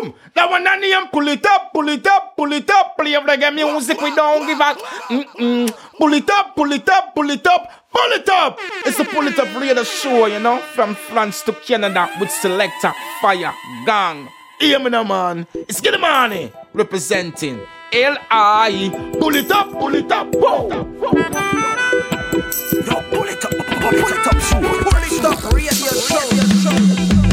Boom. 0.00 0.14
That 0.34 0.50
one 0.50 0.66
on 0.66 0.80
name, 0.80 1.08
pull 1.12 1.28
it 1.28 1.46
up, 1.46 1.72
pull 1.72 1.88
it 1.88 2.06
up, 2.06 2.36
pull 2.36 2.52
it 2.52 2.68
up. 2.70 2.96
Play 2.96 3.14
of 3.14 3.24
reggae 3.24 3.54
music, 3.54 4.00
we 4.00 4.14
don't 4.14 4.46
give 4.46 4.58
a. 4.58 4.74
Mm-mm. 5.12 5.76
Pull 5.98 6.12
it 6.14 6.30
up, 6.30 6.56
pull 6.56 6.72
it 6.72 6.88
up, 6.88 7.14
pull 7.14 7.30
it 7.30 7.46
up, 7.46 7.70
pull 7.92 8.12
it 8.12 8.28
up. 8.28 8.58
It's 8.84 8.98
a 8.98 9.04
pull 9.04 9.26
it 9.26 9.38
up 9.38 9.60
radio 9.60 9.84
show, 9.84 10.26
you 10.26 10.40
know, 10.40 10.58
from 10.58 10.94
France 10.94 11.42
to 11.42 11.52
Canada 11.52 12.10
with 12.18 12.30
selector 12.30 12.92
Fire 13.20 13.52
Gang. 13.86 14.28
Hear 14.58 14.78
me 14.80 14.90
now, 14.90 15.04
man. 15.04 15.46
It's 15.54 15.80
Get 15.80 16.00
Money 16.00 16.52
representing 16.72 17.60
L.I. 17.92 19.14
Pull 19.20 19.36
it 19.36 19.50
up, 19.50 19.70
pull 19.72 19.94
it 19.94 20.10
up, 20.10 20.26
whoa. 20.34 20.68
Yo, 20.68 20.82
pull 23.10 23.28
it 23.28 23.44
up, 23.44 23.44
pull 23.44 23.44
it 23.44 23.44
up, 23.44 23.52
pull 23.80 24.12
it 24.12 24.26
up, 24.26 24.40
show. 24.40 24.60
Pull 24.60 25.02
it 25.04 25.24
up, 25.24 25.52
radio 25.52 25.72
show. 25.72 27.23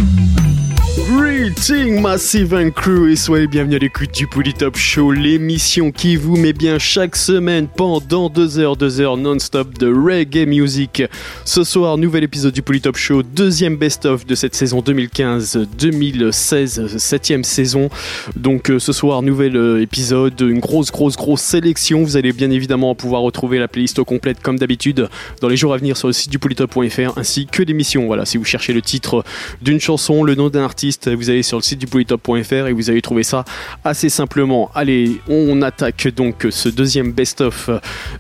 Greeting 1.14 2.00
Massive 2.00 2.54
and 2.54 2.72
Crew 2.72 3.12
et 3.12 3.18
soyez 3.18 3.48
bienvenue 3.48 3.76
à 3.76 3.80
l'écoute 3.80 4.12
du 4.14 4.30
Top 4.54 4.78
Show, 4.78 5.12
l'émission 5.12 5.92
qui 5.92 6.16
vous 6.16 6.38
met 6.38 6.54
bien 6.54 6.80
chaque 6.80 7.18
semaine 7.18 7.68
pendant 7.68 8.30
2 8.30 8.60
heures, 8.60 8.78
2 8.78 9.02
heures 9.02 9.18
non-stop 9.18 9.78
de 9.78 9.88
reggae 9.88 10.48
music. 10.48 11.04
Ce 11.44 11.66
soir, 11.66 11.98
nouvel 11.98 12.24
épisode 12.24 12.54
du 12.54 12.62
Top 12.62 12.96
Show, 12.96 13.24
deuxième 13.24 13.76
best-of 13.76 14.26
de 14.26 14.36
cette 14.36 14.56
saison 14.56 14.80
2015-2016, 14.80 16.98
septième 16.98 17.44
saison. 17.44 17.90
Donc 18.38 18.72
euh, 18.72 18.80
ce 18.80 18.94
soir, 18.94 19.22
nouvel 19.22 19.58
euh, 19.58 19.82
épisode, 19.82 20.40
une 20.40 20.60
grosse, 20.60 20.92
grosse, 20.92 21.18
grosse 21.18 21.42
sélection. 21.42 22.04
Vous 22.04 22.16
allez 22.16 22.32
bien 22.32 22.52
évidemment 22.52 22.96
pouvoir 22.96 23.22
retrouver 23.22 23.60
la 23.60 23.68
playlist 23.68 24.02
complète 24.04 24.42
comme 24.42 24.58
d'habitude 24.58 25.10
dans 25.42 25.50
les 25.50 25.58
jours 25.58 25.74
à 25.74 25.78
venir 25.78 25.98
sur 25.98 26.08
le 26.08 26.14
site 26.14 26.32
du 26.32 26.40
polytop.fr 26.40 27.18
ainsi 27.18 27.48
que 27.48 27.64
l'émission. 27.64 28.06
Voilà, 28.06 28.24
si 28.26 28.38
vous 28.38 28.46
cherchez 28.46 28.72
le 28.72 28.82
titre 28.82 29.26
d'une 29.62 29.82
chanson, 29.82 30.24
le 30.24 30.36
nom 30.36 30.50
d'un 30.50 30.64
artiste, 30.64 31.01
vous 31.08 31.30
allez 31.30 31.44
sur 31.44 31.58
le 31.58 31.64
site 31.64 31.80
du 31.80 31.88
polytop.fr 31.88 32.68
et 32.68 32.74
vous 32.74 32.90
allez 32.90 33.02
trouver 33.02 33.24
ça 33.24 33.46
assez 33.84 34.10
simplement. 34.10 34.70
Allez, 34.76 35.22
on 35.28 35.62
attaque 35.62 36.08
donc 36.10 36.48
ce 36.50 36.70
deuxième 36.70 37.12
best-of 37.12 37.70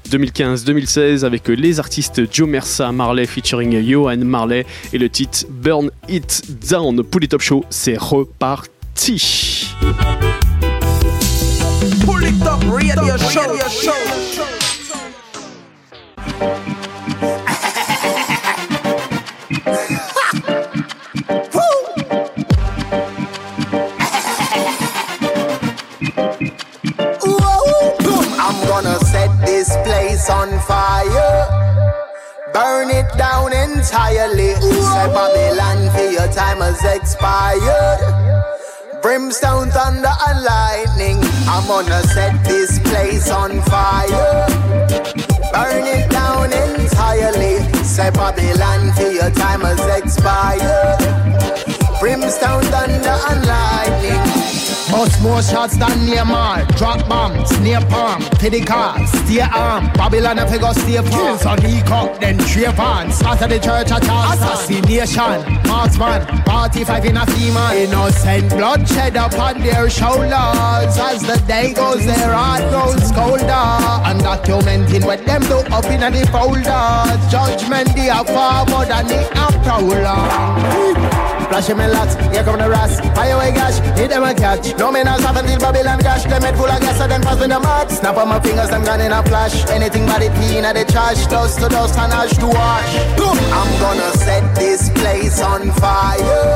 2015-2016 0.09 1.25
avec 1.25 1.47
les 1.47 1.79
artistes 1.79 2.21
Joe 2.31 2.47
Mersa 2.47 2.91
Marley 2.91 3.25
featuring 3.25 3.81
Johan 3.83 4.17
Marley 4.17 4.65
et 4.93 4.97
le 4.97 5.09
titre 5.09 5.45
Burn 5.49 5.89
It 6.09 6.43
Down. 6.69 7.03
Polytop 7.03 7.41
Show, 7.41 7.65
c'est 7.69 7.97
reparti. 7.97 9.71
this 16.41 16.80
place 30.21 30.29
on 30.29 30.59
fire. 30.61 31.47
Burn 32.53 32.89
it 32.89 33.09
down 33.17 33.53
entirely. 33.53 34.53
Say 34.55 35.07
Babylon 35.13 35.89
for 35.93 36.11
your 36.11 36.27
time 36.33 36.59
has 36.59 36.83
expired. 36.83 37.99
Brimstone, 39.01 39.69
thunder, 39.71 40.13
and 40.27 40.43
lightning. 40.43 41.17
I'm 41.47 41.65
gonna 41.67 42.03
set 42.03 42.43
this 42.43 42.79
place 42.79 43.31
on 43.31 43.61
fire. 43.61 44.47
Burn 45.53 45.85
it 45.85 46.09
down 46.11 46.51
entirely. 46.53 47.55
Say 47.83 48.11
Babylon 48.11 48.93
for 48.93 49.09
your 49.09 49.31
time 49.31 49.61
has 49.61 49.83
expired. 49.97 50.99
Brimstone, 51.99 52.63
thunder, 52.63 53.17
and 53.29 53.45
lightning. 53.45 54.40
Bust 54.89 55.21
more 55.21 55.41
shots 55.41 55.77
than 55.77 55.91
Neymar. 56.07 56.65
Drop 56.77 57.07
bombs, 57.07 57.59
near 57.59 57.81
palm, 57.81 58.21
to 58.21 58.49
the 58.49 58.61
car, 58.61 58.97
stay 59.07 59.41
arm. 59.41 59.91
Babylon 59.93 60.39
if 60.39 60.59
go 60.59 60.71
stay 60.73 60.95
farm. 60.97 61.09
Kills 61.11 61.45
on 61.45 61.59
e 61.65 61.81
then 62.19 62.37
Trayvon. 62.39 63.11
The 63.51 63.59
church 63.59 63.91
at 63.91 64.09
all. 64.09 64.33
Assassination, 64.33 65.61
marksman, 65.67 66.25
45 66.45 67.05
in 67.05 67.17
a 67.17 67.25
female. 67.25 67.71
Innocent 67.71 68.49
bloodshed 68.49 69.15
upon 69.15 69.61
their 69.61 69.89
shoulders. 69.89 70.31
As 70.31 71.21
the 71.21 71.41
day 71.47 71.73
goes, 71.73 72.05
their 72.05 72.33
heart 72.33 72.63
grows 72.71 73.11
colder. 73.11 73.67
Undocumenting 74.09 75.05
what 75.05 75.25
them 75.25 75.41
do 75.41 75.59
up 75.73 75.85
in 75.85 75.99
the 75.99 76.25
folders. 76.31 77.31
Judgment, 77.31 77.93
they 77.95 78.09
are 78.09 78.25
far 78.25 78.65
more 78.67 78.85
than 78.85 79.07
the 79.07 79.27
prowler. 79.63 81.40
Flashing 81.51 81.75
me 81.75 81.87
lots, 81.87 82.15
here 82.31 82.45
come 82.45 82.57
the 82.57 82.69
rats. 82.69 83.01
Fire 83.11 83.35
away 83.35 83.51
gash, 83.51 83.77
hit 83.99 84.09
them 84.09 84.23
a 84.23 84.33
catch. 84.33 84.73
No 84.79 84.89
man 84.89 85.05
has 85.05 85.19
happened 85.19 85.49
till 85.49 85.59
Babylon 85.59 85.99
gash. 85.99 86.23
Them 86.23 86.41
head 86.41 86.55
full 86.55 86.71
of 86.71 86.79
gas, 86.79 86.97
so 86.97 87.09
then 87.09 87.21
pass 87.21 87.41
me 87.41 87.47
the 87.47 87.59
mat. 87.59 87.91
Snap 87.91 88.15
on 88.15 88.29
my 88.29 88.39
fingers, 88.39 88.69
them 88.69 88.85
gone 88.85 89.01
in 89.01 89.11
a 89.11 89.21
flash. 89.23 89.67
Anything 89.67 90.05
but 90.05 90.21
it 90.23 90.31
clean 90.39 90.63
at 90.63 90.79
the 90.79 90.85
trash. 90.85 91.27
Dust 91.27 91.59
to 91.59 91.67
dust 91.67 91.99
and 91.99 92.13
ash 92.13 92.31
to 92.39 92.47
wash. 92.47 92.95
I'm 93.51 93.71
gonna 93.83 94.11
set 94.23 94.55
this 94.55 94.89
place 94.95 95.41
on 95.43 95.71
fire. 95.75 96.55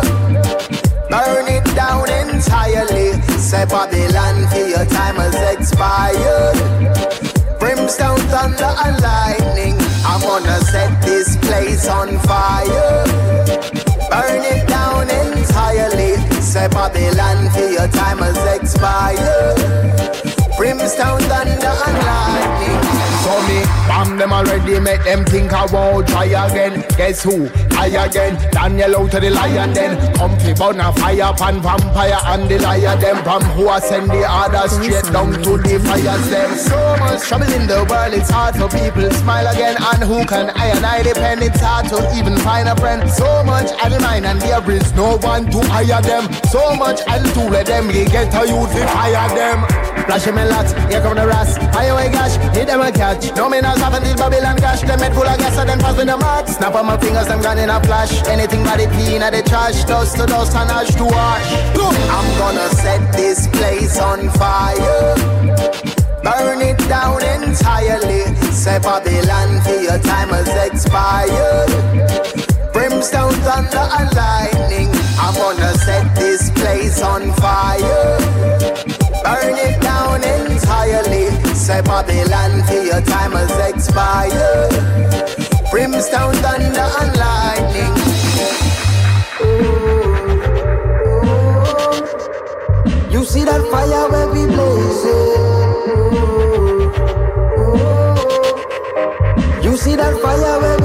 Burn 1.11 1.47
it 1.51 1.67
down 1.75 2.07
entirely. 2.07 3.19
Say 3.35 3.65
Babylon, 3.67 4.47
for 4.47 4.63
your 4.63 4.85
time 4.95 5.19
has 5.19 5.35
expired. 5.59 6.55
Brimstone, 7.59 8.23
thunder, 8.31 8.71
and 8.87 8.95
lightning. 9.03 9.75
I'm 10.07 10.21
gonna 10.21 10.61
set 10.71 11.01
this 11.03 11.35
place 11.43 11.85
on 11.89 12.17
fire. 12.19 13.03
Burn 14.07 14.39
it 14.39 14.69
down. 14.69 14.74
Say 16.55 16.69
Babylon 16.69 17.51
for 17.51 17.67
your 17.67 17.87
time 17.89 18.19
has 18.19 18.39
expired. 18.55 19.59
Brimstone, 20.55 21.19
thunder, 21.27 21.75
and 21.83 21.99
lightning. 22.07 22.79
So 23.27 23.35
me 23.43 23.59
them 24.17 24.31
already, 24.31 24.79
make 24.79 25.03
them 25.03 25.25
think 25.25 25.53
I 25.53 25.65
won't 25.67 26.07
try 26.07 26.25
again. 26.25 26.85
Guess 26.97 27.23
who? 27.23 27.49
I 27.71 27.87
again. 27.87 28.35
Daniel 28.51 28.97
out 28.97 29.11
to 29.11 29.19
the 29.19 29.29
lion 29.29 29.73
then. 29.73 29.97
Comfy 30.15 30.53
burn 30.53 30.79
a 30.79 30.93
fire 30.93 31.33
pan 31.33 31.61
vampire 31.61 32.19
and 32.25 32.49
the 32.49 32.59
liar 32.59 32.95
them. 32.97 33.23
From 33.23 33.43
who 33.55 33.67
I 33.67 33.79
send 33.79 34.09
the 34.09 34.23
others 34.27 34.71
straight 34.71 35.11
down 35.11 35.33
to 35.33 35.57
the 35.57 35.79
fires 35.79 36.29
them. 36.29 36.55
So 36.55 36.77
much 36.99 37.21
trouble 37.27 37.51
in 37.51 37.67
the 37.67 37.85
world, 37.89 38.13
it's 38.13 38.29
hard 38.29 38.55
for 38.55 38.69
people 38.69 39.09
smile 39.11 39.47
again. 39.47 39.75
And 39.79 40.03
who 40.03 40.25
can 40.25 40.49
I 40.51 40.67
and 40.67 40.85
I 40.85 41.03
depend? 41.03 41.41
It's 41.41 41.59
hard 41.59 41.89
to 41.89 41.97
even 42.17 42.37
find 42.37 42.69
a 42.69 42.75
friend. 42.75 43.09
So 43.09 43.43
much 43.43 43.71
the 43.71 43.99
and 44.05 44.41
there 44.41 44.71
is 44.71 44.93
no 44.93 45.17
one 45.17 45.49
to 45.51 45.59
hire 45.69 46.01
them. 46.01 46.31
So 46.49 46.75
much 46.75 47.01
and 47.07 47.25
to 47.33 47.49
let 47.49 47.67
them 47.67 47.87
get 47.87 48.33
a 48.33 48.47
youth 48.47 48.71
to 48.73 48.87
fire 48.87 49.29
them. 49.35 49.65
Flashing 50.05 50.35
me 50.35 50.45
lots, 50.45 50.73
here 50.89 51.01
come 51.01 51.15
the 51.15 51.25
rats. 51.25 51.57
High 51.73 51.85
away 51.85 52.11
gash, 52.11 52.37
hit 52.55 52.67
them 52.67 52.81
a 52.81 52.91
catch. 52.91 53.35
No 53.35 53.49
me 53.49 53.61
not 53.61 53.79
have 53.79 53.94
until 53.95 54.15
Babylon 54.15 54.57
cash. 54.57 54.81
Them 54.81 54.99
head 54.99 55.13
full 55.13 55.23
of 55.23 55.37
gas 55.37 55.57
and 55.57 55.69
then 55.69 55.79
pass 55.79 55.97
me 55.97 56.03
the 56.03 56.17
mat. 56.17 56.49
Snap 56.49 56.75
on 56.75 56.85
my 56.85 56.97
fingers, 56.97 57.27
them 57.27 57.41
gone 57.41 57.57
in 57.57 57.69
a 57.69 57.81
flash. 57.83 58.11
Anything 58.27 58.63
but 58.63 58.79
it 58.79 58.89
clean 58.91 59.21
at 59.21 59.31
the 59.31 59.41
trash. 59.43 59.83
Dust 59.85 60.17
to 60.17 60.25
dust 60.25 60.55
and 60.55 60.69
ash 60.71 60.93
to 60.95 61.05
wash. 61.05 61.47
I'm 62.11 62.27
gonna 62.37 62.69
set 62.75 63.01
this 63.13 63.47
place 63.47 63.99
on 63.99 64.29
fire. 64.31 65.15
Burn 66.23 66.61
it 66.61 66.79
down 66.89 67.23
entirely. 67.23 68.35
Say 68.51 68.79
Babylon 68.79 69.61
for 69.61 69.79
your 69.79 69.99
time 69.99 70.29
has 70.29 70.51
expired. 70.67 71.69
Brimstone, 72.73 73.33
thunder 73.45 73.87
and 73.97 74.09
lightning. 74.15 74.89
I'm 75.17 75.33
gonna 75.35 75.73
set 75.85 76.15
this 76.15 76.49
place 76.51 77.01
on 77.01 77.31
fire. 77.33 78.44
Say 81.65 81.81
Babylon 81.81 82.63
for 82.67 82.83
your 82.83 83.01
time 83.01 83.31
has 83.31 83.73
expired. 83.73 84.69
Brimstone, 85.71 86.35
thunder, 86.35 86.87
and 87.01 87.17
lightning. 87.17 87.95
You 93.11 93.25
see 93.25 93.43
that 93.45 93.61
fire 93.71 94.05
where 94.11 94.27
we 94.27 94.45
blazing. 94.45 95.33
You 99.63 99.75
see 99.75 99.95
that 99.95 100.15
fire 100.21 100.59
where 100.61 100.77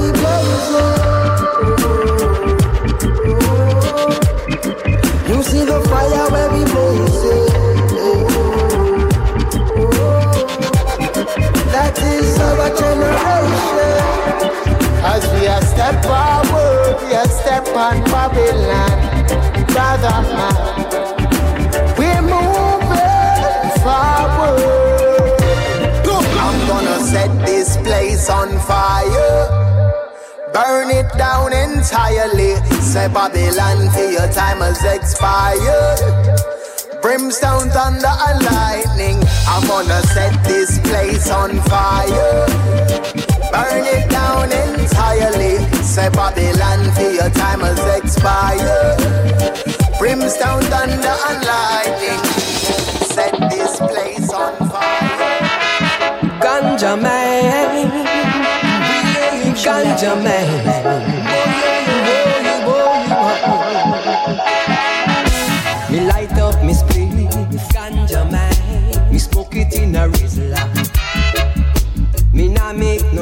As 15.03 15.23
we 15.33 15.47
are 15.47 15.61
step 15.61 16.03
forward, 16.03 17.01
we 17.01 17.13
are 17.13 17.27
step 17.27 17.67
on 17.75 18.03
Babylon, 18.05 19.25
brother 19.67 20.21
man. 20.29 20.55
We're 21.97 22.21
moving 22.21 23.71
forward. 23.81 25.01
I'm 26.43 26.67
gonna 26.67 26.99
set 26.99 27.31
this 27.45 27.77
place 27.77 28.29
on 28.29 28.57
fire. 28.59 29.47
Burn 30.53 30.89
it 30.89 31.11
down 31.17 31.51
entirely. 31.53 32.55
Say 32.81 33.07
Babylon 33.07 33.91
till 33.93 34.11
your 34.11 34.31
time 34.31 34.59
has 34.59 34.83
expired 34.83 36.31
brimstone, 37.01 37.69
thunder, 37.69 38.13
and 38.27 38.43
lightning. 38.45 39.23
I'm 39.47 39.67
gonna 39.67 40.01
set 40.13 40.43
this 40.43 40.79
place 40.79 41.29
on 41.29 41.59
fire 41.61 42.45
burn 43.51 43.85
it 43.85 44.09
down 44.09 44.51
entirely. 44.51 45.59
Say 45.83 46.09
Babylon 46.09 46.91
for 46.95 47.11
your 47.11 47.29
time 47.31 47.61
has 47.61 47.79
expired. 47.99 48.97
Brimstone, 49.99 50.63
thunder, 50.71 51.15
and 51.29 51.43
lightning. 51.45 52.23
Set 53.13 53.33
this 53.49 53.77
place 53.77 54.29
on 54.33 54.55
fire. 54.69 55.01
Ganja 56.41 56.99
man, 56.99 57.91
Ganja 59.53 60.15
man. 60.23 61.30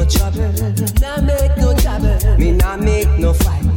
trouble. 0.09 0.41
not 1.01 1.23
make 1.23 1.57
no 1.57 1.75
trouble. 1.75 2.37
Me 2.37 2.51
not 2.51 2.81
make 2.81 3.07
no 3.19 3.33
fight. 3.33 3.68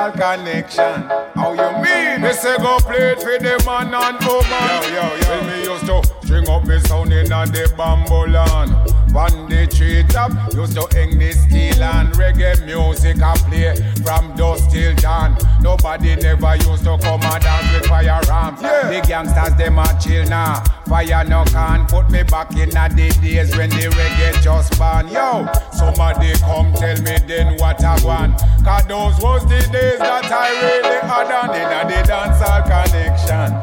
all 0.00 0.12
connection. 0.12 1.02
How 1.34 1.52
you 1.52 1.70
mean? 1.82 2.22
Me 2.22 2.32
say 2.32 2.56
go 2.58 2.78
play 2.80 3.12
it 3.12 3.20
for 3.20 3.38
the 3.38 3.62
man 3.66 3.92
and 3.92 4.18
woman. 4.24 4.70
Yo, 4.72 4.96
yo, 4.96 5.16
yo. 5.16 5.28
When 5.28 5.46
me 5.46 5.64
used 5.64 5.86
to 5.86 6.02
string 6.24 6.48
up 6.48 6.64
me 6.64 6.80
sound 6.80 7.12
in 7.12 7.28
the 7.28 7.72
bamboo 7.76 8.26
land 8.32 8.99
on 9.14 9.48
the 9.48 9.66
treetop. 9.66 10.32
Used 10.54 10.74
to 10.74 10.84
English 11.00 11.36
steel 11.36 11.82
and 11.82 12.12
reggae 12.14 12.64
music 12.64 13.22
I 13.22 13.36
play 13.48 13.74
from 14.02 14.34
dusk 14.36 14.70
till 14.70 14.94
dawn. 14.96 15.36
Nobody 15.60 16.16
never 16.16 16.56
used 16.56 16.84
to 16.84 16.98
come 16.98 17.22
and 17.22 17.42
dance 17.42 17.72
with 17.72 17.86
firearms. 17.86 18.62
Yeah. 18.62 18.90
The 18.90 19.06
gangsters 19.06 19.56
them 19.56 19.78
a 19.78 19.86
chill 20.00 20.26
now. 20.26 20.62
Fire 20.86 21.24
no 21.24 21.44
can 21.44 21.86
put 21.86 22.10
me 22.10 22.22
back 22.24 22.50
in 22.52 22.76
a 22.76 22.88
the 22.88 23.08
days 23.22 23.56
when 23.56 23.70
the 23.70 23.88
reggae 23.94 24.42
just 24.42 24.78
born. 24.78 25.08
Yo, 25.08 25.46
somebody 25.72 26.32
come 26.40 26.72
tell 26.74 27.00
me 27.02 27.16
then 27.26 27.56
what 27.58 27.82
I 27.84 27.94
want. 28.04 28.40
Cause 28.64 28.86
those 28.86 29.20
was 29.20 29.42
the 29.44 29.60
days 29.72 29.98
that 29.98 30.24
I 30.24 30.50
really 30.62 30.98
had 31.06 31.30
on 31.30 31.54
in 31.54 31.88
the 31.88 32.08
dancehall 32.08 32.62
connection. 32.64 33.54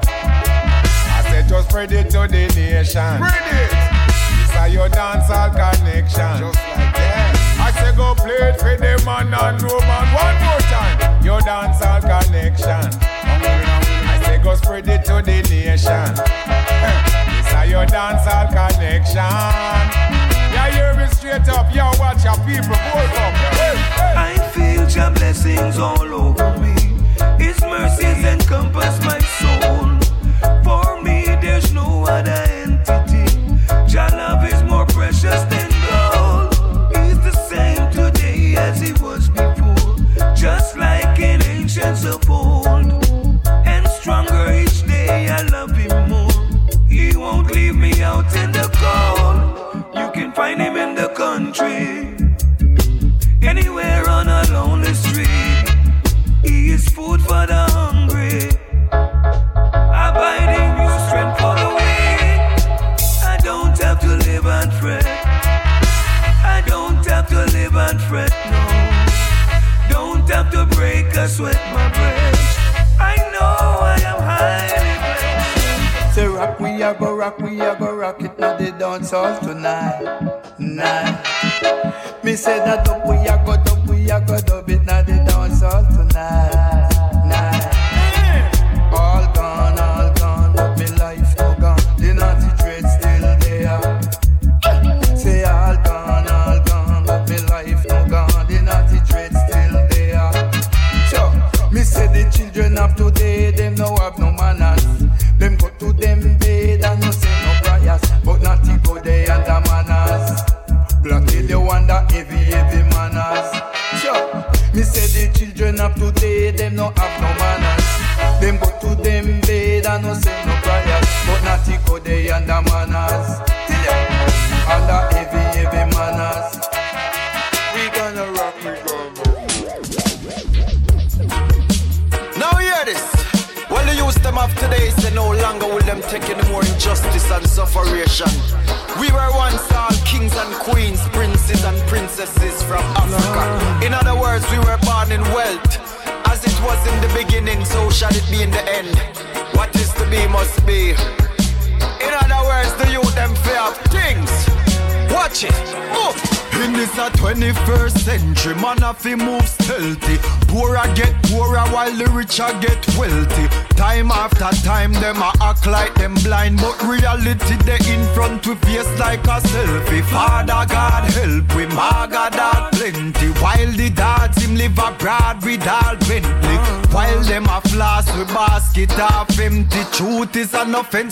I 1.09 1.21
said 1.29 1.47
just 1.49 1.69
spread 1.69 1.91
it 1.91 2.09
to 2.11 2.27
the 2.27 2.47
nation. 2.55 3.17
Spread 3.17 3.93
it. 3.93 3.96
Cause 4.67 4.73
your 4.73 4.89
dancehall 4.89 5.51
connection. 5.51 6.43
Just 6.43 6.59
like 6.75 6.91
that. 6.99 7.31
I 7.55 7.71
say 7.71 7.95
go 7.95 8.13
play 8.15 8.51
it 8.51 8.59
for 8.59 8.75
the 8.75 8.99
man 9.07 9.31
and 9.31 9.63
woman 9.63 10.07
one 10.11 10.37
more 10.43 10.59
time. 10.67 11.23
Your 11.23 11.39
dancehall 11.39 12.03
connection. 12.03 12.91
I 12.99 14.21
say 14.25 14.43
go 14.43 14.55
spread 14.55 14.89
it 14.89 15.05
to 15.05 15.23
the 15.23 15.39
nation. 15.47 16.11
this 17.31 17.53
are 17.55 17.65
your 17.65 17.85
dancehall 17.87 18.51
connection. 18.51 19.23
Yeah, 20.51 20.67
hear 20.75 20.93
me 20.99 21.07
straight 21.15 21.47
up. 21.47 21.73
Yeah, 21.73 21.87
watch 21.97 22.25
your 22.25 22.35
people. 22.43 22.75
Hold 22.91 23.15
up. 23.23 23.33
Hey, 23.55 23.77
hey. 23.95 24.13
I 24.19 24.37
feel 24.51 24.83
your 24.83 25.11
blessings 25.11 25.79
all 25.79 26.13
over 26.13 26.57
me. 26.59 26.75
It's 27.39 27.61
my 27.61 27.76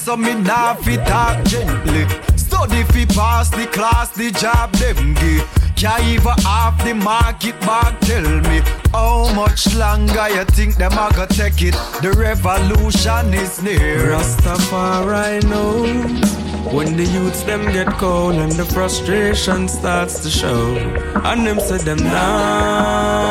so 0.06 0.16
me 0.16 0.36
nah 0.36 0.76
fit 0.76 1.04
talk 1.08 1.44
gently. 1.46 2.06
Study 2.38 2.84
fi 2.94 3.06
pass 3.08 3.50
the 3.50 3.66
class, 3.66 4.12
the 4.12 4.30
job 4.30 4.72
them 4.74 5.16
give. 5.16 5.50
Can't 5.76 6.04
even 6.04 6.38
half 6.44 6.78
the 6.86 6.94
market 6.94 7.60
bag 7.62 8.00
tell 8.02 8.40
me 8.50 8.62
How 8.94 9.34
much 9.36 9.76
longer 9.76 10.30
you 10.30 10.46
think 10.46 10.76
them 10.78 10.94
a 10.94 11.12
go 11.14 11.26
take 11.26 11.62
it? 11.62 11.76
The 12.02 12.12
revolution 12.14 13.34
is 13.34 13.62
near. 13.62 14.12
Rastafari 14.12 15.44
knows 15.50 16.34
when 16.72 16.96
the 16.96 17.04
youths 17.04 17.44
them 17.44 17.66
get 17.74 17.88
cold 17.88 18.36
and 18.36 18.52
the 18.54 18.66
frustration 18.66 19.68
starts 19.68 20.20
to 20.20 20.30
show. 20.30 20.78
And 21.26 21.46
them 21.46 21.60
say 21.60 21.80
them 21.80 21.98
nah 21.98 23.26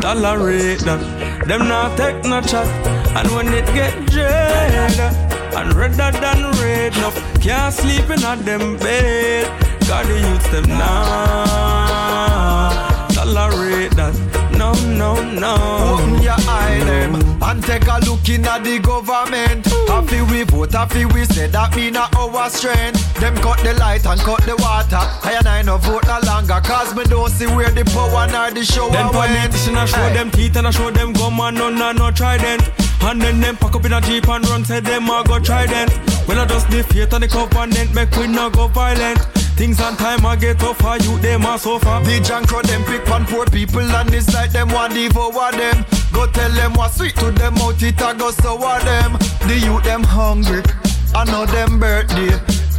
tolerate 0.00 0.80
that. 0.80 1.00
Them 1.46 1.66
not 1.66 1.96
take 1.96 2.24
no 2.24 2.40
chat 2.42 2.66
And 3.16 3.30
when 3.30 3.48
it 3.48 3.66
get 3.66 4.07
redder 5.78 6.10
than 6.20 6.50
red 6.60 6.96
enough 6.96 7.16
Can't 7.40 7.72
sleep 7.72 8.10
in 8.10 8.24
a 8.24 8.36
them 8.36 8.76
bed 8.78 9.46
Got 9.86 10.06
the 10.06 10.18
youths 10.18 10.48
them 10.50 10.68
nah 10.68 11.98
tolerate 13.28 13.92
that. 13.92 14.14
No, 14.56 14.72
no, 14.96 15.22
no. 15.22 15.54
Open 15.94 16.22
your 16.22 16.34
eye 16.48 16.80
them 16.84 17.14
and 17.42 17.62
take 17.62 17.86
a 17.86 17.98
look 18.06 18.28
in 18.28 18.44
at 18.44 18.64
the 18.64 18.78
government. 18.78 19.66
Happy 19.86 20.22
we 20.22 20.42
vote, 20.44 20.72
happy 20.72 21.04
we 21.04 21.24
say 21.26 21.46
that 21.48 21.74
mean 21.76 21.96
a 21.96 22.08
our 22.16 22.50
strength. 22.50 22.98
Them 23.20 23.36
cut 23.36 23.58
the 23.62 23.74
light 23.74 24.06
and 24.06 24.20
cut 24.20 24.42
the 24.42 24.56
water. 24.56 25.02
I 25.28 25.36
and 25.38 25.46
I 25.46 25.62
no 25.62 25.78
vote 25.78 26.06
no 26.06 26.18
longer 26.26 26.60
cause 26.64 26.94
me 26.94 27.04
don't 27.04 27.30
see 27.30 27.46
where 27.46 27.70
the 27.70 27.84
power 27.84 28.26
nor 28.30 28.50
the 28.50 28.64
show 28.64 28.88
Then 28.90 29.06
went. 29.06 29.12
politician 29.12 29.76
I 29.76 29.84
show 29.86 30.02
Aye. 30.02 30.12
them 30.14 30.30
teeth 30.30 30.56
and 30.56 30.66
I 30.66 30.70
show 30.70 30.90
them 30.90 31.12
gum 31.12 31.38
and 31.40 31.56
none 31.58 31.80
and 31.80 31.98
no 31.98 32.10
trident. 32.10 32.62
And 33.00 33.20
then 33.20 33.40
them 33.40 33.56
pack 33.56 33.74
up 33.74 33.84
in 33.84 33.92
a 33.92 34.00
jeep 34.00 34.28
and 34.28 34.46
run 34.48 34.64
say 34.64 34.80
them 34.80 35.08
a 35.08 35.22
go 35.26 35.38
try 35.38 35.66
trident. 35.66 35.92
When 36.26 36.38
I 36.38 36.44
just 36.46 36.68
the 36.70 36.82
faith 36.82 37.12
and 37.12 37.22
the 37.22 37.28
covenant 37.28 37.94
make 37.94 38.10
we 38.16 38.26
no 38.26 38.50
go 38.50 38.68
violent. 38.68 39.18
Things 39.56 39.80
on 39.80 39.96
time 39.96 40.24
I 40.24 40.36
get 40.36 40.58
tougher, 40.58 41.02
you 41.02 41.18
them 41.18 41.42
a 41.42 41.58
suffer. 41.58 42.00
The 42.04 42.20
junk 42.22 42.48
crowd 42.48 42.66
them 42.66 42.84
pick 42.84 43.10
on 43.10 43.24
poor 43.24 43.46
people 43.46 43.80
and 43.80 44.14
it's 44.14 44.32
like 44.34 44.52
them 44.52 44.68
want 44.68 44.94
devour 44.94 45.50
them. 45.52 45.84
Go 46.12 46.26
tell 46.26 46.50
them 46.50 46.74
what 46.74 46.92
sweet 46.92 47.16
to 47.16 47.30
them 47.32 47.56
out 47.58 47.82
it 47.82 48.00
a 48.00 48.14
go 48.14 48.30
sour 48.30 48.78
them. 48.80 49.12
The 49.48 49.58
youth 49.58 49.84
them 49.84 50.02
hungry, 50.04 50.62
I 51.14 51.24
know 51.24 51.46
them 51.46 51.80
birthday, 51.80 52.38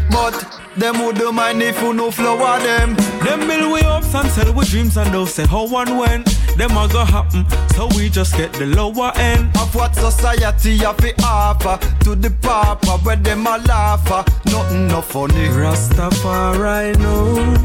but 0.10 0.36
them 0.78 1.04
would 1.06 1.18
do 1.18 1.32
mind 1.32 1.62
if 1.62 1.82
you 1.82 1.94
no 1.94 2.12
flower 2.12 2.60
them. 2.60 2.96
Them 3.26 3.48
build 3.48 3.74
we 3.74 3.82
ups 3.82 4.14
and 4.16 4.30
sell 4.30 4.54
we 4.54 4.66
dreams 4.66 4.96
and 4.96 5.14
they'll 5.14 5.26
say 5.26 5.46
how 5.46 5.66
and 5.82 6.00
when. 6.00 6.24
Them 6.58 6.78
a 6.78 6.88
go 6.88 7.06
happen, 7.06 7.46
so 7.76 7.88
we 7.96 8.10
just 8.10 8.36
get 8.36 8.52
the 8.54 8.66
lower 8.66 9.12
end. 9.16 9.56
Of 9.58 9.74
what 9.76 9.96
society 9.96 10.78
have 10.78 10.98
to 10.98 11.14
offer 11.24 11.80
to 12.04 12.16
the 12.16 12.32
papa 12.42 12.98
where 13.04 13.16
them 13.16 13.48
a 13.48 13.58
laugh 13.60 14.12
at. 14.12 14.28
Nothing 14.46 14.88
no 14.88 15.02
funny. 15.02 15.48
Rastafari 15.48 16.98
knows 17.00 17.60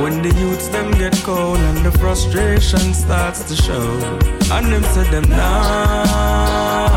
when 0.00 0.22
the 0.22 0.30
youths 0.40 0.68
them 0.68 0.90
get 0.92 1.14
cold 1.24 1.58
and 1.58 1.84
the 1.84 1.92
frustration 1.98 2.94
starts 2.94 3.44
to 3.44 3.54
show. 3.54 3.98
And 4.50 4.72
them 4.72 4.82
say 4.82 5.04
them 5.10 5.28
nah 5.28 6.92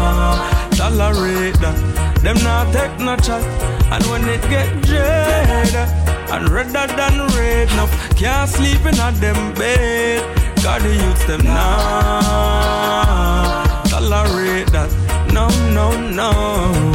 tolerate 0.76 1.60
that. 1.60 1.78
Them 2.24 2.38
nah 2.44 2.64
take 2.72 2.98
no 3.00 3.16
chat. 3.18 3.44
And 3.92 4.04
when 4.06 4.24
it 4.30 4.42
get 4.50 4.82
dread 4.84 5.76
and 6.32 6.50
redder 6.50 6.88
than 6.96 7.28
red 7.36 7.72
enough, 7.72 7.92
can't 8.16 8.50
sleep 8.50 8.82
in 8.86 8.96
a 9.00 9.12
them 9.12 9.54
bed. 9.54 10.45
Got 10.66 10.82
the 10.82 10.96
youths 10.96 11.26
them 11.26 11.44
nah 11.46 12.56
tolerate 13.86 14.72
that. 14.72 14.90
No, 15.32 15.48
no, 15.78 15.92
no. 16.10 16.95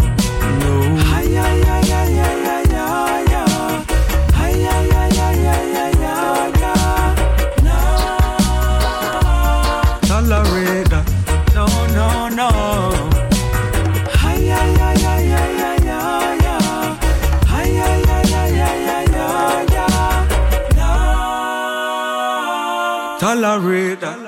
Tolerate 23.40 24.00
that. 24.02 24.18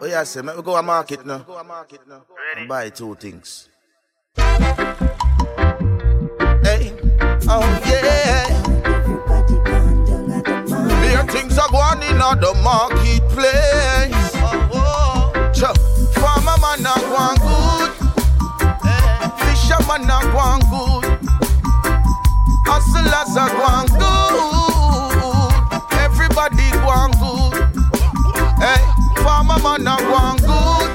Oh 0.00 0.06
yeah, 0.06 0.24
say, 0.24 0.40
let 0.40 0.56
me 0.56 0.62
go 0.62 0.74
to 0.74 0.82
market 0.82 1.26
now. 1.26 1.36
Go 1.40 1.58
a 1.58 1.62
market 1.64 2.00
now. 2.08 2.24
And 2.56 2.66
buy 2.66 2.88
two 2.88 3.14
things. 3.16 3.68
Hey, 4.36 4.44
oh 7.46 7.60
yeah. 7.84 8.48
There 11.02 11.24
things 11.24 11.58
are 11.58 11.68
going 11.68 12.02
in 12.08 12.22
on 12.22 12.40
the 12.40 12.54
marketplace. 12.64 14.32
Oh, 14.40 14.70
oh. 14.72 15.52
Cha, 15.54 15.74
farmer 16.14 16.56
man 16.62 16.86
a 16.86 16.94
going 17.12 17.36
good. 17.44 17.92
Eh, 18.82 19.28
Fisherman 19.44 20.08
a 20.08 20.18
going 20.32 20.64
good. 20.72 21.04
Hustlers 22.64 23.36
are 23.36 23.50
going 23.50 23.88
good. 24.00 24.15
Farmer 29.58 29.78
man 29.78 29.86
a 29.86 29.96
going 30.02 30.36
good. 30.38 30.90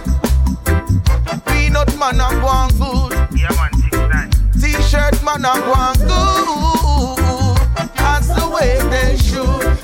Peanut 1.45 1.97
man 1.97 2.19
a 2.19 2.29
going 2.41 2.71
good. 2.79 3.11
Yeah, 3.37 3.49
man, 3.55 3.71
six 3.73 3.97
nine. 3.97 4.29
T-shirt 4.59 5.23
man 5.23 5.45
a 5.45 5.53
going 5.61 5.99
good. 6.07 7.57
That's 7.95 8.27
the 8.27 8.45
way 8.49 8.79
they 8.89 9.17
should. 9.17 9.77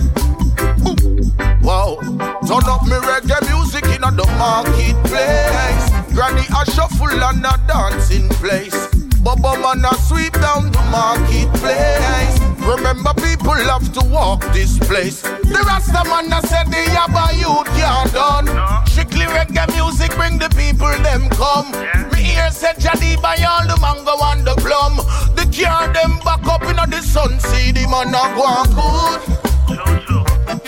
Wow, 1.63 1.97
turn 2.45 2.67
up 2.69 2.83
me 2.83 2.97
reggae 3.07 3.41
music 3.49 3.85
in 3.85 4.01
the 4.01 4.25
marketplace. 4.37 5.89
Granny 6.13 6.45
a 6.55 6.65
shuffle 6.71 7.23
and 7.23 7.45
a 7.45 7.57
dancing 7.67 8.29
place. 8.29 9.06
Bubba 9.27 9.59
man 9.61 9.83
a 9.83 9.93
sweep 10.07 10.31
down 10.39 10.71
the 10.71 10.79
marketplace. 10.89 12.39
Remember 12.63 13.13
people 13.15 13.51
have 13.67 13.91
to 13.91 13.99
walk 14.07 14.39
this 14.53 14.79
place. 14.79 15.21
The 15.21 15.63
Rasta 15.67 16.07
man 16.07 16.31
a 16.31 16.39
said 16.47 16.67
the 16.67 16.79
Yaba 16.95 17.35
youth 17.35 17.67
can't 17.75 18.13
done. 18.13 18.47
Strictly 18.87 19.25
reggae 19.25 19.67
music 19.75 20.11
bring 20.15 20.39
the 20.39 20.47
people 20.55 20.87
them 21.03 21.27
come. 21.31 21.69
Me 22.13 22.23
hear 22.23 22.49
said 22.51 22.77
Jadi 22.79 23.21
buy 23.21 23.35
all 23.43 23.67
the 23.67 23.75
mango 23.83 24.15
and 24.31 24.47
the 24.47 24.55
plum. 24.63 24.95
The 25.35 25.43
car 25.51 25.91
them 25.91 26.19
back 26.23 26.47
up 26.47 26.63
in 26.63 26.77
the 26.89 27.01
sun. 27.01 27.37
See 27.41 27.73
the 27.73 27.83
man 27.91 28.15
a 28.15 28.31
go 28.31 28.43
on 28.47 28.71
good. 28.79 29.21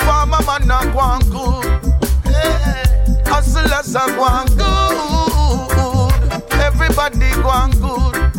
Farmer 0.04 0.44
man 0.44 0.70
a 0.70 0.84
go 0.92 1.00
on 1.00 1.22
good. 1.32 1.64
Hustlers 3.26 3.96
a 3.96 4.06
go 4.20 4.24
on 4.28 4.48
good. 4.60 6.52
Everybody 6.60 7.32
go 7.42 7.48
on 7.48 7.72
good. 7.72 8.39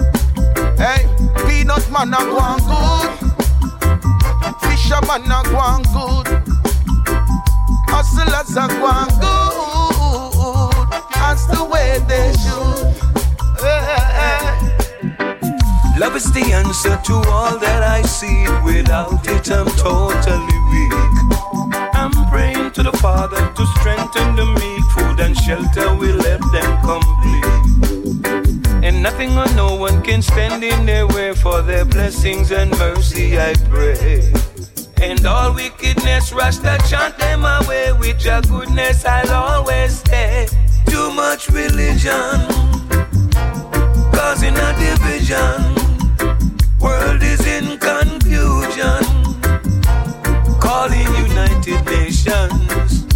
Hey, 0.81 1.05
peanut 1.47 1.85
man 1.93 2.15
a 2.15 2.17
go 2.25 2.39
on 2.39 2.59
good. 2.65 3.11
Fisherman 4.63 5.31
a 5.31 5.43
go 5.45 5.59
on 5.59 5.83
good. 5.93 6.27
Hustlers 7.93 8.57
a 8.57 8.67
go 8.67 8.87
on 8.89 9.09
good. 9.21 10.89
That's 11.13 11.45
the 11.49 11.63
way 11.65 11.99
they 12.09 12.33
should. 12.41 12.97
Love 16.01 16.17
is 16.17 16.33
the 16.33 16.51
answer 16.51 16.99
to 17.05 17.15
all 17.29 17.59
that 17.59 17.83
I 17.83 18.01
see. 18.01 18.47
Without 18.65 19.21
it, 19.29 19.51
I'm 19.51 19.67
totally 19.77 20.59
weak. 20.73 20.95
I'm 21.93 22.13
praying 22.31 22.71
to 22.73 22.83
the 22.83 22.93
Father 23.03 23.53
to 23.53 23.67
strengthen 23.79 24.35
the 24.35 24.47
meek. 24.47 24.85
Food 24.97 25.21
and 25.21 25.37
shelter 25.37 25.95
will 25.95 26.17
let 26.17 26.41
them 26.53 26.81
complete. 26.81 27.60
Nothing 29.01 29.39
or 29.39 29.49
no 29.55 29.77
one 29.77 30.03
can 30.03 30.21
stand 30.21 30.63
in 30.63 30.85
their 30.85 31.07
way 31.07 31.33
for 31.33 31.63
their 31.63 31.87
blessings 31.87 32.53
and 32.53 32.71
mercy, 32.79 33.41
I 33.41 33.55
pray. 33.71 34.31
And 35.01 35.25
all 35.25 35.55
wickedness, 35.55 36.35
Rasta 36.35 36.79
chant 36.87 37.17
them 37.17 37.47
away. 37.47 37.93
With 37.93 38.23
your 38.23 38.43
goodness, 38.43 39.07
I'll 39.07 39.33
always 39.33 40.01
stay. 40.01 40.49
Too 40.87 41.11
much 41.13 41.49
religion, 41.49 42.47
causing 44.13 44.55
a 44.59 44.71
division. 44.77 45.57
World 46.79 47.23
is 47.23 47.41
in 47.47 47.79
confusion, 47.79 49.01
calling 50.61 51.09
United 51.27 51.83
Nations. 51.87 53.07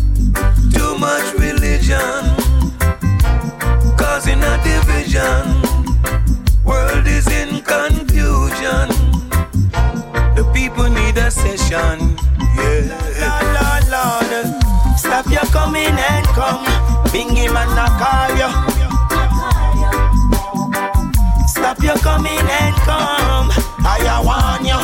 Too 0.72 0.96
much 0.96 1.34
religion, 1.34 2.24
causing 3.98 4.42
a 4.42 4.56
division. 4.64 5.63
session. 11.34 12.16
Yeah. 12.56 13.02
Lord, 13.20 13.84
Lord, 13.90 14.26
Lord. 14.30 14.98
Stop 14.98 15.26
your 15.26 15.46
coming 15.50 15.96
and 16.10 16.26
come. 16.28 16.64
Bingy 17.12 17.46
man, 17.52 17.68
I 17.76 17.86
call 18.00 18.30
you. 18.40 18.50
Stop 21.48 21.82
your 21.82 21.98
coming 21.98 22.46
and 22.60 22.74
come. 22.86 23.50
I 23.86 24.20
want 24.20 24.62
you 24.64 24.80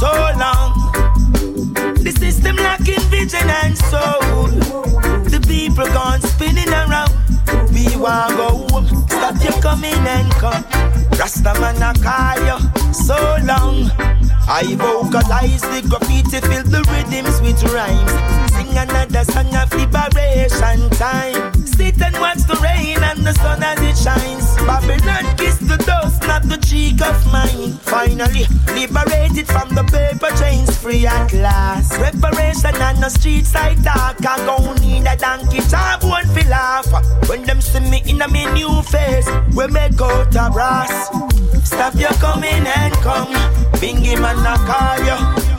so 0.00 0.10
long. 0.40 0.72
The 2.02 2.12
system 2.18 2.56
lacking 2.56 3.00
vision 3.10 3.48
and 3.48 3.76
soul. 3.76 4.48
The 5.28 5.40
people 5.46 5.86
gone 5.86 6.20
spinning 6.20 6.68
around. 6.68 7.12
We 7.72 7.96
want 7.96 8.36
go. 8.36 8.66
Stop 9.08 9.42
your 9.44 9.60
coming 9.60 9.92
and 9.92 10.32
come. 10.32 10.64
Rastaman 11.18 11.80
I 11.80 11.92
call 12.04 12.38
you 12.48 12.58
so 12.92 13.16
long. 13.44 13.90
I 14.46 14.74
vocalize 14.76 15.62
the 15.62 15.82
graffiti, 15.88 16.40
fill 16.40 16.64
the 16.64 16.82
rhythms 16.90 17.40
with 17.40 17.62
rhymes. 17.72 18.53
Sing 18.54 18.78
another 18.78 19.24
song 19.24 19.54
of 19.56 19.72
liberation 19.74 20.88
time. 20.90 21.66
Sit 21.66 22.00
and 22.00 22.16
watch 22.20 22.42
the 22.46 22.54
rain 22.62 23.02
and 23.02 23.26
the 23.26 23.32
sun 23.34 23.62
as 23.62 23.80
it 23.82 23.98
shines. 23.98 24.46
Babylon 24.64 25.36
kiss 25.36 25.58
the 25.58 25.76
dust, 25.78 26.22
not 26.22 26.42
the 26.44 26.56
cheek 26.58 27.02
of 27.02 27.18
mine. 27.32 27.72
Finally, 27.82 28.46
liberated 28.74 29.48
from 29.48 29.74
the 29.74 29.82
paper 29.90 30.30
chains, 30.38 30.76
free 30.78 31.04
at 31.04 31.32
last. 31.32 31.98
Reparation 31.98 32.76
on 32.80 33.00
the 33.00 33.08
streets 33.08 33.54
I 33.56 33.74
talk. 33.82 34.24
I 34.24 34.36
gon' 34.46 34.76
need 34.76 35.06
a 35.06 35.16
donkey 35.16 35.60
top 35.68 36.04
one 36.04 36.26
feel 36.28 36.48
laugh. 36.48 36.86
When 37.28 37.42
them 37.42 37.60
see 37.60 37.80
me 37.80 38.02
in 38.06 38.22
a 38.22 38.28
me 38.28 38.46
new 38.52 38.82
face, 38.82 39.28
we 39.56 39.66
make 39.66 40.00
out 40.00 40.34
a 40.36 40.50
brass. 40.52 41.10
Stop 41.64 41.96
your 41.96 42.14
coming 42.22 42.66
and 42.78 42.94
come. 43.02 43.34
Bingy 43.80 44.14
man, 44.20 44.38
I 44.46 44.56
call 44.68 45.48
you. 45.48 45.53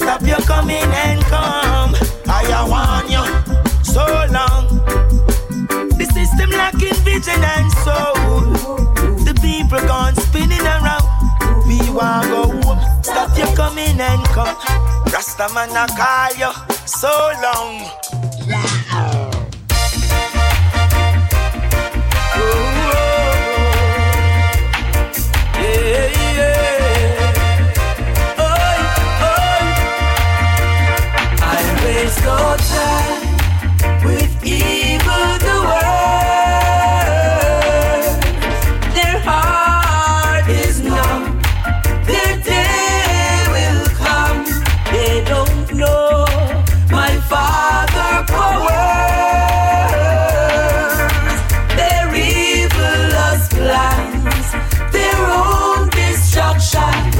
Stop 0.00 0.22
your 0.22 0.40
coming 0.40 0.90
and 1.04 1.20
come. 1.24 1.94
I 2.26 2.64
want 2.68 3.10
you 3.10 3.24
so 3.84 4.04
long. 4.32 4.64
The 5.98 6.06
system 6.14 6.50
lacking 6.50 6.98
vision 7.04 7.42
and 7.54 7.70
soul. 7.84 8.16
The 9.24 9.34
people 9.42 9.80
gone 9.86 10.14
spinning 10.16 10.62
around. 10.62 11.04
We 11.68 11.78
want 11.90 12.28
go. 12.32 12.42
Stop 13.02 13.36
your 13.36 13.54
coming 13.54 14.00
and 14.00 14.24
come. 14.28 14.56
Rastaman, 15.12 15.76
I 15.76 15.86
call 16.00 16.32
you 16.40 16.52
so 16.86 17.12
long. 17.44 19.09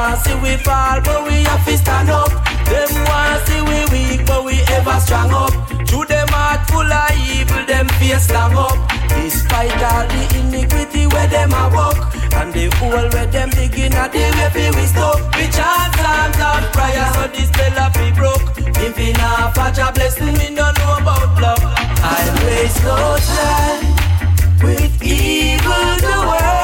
want 0.00 0.18
see 0.24 0.36
we 0.40 0.56
fall, 0.64 0.98
but 1.04 1.20
we 1.28 1.36
have 1.44 1.64
to 1.66 1.76
stand 1.76 2.08
up. 2.08 2.32
Them 2.70 2.90
want 3.08 3.40
see 3.46 3.62
we 3.68 3.78
weak, 3.92 4.20
but 4.26 4.44
we 4.44 4.56
ever 4.76 4.98
strong 5.04 5.30
up. 5.44 5.52
To 5.90 5.98
them 6.12 6.28
heart 6.36 6.60
full 6.70 6.92
of 7.00 7.10
evil, 7.28 7.64
them 7.66 7.86
face 8.00 8.30
long 8.32 8.56
up. 8.56 8.78
Despite 9.16 9.82
all 9.92 10.06
the 10.12 10.22
iniquity 10.40 11.04
where 11.12 11.28
them 11.28 11.52
a 11.52 11.64
walk, 11.76 11.98
and 12.38 12.48
the 12.56 12.66
hole 12.76 13.08
where 13.12 13.30
them 13.36 13.50
begin 13.50 13.92
at 13.92 14.12
the 14.12 14.24
way 14.56 14.70
we 14.76 14.84
stop. 14.92 15.18
We 15.36 15.44
chant 15.56 15.92
psalms 16.00 16.40
of 16.48 16.62
prayer, 16.76 17.08
so 17.16 17.24
this 17.34 17.48
spell 17.52 17.76
a 17.84 17.86
fi 17.96 18.08
broke. 18.18 18.46
If 18.84 18.96
fetch 19.54 19.78
a 19.84 19.92
blessing, 19.92 20.34
we 20.40 20.48
don't 20.58 20.76
know 20.80 20.96
about 21.00 21.30
love. 21.44 21.64
I 22.16 22.22
waste 22.46 22.82
no 22.88 22.96
time 23.36 23.84
with 24.64 25.02
evil 25.02 25.88
doers. 26.04 26.59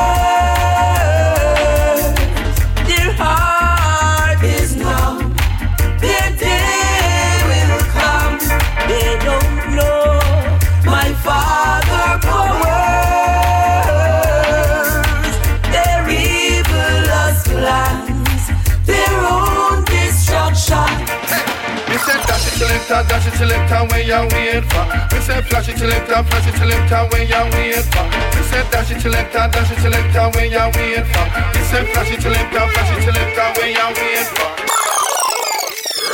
Selector, 22.87 23.09
dash 23.09 23.27
it 23.27 23.35
selector, 23.35 23.83
where 23.90 24.05
you 24.07 24.22
wait 24.31 24.64
for? 24.70 24.85
Me 25.11 25.18
say 25.20 25.42
flash 25.42 25.68
it 25.68 25.79
selector, 25.79 26.22
flash 26.22 26.46
it 26.46 26.55
selector, 26.55 27.03
where 27.11 27.27
you 27.27 27.42
wait 27.59 27.83
for? 27.90 28.07
Me 28.07 28.42
say 28.46 28.62
dash 28.70 28.90
it 28.90 29.01
selector, 29.01 29.44
dash 29.51 29.72
it 29.72 29.79
selector, 29.83 30.27
where 30.35 30.46
you 30.46 30.66
wait 30.79 31.07
for? 31.11 31.27
Me 31.51 31.61
say 31.66 31.83
flash 31.90 32.11
it 32.14 32.22
selector, 32.22 32.64
flash 32.70 32.90
it 32.94 33.03
selector, 33.03 33.46
where 33.59 33.75
you 33.75 33.88
wait 33.99 34.27
for? 34.38 34.51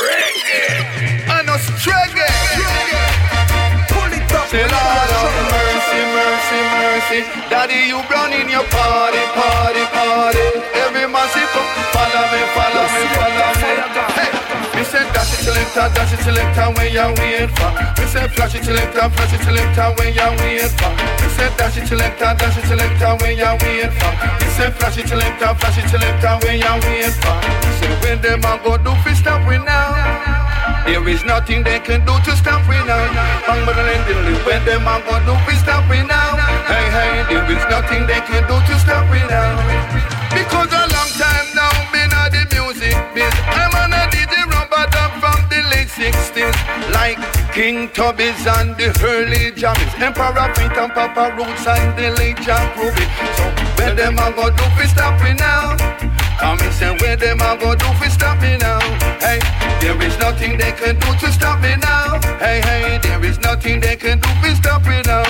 Reggae, 0.01 1.29
I 1.29 1.45
know 1.45 1.57
reggae. 2.57 3.05
Pull 3.93 4.09
it 4.09 4.33
up, 4.33 4.49
Lord 4.49 5.13
of 5.13 5.35
mercy, 5.53 6.01
mercy, 6.17 6.59
mercy. 6.73 7.19
Daddy, 7.53 7.85
you 7.85 8.01
running 8.09 8.49
your 8.49 8.65
party, 8.73 9.21
party, 9.37 9.83
party. 9.93 10.45
Every 10.81 11.05
man 11.05 11.27
follow 11.93 12.23
me, 12.33 12.41
follow 12.57 12.85
me, 12.89 13.01
follow 13.13 14.07
me. 14.09 14.12
Me 14.83 14.89
say 14.91 15.07
dash 15.15 15.31
it 15.31 15.47
selector, 15.47 15.87
dash 15.95 16.11
it 16.11 16.19
selector, 16.27 16.67
where 16.75 16.91
you 16.91 17.07
wait 17.15 17.47
for? 17.55 17.71
Me 17.71 18.03
say 18.03 18.27
flash 18.35 18.51
it 18.51 18.67
selector, 18.67 19.07
flash 19.15 19.31
it 19.31 19.39
selector, 19.39 19.87
where 19.95 20.11
you 20.11 20.29
wait 20.43 20.75
for? 20.75 20.91
Me 21.23 21.27
say 21.39 21.47
dash 21.55 21.77
it 21.79 21.87
selector, 21.87 22.35
dash 22.35 22.57
it 22.59 22.67
selector, 22.67 23.15
where 23.23 23.31
you 23.31 23.47
wait 23.63 23.95
for? 23.95 24.11
Me 24.11 24.47
say 24.59 24.67
flash 24.75 24.99
it 24.99 25.07
selector, 25.07 25.55
flash 25.55 25.79
it 25.79 25.87
selector, 25.87 26.35
where 26.43 26.59
you 26.59 26.73
wait 26.83 27.15
for? 27.15 27.31
Me 27.63 27.71
say 27.79 27.95
when 28.03 28.19
them 28.19 28.43
a 28.43 28.59
go 28.59 28.75
do 28.75 28.91
fi 29.07 29.15
stop 29.15 29.39
we 29.47 29.55
now. 29.63 30.83
There 30.83 31.07
is 31.07 31.23
nothing 31.23 31.63
they 31.63 31.79
can 31.79 32.03
do 32.03 32.19
to 32.19 32.35
stop 32.35 32.59
we 32.67 32.75
now. 32.83 33.07
Bang 33.47 33.63
bang 33.63 33.79
bang 33.87 34.03
diddly, 34.03 34.35
when 34.43 34.67
them 34.67 34.83
a 34.83 34.99
go 35.07 35.15
do 35.23 35.31
fi 35.47 35.55
stop 35.63 35.87
we 35.87 36.03
now. 36.03 36.35
Hey 36.67 36.91
hey, 36.91 37.23
there 37.31 37.47
is 37.47 37.63
nothing 37.71 38.03
they 38.03 38.19
can 38.27 38.43
do 38.51 38.59
to 38.59 38.75
stop 38.83 39.07
we 39.07 39.23
now. 39.31 39.47
Because 40.35 40.75
a 40.75 40.83
long 40.91 41.11
time 41.15 41.47
now, 41.55 41.71
been 41.95 42.11
on 42.11 42.27
the 42.35 42.43
music 42.51 42.99
biz. 43.15 43.31
I'm 43.47 43.71
on 43.79 43.95
a 43.95 44.02
60s. 46.23 46.55
Like 46.93 47.19
King 47.53 47.89
Tubby's 47.89 48.47
and 48.47 48.75
the 48.77 48.87
early 49.03 49.51
jammies. 49.51 49.93
Emperor 49.99 50.47
Pink 50.55 50.77
and 50.77 50.91
Papa 50.93 51.35
Roots 51.35 51.67
and 51.67 51.97
the 51.97 52.11
late 52.17 52.37
Jack 52.37 52.75
Ruby. 52.77 53.05
So 53.37 53.45
where 53.77 53.95
them 53.95 54.17
a 54.17 54.31
go 54.31 54.49
do 54.49 54.63
fi 54.75 54.85
stop 54.85 55.21
me 55.23 55.33
now? 55.33 55.75
Come 56.39 56.59
and 56.59 56.73
say 56.73 56.95
where 57.01 57.17
them 57.17 57.41
a 57.41 57.57
go 57.59 57.75
do 57.75 57.89
fi 57.99 58.07
stop 58.07 58.41
me 58.41 58.57
now? 58.57 58.79
Hey, 59.19 59.39
there 59.81 59.99
is 60.01 60.17
nothing 60.17 60.57
they 60.57 60.71
can 60.71 60.95
do 60.99 61.09
to 61.19 61.31
stop 61.31 61.61
me 61.61 61.75
now. 61.75 62.19
Hey, 62.39 62.61
hey, 62.61 62.99
there 63.03 63.23
is 63.23 63.39
nothing 63.39 63.79
they 63.79 63.95
can 63.95 64.19
do 64.19 64.29
to 64.41 64.55
stop 64.55 64.81
me 64.85 65.01
now. 65.05 65.22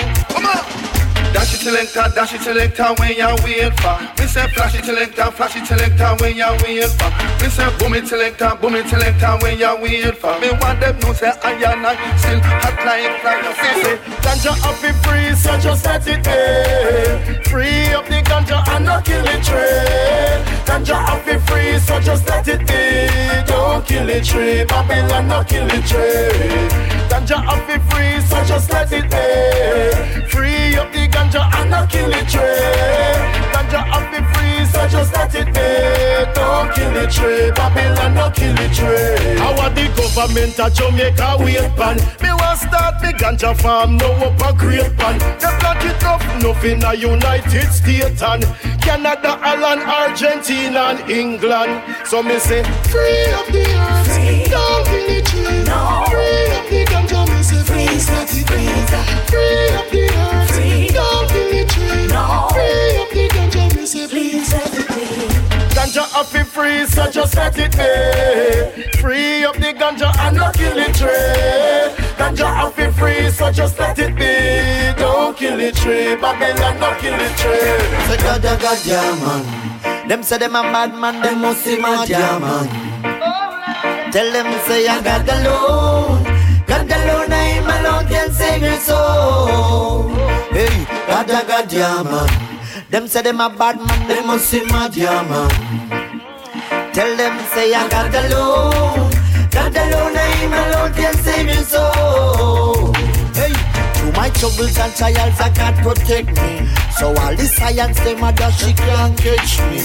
Selector, 1.64 2.04
dash 2.14 2.34
it 2.34 2.42
selector, 2.42 2.94
when 2.98 3.16
you 3.16 3.32
wait 3.42 3.72
for. 3.80 3.96
Me 4.20 4.28
say 4.28 4.46
flash 4.52 4.74
it 4.76 4.84
selector, 4.84 5.30
flash 5.32 5.56
it 5.56 5.66
selector, 5.66 6.12
when 6.20 6.36
you 6.36 6.52
wait 6.62 6.92
for. 6.92 7.08
Me 7.40 7.48
say 7.48 7.68
boom 7.78 7.94
it 7.94 8.06
selector, 8.06 8.52
boom 8.60 8.74
it 8.76 8.86
selector, 8.86 9.32
when 9.40 9.58
you 9.58 9.74
wait 9.80 10.16
for. 10.18 10.38
Me 10.40 10.52
want 10.60 10.78
them 10.80 10.98
know 11.00 11.12
say 11.14 11.32
I 11.42 11.52
and 11.72 11.86
I 11.86 11.96
still 12.20 12.40
hot 12.44 12.76
like 12.84 13.16
fire. 13.24 13.40
Me 13.48 13.82
say 13.82 13.96
Ganja 14.20 14.52
up 14.60 14.76
be 14.82 14.92
free, 15.02 15.34
so 15.34 15.56
just 15.58 15.84
let 15.86 16.06
it 16.06 16.20
be. 16.20 17.48
Free 17.48 17.94
up 17.96 18.06
the 18.06 18.20
ganja 18.28 18.60
and 18.68 18.84
not 18.84 19.04
kill 19.04 19.22
the 19.24 19.36
tree. 19.40 20.44
Ganja 20.68 21.00
up 21.08 21.24
be 21.24 21.38
free, 21.48 21.78
so 21.78 21.98
just 22.00 22.28
let 22.28 22.46
it 22.46 22.60
be. 22.68 23.48
Don't 23.50 23.86
kill 23.86 24.06
the 24.06 24.20
tree, 24.20 24.64
Babylon 24.64 25.28
not 25.28 25.48
kill 25.48 25.66
the 25.66 25.80
tree. 25.88 26.68
Ganja 27.08 27.40
up 27.46 27.66
be 27.66 27.78
free, 27.88 28.20
so 28.28 28.44
just 28.44 28.70
let 28.70 28.92
it 28.92 29.08
be. 29.08 30.28
Free 30.28 30.76
up 30.76 30.92
the 30.92 31.13
ganja 31.34 31.60
and 31.60 31.70
not 31.70 31.90
kill 31.90 32.06
the 32.08 32.22
tree. 32.30 33.10
Ganja 33.52 33.82
up 33.90 34.10
be 34.10 34.18
free, 34.32 34.64
so 34.66 34.86
just 34.88 35.12
let 35.14 35.34
it 35.34 35.46
be. 35.46 36.32
Don't 36.34 36.72
kill 36.74 36.92
the 36.92 37.06
tree, 37.10 37.50
Babylon 37.52 38.14
not 38.14 38.34
kill 38.34 38.54
the 38.54 38.68
tree. 38.68 39.38
How 39.38 39.52
are 39.62 39.70
the 39.70 39.88
government 39.96 40.58
of 40.60 40.72
Jamaica 40.74 41.36
wait 41.40 41.70
pan? 41.76 41.96
Me 42.22 42.30
want 42.32 42.58
start 42.58 43.02
me 43.02 43.12
ganja 43.12 43.56
farm, 43.60 43.96
no 43.96 44.10
up 44.12 44.40
a 44.40 44.56
great 44.56 44.96
pan. 44.96 45.18
They 45.40 45.52
plant 45.58 45.84
it 45.84 46.04
up, 46.04 46.20
nothing 46.42 46.82
a 46.84 46.94
United 46.94 47.72
States 47.72 48.22
and 48.22 48.44
Canada, 48.80 49.38
Ireland, 49.40 49.82
Argentina 49.82 50.94
and 50.94 51.10
England. 51.10 51.82
So 52.06 52.22
me 52.22 52.38
say, 52.38 52.62
free 52.90 53.32
up 53.32 53.46
the 53.46 53.64
earth, 53.64 54.50
don't 54.50 54.86
kill 54.86 55.06
the 55.08 55.22
tree. 55.22 55.64
Free 56.10 56.46
up 56.54 56.68
the 56.70 56.84
ganja, 56.86 57.26
me 57.28 57.42
say, 57.42 57.62
free, 57.64 57.86
let 57.86 58.34
it 58.36 58.48
be. 58.48 58.64
Free, 66.54 66.86
so 66.86 67.10
just 67.10 67.36
let 67.36 67.58
it 67.58 67.72
be. 67.72 68.98
Free 69.00 69.44
up 69.44 69.56
the 69.56 69.72
ganja 69.80 70.08
and 70.18 70.36
not 70.36 70.54
kill 70.54 70.74
the 70.74 70.86
tree. 70.98 72.04
Ganja 72.18 72.46
have 72.46 72.76
to 72.76 72.92
free, 72.92 73.30
so 73.30 73.50
just 73.50 73.78
let 73.78 73.98
it 73.98 74.14
be. 74.14 75.00
Don't 75.00 75.36
kill 75.36 75.56
the 75.56 75.72
tree, 75.72 76.14
Babylon, 76.16 76.78
don't 76.80 76.98
kill 77.00 77.16
the 77.18 77.28
tree. 77.40 77.74
Say 78.06 78.18
God, 78.18 78.42
God, 78.42 78.78
yeah, 78.84 79.14
man. 79.24 80.08
Them 80.08 80.22
say 80.22 80.38
them 80.38 80.56
a 80.56 80.62
bad 80.62 80.94
man, 80.94 81.20
them 81.22 81.40
must 81.40 81.64
see 81.64 81.78
mad, 81.80 82.08
yeah, 82.08 82.38
man. 82.38 82.66
Tell 84.12 84.30
them 84.32 84.48
say 84.66 84.86
I 84.86 85.02
got 85.02 85.28
alone. 85.28 86.22
God 86.66 86.90
alone, 86.90 87.32
I 87.32 87.44
am 87.58 87.68
alone 87.76 88.06
can 88.08 88.30
save 88.32 88.62
your 88.62 88.78
soul. 88.78 90.08
Hey, 90.54 90.86
God, 91.06 91.28
God, 91.28 91.72
yeah, 91.72 92.02
man. 92.02 92.53
Them 92.94 93.08
say 93.08 93.22
them 93.22 93.40
a 93.40 93.50
bad 93.50 93.76
man, 93.78 94.06
they 94.06 94.24
must 94.24 94.46
see 94.48 94.58
yeah, 94.60 95.26
man. 95.28 95.50
Tell 96.92 97.16
them 97.16 97.44
say 97.46 97.74
I 97.74 97.88
got 97.88 98.14
alone. 98.14 99.10
God 99.50 99.76
alone, 99.76 100.16
I 100.16 100.28
am 100.44 100.52
alone 100.52 100.94
can 100.94 101.14
save 101.14 101.46
your 101.48 101.64
soul. 101.64 102.73
My 104.16 104.30
troubles 104.30 104.78
and 104.78 104.94
trials, 104.94 105.40
I 105.40 105.50
can't 105.50 105.76
protect 105.78 106.28
me. 106.40 106.66
So 106.98 107.08
all 107.08 107.34
the 107.34 107.46
science, 107.46 107.98
them 108.00 108.20
dash, 108.34 108.62
she 108.62 108.72
can't 108.72 109.18
catch 109.18 109.58
me. 109.70 109.82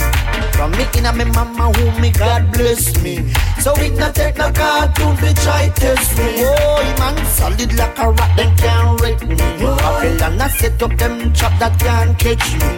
From 0.53 0.71
me 0.71 0.85
in 0.97 1.05
a 1.05 1.13
me 1.13 1.25
mama 1.25 1.71
who 1.73 1.99
me 1.99 2.11
God 2.11 2.51
bless 2.53 3.01
me. 3.01 3.31
So 3.59 3.73
it 3.77 3.97
not 3.97 4.15
take 4.15 4.37
no 4.37 4.51
cartoon 4.51 5.17
to 5.17 5.33
try 5.41 5.69
test 5.69 6.17
me. 6.17 6.45
Oh, 6.45 6.95
man, 6.99 7.25
solid 7.25 7.73
like 7.73 7.97
a 7.97 8.11
rock, 8.11 8.35
them 8.35 8.55
can't 8.57 9.01
rate 9.01 9.27
me. 9.27 9.35
Babylon, 9.35 10.41
I 10.41 10.47
set 10.49 10.81
up 10.83 10.95
them 10.97 11.33
trap 11.33 11.59
that 11.59 11.79
can't 11.79 12.17
catch 12.19 12.53
me. 12.59 12.69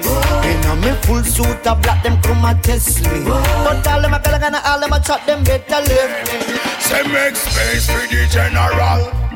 In 0.48 0.64
a 0.72 0.76
me 0.80 0.92
full 1.04 1.24
suit 1.24 1.68
of 1.68 1.82
black, 1.82 2.04
them 2.04 2.22
come 2.22 2.46
and 2.46 2.64
test 2.64 3.02
me. 3.12 3.26
But 3.26 3.88
all 3.88 4.02
them 4.02 4.14
a 4.14 4.20
gonna 4.20 4.62
all 4.66 4.80
them 4.80 4.94
a 4.94 5.00
chat, 5.00 5.26
them 5.26 5.44
better 5.44 5.82
leave 5.84 6.14
me. 6.28 6.58
Say 6.80 7.04
make 7.12 7.36
space 7.36 7.88
for 7.88 8.08
the 8.08 8.28
general. 8.32 9.31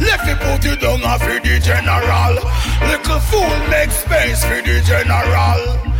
Left 0.00 0.28
it 0.28 0.38
put 0.40 0.64
you 0.64 0.76
down 0.76 1.00
for 1.18 1.38
the 1.40 1.58
general. 1.60 2.34
Little 2.88 3.20
fool 3.20 3.68
make 3.68 3.90
space 3.90 4.44
for 4.44 4.60
the 4.62 4.80
general. 4.84 5.91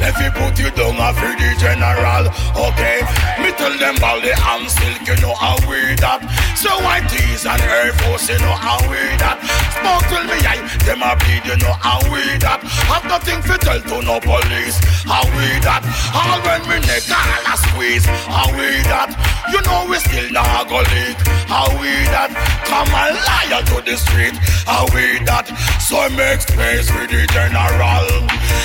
Left 0.00 0.20
it 0.20 0.34
put 0.34 0.58
you 0.58 0.70
down 0.74 1.00
off 1.00 1.16
for 1.16 1.32
the 1.32 1.48
general. 1.58 2.28
Okay, 2.54 3.00
me 3.40 3.50
tell 3.56 3.72
them 3.78 3.96
all 4.02 4.20
the 4.20 4.34
arm 4.42 4.68
silk, 4.68 5.00
you 5.06 5.16
know 5.22 5.34
how 5.34 5.56
we 5.68 5.94
that. 6.02 6.20
So 6.58 6.70
white 6.82 7.06
tees 7.08 7.46
and 7.46 7.60
Air 7.62 7.92
Force, 8.04 8.28
you 8.28 8.38
know 8.38 8.56
how 8.56 8.78
we 8.90 9.00
that. 9.22 9.40
Smoke 9.80 10.04
till 10.10 10.24
me 10.28 10.38
eye, 10.44 10.62
them 10.84 11.02
a 11.02 11.16
bleed, 11.16 11.44
you 11.46 11.56
know 11.62 11.74
how 11.78 12.00
we 12.12 12.20
that. 12.44 12.60
Have 12.90 13.04
nothing 13.06 13.40
to 13.48 13.54
tell 13.58 13.80
to 13.80 13.96
no 14.04 14.20
police, 14.20 14.76
how 15.08 15.24
we 15.24 15.48
that. 15.64 15.82
All 16.12 16.40
when 16.44 16.62
me 16.68 16.78
neck 16.84 17.04
all 17.08 17.44
a 17.48 17.54
squeeze, 17.68 18.06
how 18.28 18.48
we 18.52 18.80
that. 18.90 19.12
You 19.52 19.60
know 19.64 19.86
we 19.88 19.96
still 20.00 20.28
not 20.32 20.68
go 20.68 20.80
leak, 20.80 21.18
how 21.48 21.68
we 21.80 21.92
that. 22.12 22.32
Come 22.66 22.92
and 22.92 23.16
liar 23.24 23.62
to 23.72 23.78
the 23.84 23.96
street, 23.96 24.36
how 24.64 24.84
we 24.96 25.20
that. 25.28 25.46
So 25.80 26.00
make 26.16 26.40
space 26.40 26.88
for 26.88 27.04
the 27.06 27.28
general. 27.28 28.08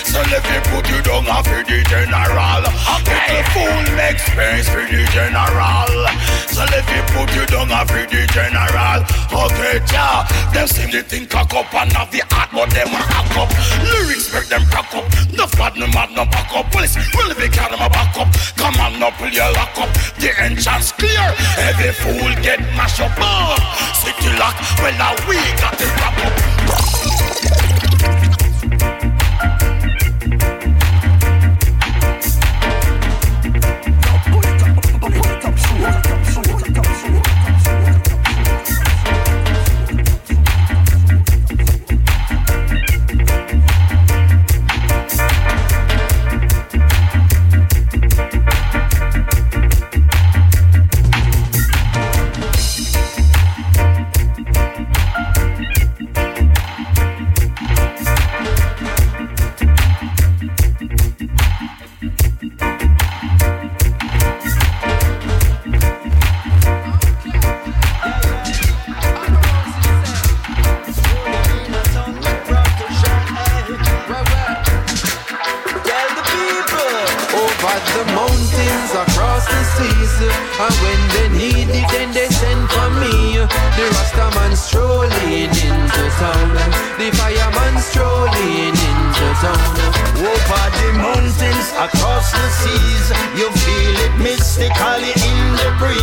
So 0.08 0.19
let 0.32 0.43
me 0.47 0.58
put 0.71 0.79
you 0.88 1.02
down 1.02 1.28
off 1.28 1.48
for 1.48 1.60
the 1.65 1.84
general. 1.89 2.63
Okay, 2.63 3.44
fool 3.52 3.84
make 3.98 4.20
space 4.22 4.70
for 4.70 4.86
the 4.86 5.02
general. 5.12 5.89
So 6.48 6.63
let 6.70 6.86
me 6.88 7.00
put 7.12 7.28
you 7.36 7.46
down 7.50 7.74
for 7.89 8.06
the 8.06 8.22
general. 8.30 9.02
Okay, 9.34 9.82
yeah. 9.92 10.24
Them 10.54 10.68
seem 10.68 10.89
to 10.92 11.02
think 11.04 11.30
cock 11.30 11.54
up 11.54 11.74
and 11.74 11.92
have 11.94 12.12
the 12.12 12.22
heart, 12.32 12.50
but 12.54 12.70
them 12.72 12.94
a 12.94 13.02
hack 13.02 13.34
up. 13.36 13.50
Lyrics 13.84 14.32
make 14.34 14.48
them 14.48 14.63
crack 14.70 14.94
up. 14.96 15.06
No 15.34 15.48
bad, 15.58 15.76
no 15.76 15.88
mad, 15.92 16.12
no 16.15 16.26
back 16.26 16.54
up. 16.56 16.72
Police 16.72 16.96
really 17.18 17.36
big 17.36 17.52
car 17.52 17.70
them 17.70 17.82
a 17.82 17.89
back 17.89 18.15
up. 18.15 18.30
Come 18.56 18.78
on, 18.80 19.00
no 19.00 19.12
pull 19.18 19.30
your 19.30 19.52
lock 19.58 19.76
up. 19.80 19.89
The 20.22 20.32
entrance 20.38 20.92
clear. 20.94 21.34
Every 21.58 21.92
fool 21.92 22.32
get 22.44 22.60
mash 22.78 23.00
up. 23.00 23.12
Oh, 23.18 23.58
city 23.98 24.32
lock. 24.38 24.56
Well, 24.80 24.94
now 25.02 25.18
we 25.28 25.36
got 25.58 25.76
the 25.78 25.86
wrap 25.98 26.18
up. 26.24 27.79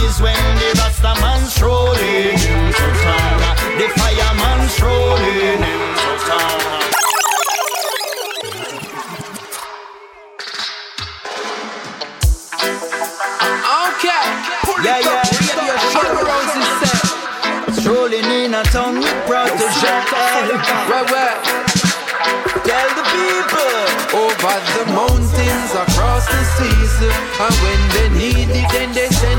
The 0.06 0.12
breeze 0.12 0.20
when 0.20 0.56
the 0.56 0.70
Rastaman 0.78 1.42
strolling 1.46 2.38
into 2.38 2.86
town, 3.02 3.40
the 3.76 3.88
fireman 3.98 4.68
strolling 4.68 5.62
into 5.62 6.12
town. 6.26 6.60
Okay, 13.82 14.24
pull 14.62 14.78
Yeah, 14.84 14.98
it 14.98 15.06
up, 15.06 15.26
yeah. 15.56 16.22
Rosie 16.22 17.80
Strolling 17.80 18.30
in 18.30 18.54
a 18.54 18.62
town 18.64 18.94
with 19.00 19.10
Protoje. 19.26 19.92
Where, 20.88 21.04
where? 21.06 21.36
Tell 22.62 22.88
the 22.94 23.02
people. 23.10 23.56
Over 24.16 24.56
the 24.72 24.84
mountains, 24.94 25.72
across 25.74 26.24
the 26.26 26.40
seas 26.56 26.96
And 27.42 27.54
when 27.60 27.80
they 27.92 28.08
need 28.16 28.48
it, 28.48 28.70
then 28.72 28.92
they 28.94 29.08
send 29.08 29.35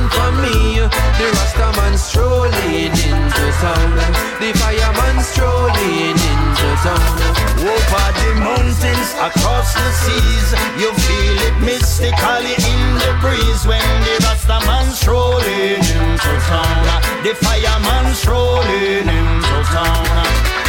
town 3.62 3.91
The 4.39 4.54
fireman 4.60 5.24
strolling 5.24 6.17
into 6.32 6.70
town. 6.86 7.17
Over 7.58 8.08
the 8.22 8.32
mountains, 8.39 9.10
across 9.17 9.74
the 9.74 9.89
seas, 10.02 10.50
you 10.78 10.93
feel 10.93 11.38
it 11.48 11.58
mystically 11.65 12.54
in 12.54 12.82
the 13.02 13.17
breeze 13.22 13.65
when 13.65 13.82
the 14.06 14.15
Rastaman 14.26 14.91
strolling 14.93 15.82
into 15.82 16.34
town, 16.48 17.02
the 17.24 17.34
fireman 17.41 18.13
strolling 18.13 19.10
into 19.10 19.58
town. 19.74 20.66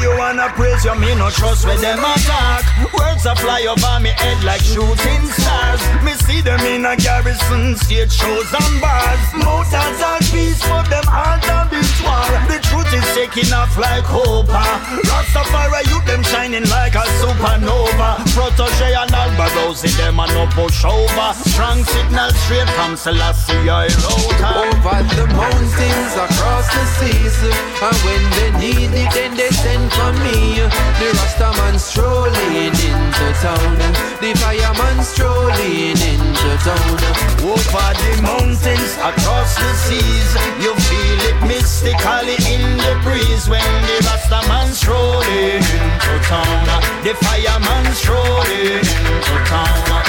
You 0.00 0.16
wanna 0.16 0.48
praise 0.54 0.84
you, 0.84 0.94
me 0.94 1.14
no 1.14 1.28
trust 1.30 1.66
where 1.66 1.76
them 1.78 1.98
attack. 1.98 2.62
Words 2.94 3.26
a 3.26 3.34
fly 3.34 3.66
over 3.66 4.00
me 4.00 4.10
head 4.10 4.42
like 4.44 4.62
shooting 4.62 5.24
stars. 5.34 5.82
Me 6.04 6.12
see 6.14 6.40
them 6.40 6.60
in 6.60 6.86
a 6.86 6.94
garrison, 6.96 7.74
stage 7.76 8.12
shows 8.12 8.46
and 8.54 8.80
bars. 8.80 9.18
Mouth 9.34 9.74
and 9.74 10.24
peace, 10.30 10.62
but 10.70 10.86
them 10.88 11.02
all 11.10 11.38
done 11.42 11.68
this 11.70 11.90
war. 12.02 12.22
The 12.46 12.62
truth 12.62 12.92
is 12.94 13.06
taking 13.14 13.52
off 13.52 13.76
like 13.76 14.04
hope. 14.04 14.46
Rastafari, 14.46 15.82
you 15.90 15.98
them 16.06 16.22
shining 16.22 16.68
like 16.70 16.94
a 16.94 17.04
supernova. 17.18 18.22
Protoje 18.34 18.94
and 18.94 19.10
Alborosie, 19.10 19.90
them 19.98 20.20
a 20.20 20.26
no 20.28 20.46
push 20.54 20.84
over. 20.84 21.30
Strong 21.50 21.82
signal 21.84 22.30
straight 22.46 22.70
from 22.78 22.96
Selassie, 22.96 23.68
I. 23.68 23.90
Over 24.38 25.02
the 25.14 25.26
mountains, 25.34 26.14
across 26.14 26.66
the 26.70 26.84
seas 26.98 27.38
And 27.82 27.98
when 28.06 28.22
they 28.36 28.50
need 28.62 28.94
it, 28.94 29.10
then 29.12 29.36
they 29.36 29.50
send 29.50 29.87
for 29.90 30.12
me 30.24 30.60
The 31.00 31.08
Rastaman 31.16 31.78
strolling 31.78 32.74
into 32.74 33.26
town. 33.40 33.78
The 34.20 34.34
fireman 34.38 35.02
strolling 35.04 35.96
into 35.96 36.50
town. 36.64 36.98
Over 37.44 37.90
the 38.02 38.12
mountains, 38.22 38.92
across 38.98 39.54
the 39.56 39.72
seas, 39.86 40.30
you 40.60 40.74
feel 40.74 41.20
it 41.30 41.38
mystically 41.46 42.36
in 42.50 42.76
the 42.78 42.98
breeze 43.04 43.48
when 43.48 43.64
the 43.86 43.98
Rastaman 44.08 44.72
strolling 44.72 45.62
into 45.62 46.14
town, 46.28 46.66
the 47.04 47.14
fireman 47.24 47.94
strolling 47.94 48.82
into 48.82 49.36
town. 49.46 50.02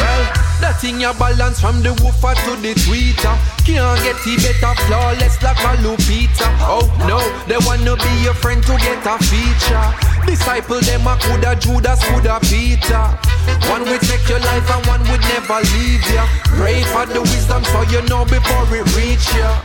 Well, 0.00 0.47
That 0.60 0.80
thing 0.80 1.00
you 1.00 1.12
balance 1.14 1.60
from 1.60 1.82
the 1.82 1.94
woofer 2.02 2.34
to 2.34 2.52
the 2.60 2.74
tweeter. 2.74 3.34
Can't 3.64 4.00
get 4.02 4.18
it 4.26 4.60
better 4.60 4.74
flawless 4.86 5.40
like 5.42 5.58
a 5.58 5.76
Lupita. 5.82 6.46
Oh 6.66 6.82
no, 7.06 7.22
they 7.46 7.58
wanna 7.64 7.94
be 7.96 8.24
your 8.24 8.34
friend 8.34 8.62
to 8.64 8.76
get 8.78 9.06
a 9.06 9.18
feature. 9.22 10.17
Disciple 10.28 10.80
them 10.84 11.08
a 11.08 11.16
coulda 11.16 11.56
Judas, 11.56 12.04
coulda 12.04 12.36
Peter. 12.44 13.00
One 13.72 13.80
would 13.88 14.04
take 14.04 14.28
your 14.28 14.40
life 14.44 14.68
and 14.68 14.84
one 14.84 15.00
would 15.08 15.24
never 15.24 15.56
leave 15.72 16.04
ya. 16.12 16.28
Pray 16.52 16.84
for 16.92 17.08
the 17.08 17.24
wisdom 17.24 17.64
so 17.64 17.80
you 17.88 18.04
know 18.12 18.28
before 18.28 18.68
it 18.76 18.84
reach 18.92 19.24
ya. 19.32 19.56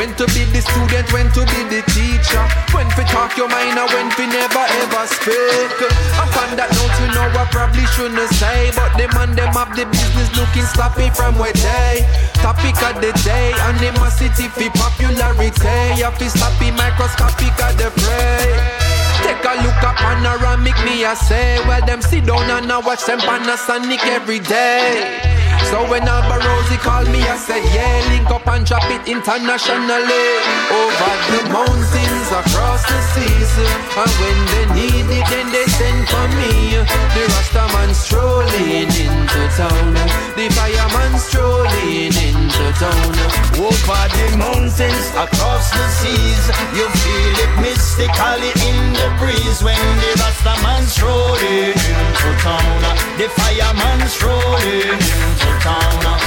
When 0.00 0.16
to 0.16 0.24
be 0.32 0.48
the 0.48 0.64
student, 0.64 1.12
when 1.12 1.28
to 1.36 1.44
be 1.52 1.60
the 1.68 1.84
teacher. 1.92 2.40
When 2.72 2.88
to 2.96 3.04
talk 3.12 3.36
your 3.36 3.52
mind 3.52 3.76
and 3.76 3.84
when 3.92 4.08
to 4.16 4.24
never 4.32 4.64
ever 4.80 5.04
speak. 5.12 5.76
And 5.76 6.32
on 6.40 6.56
that 6.56 6.72
note, 6.72 6.96
you 7.04 7.12
know 7.12 7.28
I 7.28 7.44
probably 7.52 7.84
shouldn't 7.92 8.32
say, 8.40 8.72
but 8.72 8.96
the 8.96 9.12
man 9.12 9.36
them 9.36 9.52
have 9.52 9.76
the 9.76 9.84
business 9.92 10.32
looking 10.40 10.64
sloppy 10.72 11.12
from 11.12 11.36
where 11.36 11.52
they. 11.52 12.08
Topic 12.40 12.80
of 12.80 12.96
the 13.04 13.12
day, 13.28 13.52
animosity 13.60 14.48
for 14.56 14.72
popularity. 14.72 16.00
Have 16.00 16.16
to 16.16 16.32
sloppy 16.32 16.72
microscopic 16.72 17.52
of 17.60 17.76
the 17.76 17.92
prey. 17.92 18.87
Take 19.24 19.44
a 19.44 19.54
look 19.62 19.82
at 19.82 19.96
panoramic, 19.96 20.76
me 20.84 21.04
I 21.04 21.14
say. 21.14 21.58
Well, 21.66 21.84
them 21.86 22.02
sit 22.02 22.26
down 22.26 22.50
and 22.50 22.70
I 22.70 22.78
watch 22.78 23.04
them 23.06 23.20
Panasonic 23.20 24.04
every 24.06 24.40
day. 24.40 25.37
So 25.66 25.84
when 25.90 26.02
Alborosie 26.06 26.78
called 26.78 27.08
me, 27.08 27.20
I 27.22 27.36
said, 27.36 27.62
yeah, 27.74 28.00
link 28.08 28.30
up 28.30 28.46
and 28.46 28.64
drop 28.64 28.84
it 28.90 29.06
internationally. 29.08 30.26
Over 30.70 31.12
the 31.32 31.40
mountains, 31.52 32.28
across 32.30 32.82
the 32.86 33.00
seas. 33.12 33.52
And 33.98 34.12
when 34.22 34.38
they 34.52 34.66
need 34.78 35.06
it, 35.10 35.26
then 35.28 35.50
they 35.50 35.66
send 35.66 36.08
for 36.08 36.26
me. 36.38 36.78
The 37.14 37.24
Rastaman 37.34 37.92
strolling 37.94 38.88
into 38.88 39.42
town. 39.58 39.94
The 40.38 40.46
fireman 40.54 41.18
strolling 41.18 42.14
into 42.14 42.66
town. 42.78 43.14
Over 43.58 44.02
the 44.14 44.26
mountains, 44.38 45.06
across 45.18 45.70
the 45.74 45.86
seas, 45.98 46.44
you 46.76 46.86
feel 47.02 47.34
it 47.44 47.52
mystically 47.60 48.52
in 48.62 48.78
the 48.94 49.08
breeze 49.18 49.60
when 49.62 49.80
the 50.00 50.12
Rastaman 50.22 50.84
strolling 50.86 51.74
into 51.74 52.30
town. 52.40 52.80
The 53.18 53.28
fireman 53.34 54.06
strolling 54.08 54.94
into 54.94 55.47
town. 55.68 56.18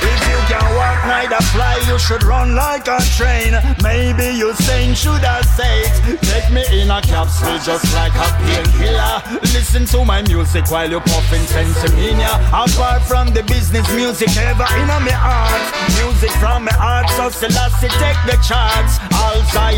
If 0.00 0.20
you 0.30 0.40
can 0.50 0.66
walk, 0.78 1.00
neither 1.04 1.42
fly, 1.52 1.76
you 1.88 1.98
should 1.98 2.22
run 2.22 2.54
like 2.54 2.86
a 2.88 3.00
train. 3.18 3.52
Maybe 3.82 4.26
you 4.40 4.54
saying 4.66 4.94
should 4.94 5.24
I 5.36 5.42
say 5.56 5.74
it? 5.86 5.94
Take 6.30 6.48
me 6.56 6.64
in 6.80 6.90
a 6.90 7.00
capsule 7.02 7.58
just 7.68 7.86
like 7.94 8.14
a 8.14 8.28
painkiller. 8.46 9.14
Listen 9.56 9.84
to 9.92 10.04
my 10.04 10.22
music 10.22 10.70
while 10.70 10.88
you're 10.88 11.08
puffing 11.12 11.44
sensimania. 11.54 12.32
Apart 12.48 13.02
from 13.02 13.26
the 13.36 13.42
business 13.42 13.86
music 13.94 14.30
ever 14.36 14.68
in 14.80 14.86
my 14.86 15.12
heart. 15.12 15.64
Music 16.00 16.32
from 16.42 16.64
my 16.64 16.72
heart, 16.72 17.08
so 17.16 17.28
Selassie 17.28 17.92
take 18.02 18.20
the 18.30 18.38
charts. 18.48 18.94
All 19.20 19.38
Zion 19.52 19.77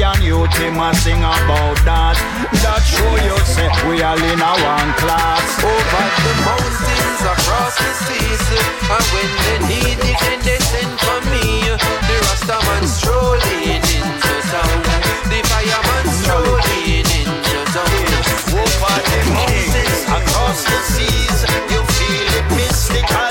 youth 0.51 0.63
him 0.63 0.81
a 0.81 0.95
sing 0.95 1.23
about 1.23 1.77
that. 1.85 2.17
That 2.63 2.83
show 2.83 3.15
you 3.23 3.37
say 3.45 3.69
we 3.89 4.03
all 4.03 4.19
in 4.19 4.41
a 4.41 4.53
one 4.65 4.93
class. 4.99 5.47
Over 5.63 6.07
the 6.25 6.33
mountains, 6.47 7.23
across 7.23 7.77
the 7.79 7.93
seas. 8.07 8.45
And 8.91 9.07
when 9.15 9.31
they 9.45 9.59
need 9.69 10.01
it, 10.01 10.19
then 10.21 10.41
they 10.43 10.59
send 10.59 10.95
for 11.01 11.21
me. 11.31 11.71
The 11.71 12.17
Rastaman 12.27 12.85
strolling 12.87 13.79
into 13.79 14.01
town. 14.51 14.81
The 15.31 15.41
fireman 15.51 16.07
strolling 16.21 17.05
into 17.05 17.55
town. 17.75 18.01
Over 18.51 18.97
the 19.11 19.21
mountains, 19.35 20.03
across 20.09 20.65
the 20.65 20.79
seas, 20.95 21.39
you 21.71 21.81
feel 21.95 22.31
it 22.39 22.47
mystically 22.57 23.30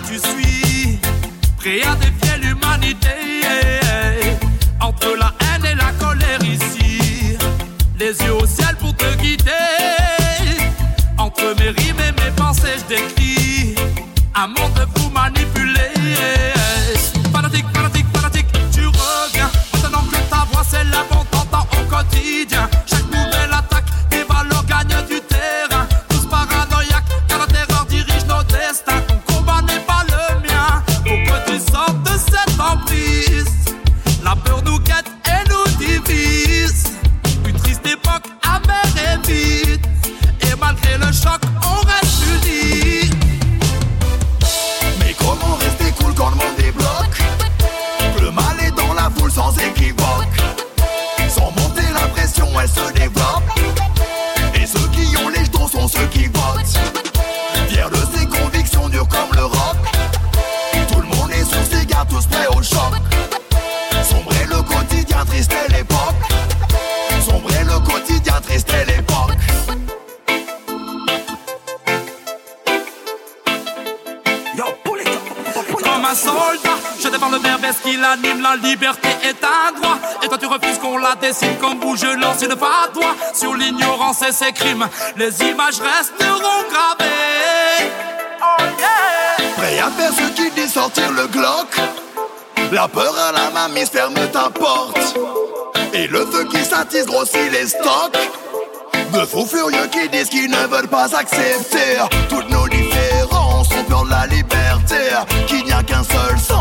tu 0.00 0.18
suis, 0.18 0.98
prêt 1.56 1.82
à 1.82 1.94
défier 1.94 2.38
l'humanité. 2.40 3.08
Entre 4.80 5.16
la 5.18 5.32
haine 5.40 5.64
et 5.64 5.74
la 5.74 5.92
colère 5.92 6.42
ici, 6.42 7.38
les 7.98 8.12
yeux 8.24 8.34
au 8.34 8.46
ciel 8.46 8.76
pour 8.78 8.94
te 8.94 9.14
guider. 9.16 9.50
Entre 11.18 11.54
mes 11.58 11.70
rimes 11.70 12.00
et 12.00 12.12
mes 12.24 12.30
pensées, 12.36 12.76
je 12.78 12.94
décris 12.94 13.74
un 14.34 14.48
monde 14.48 14.86
fou 14.96 15.08
manipulé. 15.10 15.90
Fanatique, 17.32 17.66
fanatique, 17.74 18.06
fanatique, 18.14 18.46
tu 18.72 18.86
reviens. 18.86 19.50
Maintenant 19.82 20.04
que 20.10 20.16
ta 20.30 20.46
voix 20.52 20.64
c'est 20.68 20.84
la 20.84 21.04
bonne, 21.10 21.26
t'entends 21.30 21.66
au 21.72 21.84
quotidien. 21.88 22.55
décide 81.26 81.58
bouge, 81.80 82.00
je 82.00 82.20
lance 82.20 82.42
une 82.42 82.56
fatwa 82.56 83.14
sur 83.34 83.54
l'ignorance 83.54 84.22
et 84.22 84.32
ses 84.32 84.52
crimes. 84.52 84.88
Les 85.16 85.42
images 85.42 85.80
resteront 85.80 86.62
gravées. 86.70 87.90
Oh, 88.40 88.62
Prêt 89.56 89.78
à 89.78 89.90
faire 89.90 90.12
ce 90.12 90.32
qui 90.34 90.50
dit 90.50 90.68
sortir 90.68 91.10
le 91.12 91.26
Glock? 91.26 91.68
La 92.72 92.86
peur 92.88 93.14
à 93.18 93.32
la 93.32 93.50
mamie 93.50 93.86
ferme 93.86 94.14
ta 94.32 94.50
porte. 94.50 95.16
Et 95.92 96.06
le 96.06 96.26
feu 96.26 96.44
qui 96.44 96.64
s'attise 96.64 97.06
grossit 97.06 97.50
les 97.50 97.66
stocks. 97.66 98.18
De 99.12 99.24
faux 99.24 99.46
furieux 99.46 99.88
qui 99.90 100.08
disent 100.08 100.28
qu'ils 100.28 100.50
ne 100.50 100.66
veulent 100.68 100.88
pas 100.88 101.16
accepter 101.16 101.98
toutes 102.28 102.50
nos 102.50 102.68
différences. 102.68 103.68
On 103.78 103.84
peur 103.84 104.04
la 104.04 104.26
liberté, 104.26 104.96
qu'il 105.46 105.64
n'y 105.64 105.72
a 105.72 105.82
qu'un 105.82 106.04
seul 106.04 106.15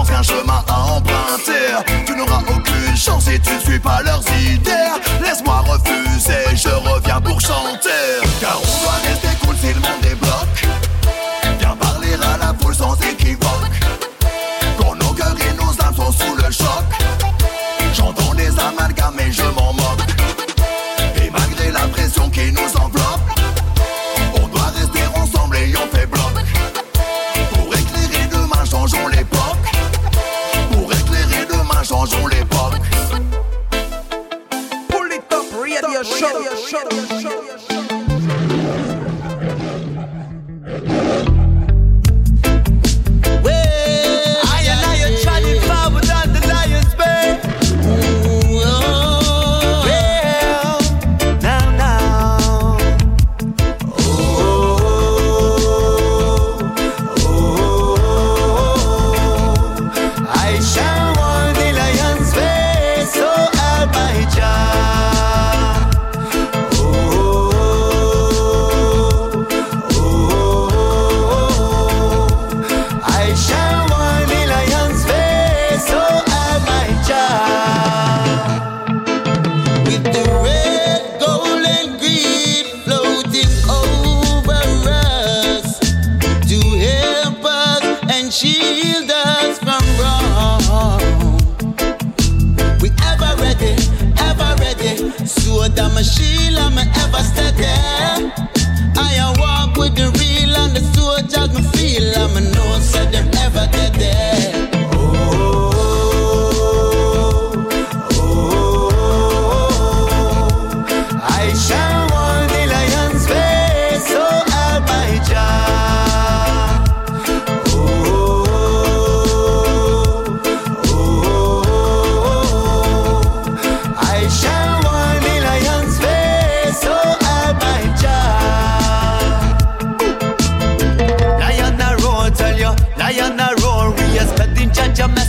qu'un 0.06 0.24
chemin 0.24 0.64
à 0.68 0.80
emprunter. 0.96 1.84
Tu 2.06 2.16
n'auras 2.16 2.42
aucune 2.48 2.96
chance 2.96 3.26
si 3.26 3.40
tu 3.40 3.54
ne 3.54 3.60
suis 3.60 3.80
pas 3.80 4.02
leurs 4.04 4.24
idées. 4.42 4.72
Laisse-moi 5.22 5.64
refuser, 5.68 6.56
je 6.56 6.70
reviens 6.70 7.22
pour 7.22 7.40
chanter. 7.42 8.22
Car 8.40 8.60
on 8.62 8.84
doit 8.84 9.00
rester 9.10 9.46
cool 9.46 9.56
si 9.58 9.68
le 9.74 9.80
monde 9.82 10.05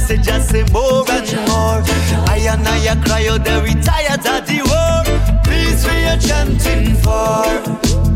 say 0.06 0.16
just 0.18 0.50
say 0.50 0.64
more 0.72 1.04
and 1.10 1.30
more. 1.48 1.82
I 2.28 2.38
and 2.50 2.66
I 2.66 2.94
cry 3.04 3.26
oh, 3.28 3.34
out 3.34 3.44
the 3.44 3.60
retired 3.62 4.26
at 4.26 4.46
the 4.46 4.58
war. 4.70 5.02
Peace 5.44 5.84
we 5.86 6.04
are 6.04 6.20
chanting 6.28 6.94
for. 7.02 7.44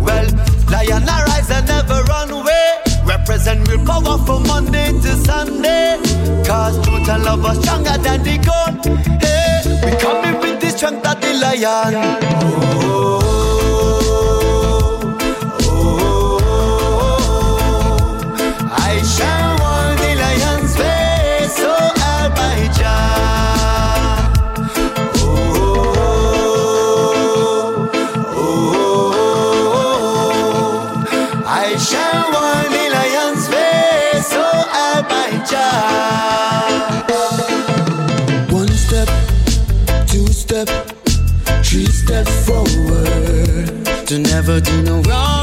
Well, 0.05 0.29
lion 0.71 1.05
arise 1.05 1.51
and 1.51 1.67
never 1.67 2.03
run 2.05 2.31
away. 2.31 2.77
Represent 3.05 3.69
will 3.69 3.85
cover 3.85 4.17
from 4.25 4.47
Monday 4.47 4.93
to 4.93 5.13
Sunday. 5.25 5.99
Cause 6.47 6.77
truth 6.85 7.09
and 7.09 7.25
love 7.25 7.45
are 7.45 7.55
stronger 7.57 7.99
than 7.99 8.23
the 8.23 8.37
gun. 8.39 8.73
Hey, 9.21 9.63
we 9.85 9.93
coming 9.99 10.41
with 10.41 10.61
the 10.61 10.71
strength 10.71 11.07
of 11.07 11.21
the 11.21 11.33
lion. 11.35 11.95
Oh. 12.83 13.30
Never 44.51 44.61
do 44.61 44.83
no 44.83 45.01
wrong, 45.03 45.40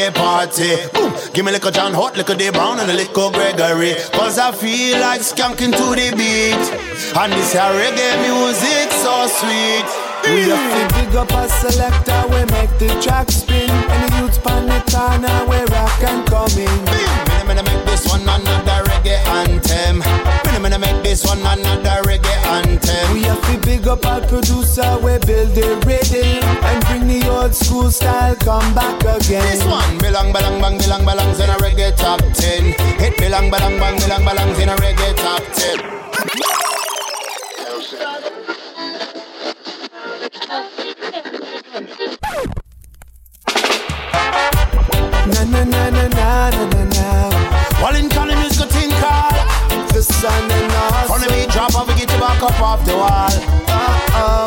reggae 0.00 0.14
party. 0.14 0.76
Boom. 0.92 1.12
Give 1.32 1.44
me 1.44 1.50
a 1.50 1.54
little 1.54 1.70
John 1.70 1.92
Holt, 1.92 2.16
little 2.16 2.36
Dave 2.36 2.52
Brown, 2.52 2.80
and 2.80 2.90
a 2.90 2.94
little 2.94 3.30
Gregory. 3.30 3.94
Cause 4.12 4.38
I 4.38 4.52
feel 4.52 5.00
like 5.00 5.20
skanking 5.20 5.72
to 5.72 5.86
the 5.94 6.14
beat. 6.16 6.64
And 7.16 7.32
this 7.32 7.52
here 7.52 7.62
reggae 7.62 8.16
music 8.22 8.90
so 8.92 9.26
sweet. 9.26 9.86
We 10.24 10.50
have 10.50 10.90
to 10.90 10.94
big 10.96 11.16
up 11.16 11.30
a 11.32 11.48
selector, 11.48 12.22
we 12.28 12.44
make 12.52 12.70
the 12.78 12.88
track 13.02 13.30
spin. 13.30 13.70
And 13.70 14.12
the 14.12 14.18
youths 14.18 14.38
pan 14.38 14.66
the 14.66 14.80
corner, 14.90 15.46
we 15.48 15.58
rock 15.72 16.02
and 16.02 16.26
coming. 16.26 16.84
Minna 16.84 17.44
minna 17.46 17.62
make 17.62 17.84
this 17.86 18.06
one 18.08 18.22
another 18.22 18.84
reggae 18.88 19.18
anthem. 19.26 20.09
Minna 20.70 20.86
minna 20.86 20.94
make 20.94 21.02
this 21.02 21.24
one 21.24 21.40
another 21.40 22.00
reggae 22.06 22.46
anthem. 22.46 23.12
We 23.12 23.22
have 23.24 23.42
to 23.42 23.58
big 23.66 23.88
up 23.88 24.06
our 24.06 24.20
producer, 24.20 24.98
we 25.02 25.18
build 25.26 25.50
the 25.56 25.82
rhythm. 25.84 26.44
And 26.62 26.84
bring 26.86 27.08
the 27.08 27.28
old 27.28 27.56
school 27.56 27.90
style, 27.90 28.36
come 28.36 28.72
back 28.72 29.00
again. 29.00 29.42
This 29.50 29.64
one 29.64 29.98
belong 29.98 30.32
balang 30.32 30.60
bang 30.60 30.78
belong 30.78 31.04
balangs 31.04 31.40
in 31.40 31.50
a 31.50 31.54
reggae 31.54 31.96
top 31.96 32.20
ten. 32.34 32.72
Hit 33.00 33.18
belong 33.18 33.50
balang 33.50 33.80
bang 33.80 33.98
belong 33.98 34.24
balangs 34.24 34.58
in 34.60 34.68
a 34.68 34.76
reggae 34.76 35.16
top 35.16 35.42
ten. 35.54 35.99
Off 52.70 52.86
the 52.86 52.94
wall. 52.94 53.34
Oh, 54.14 54.46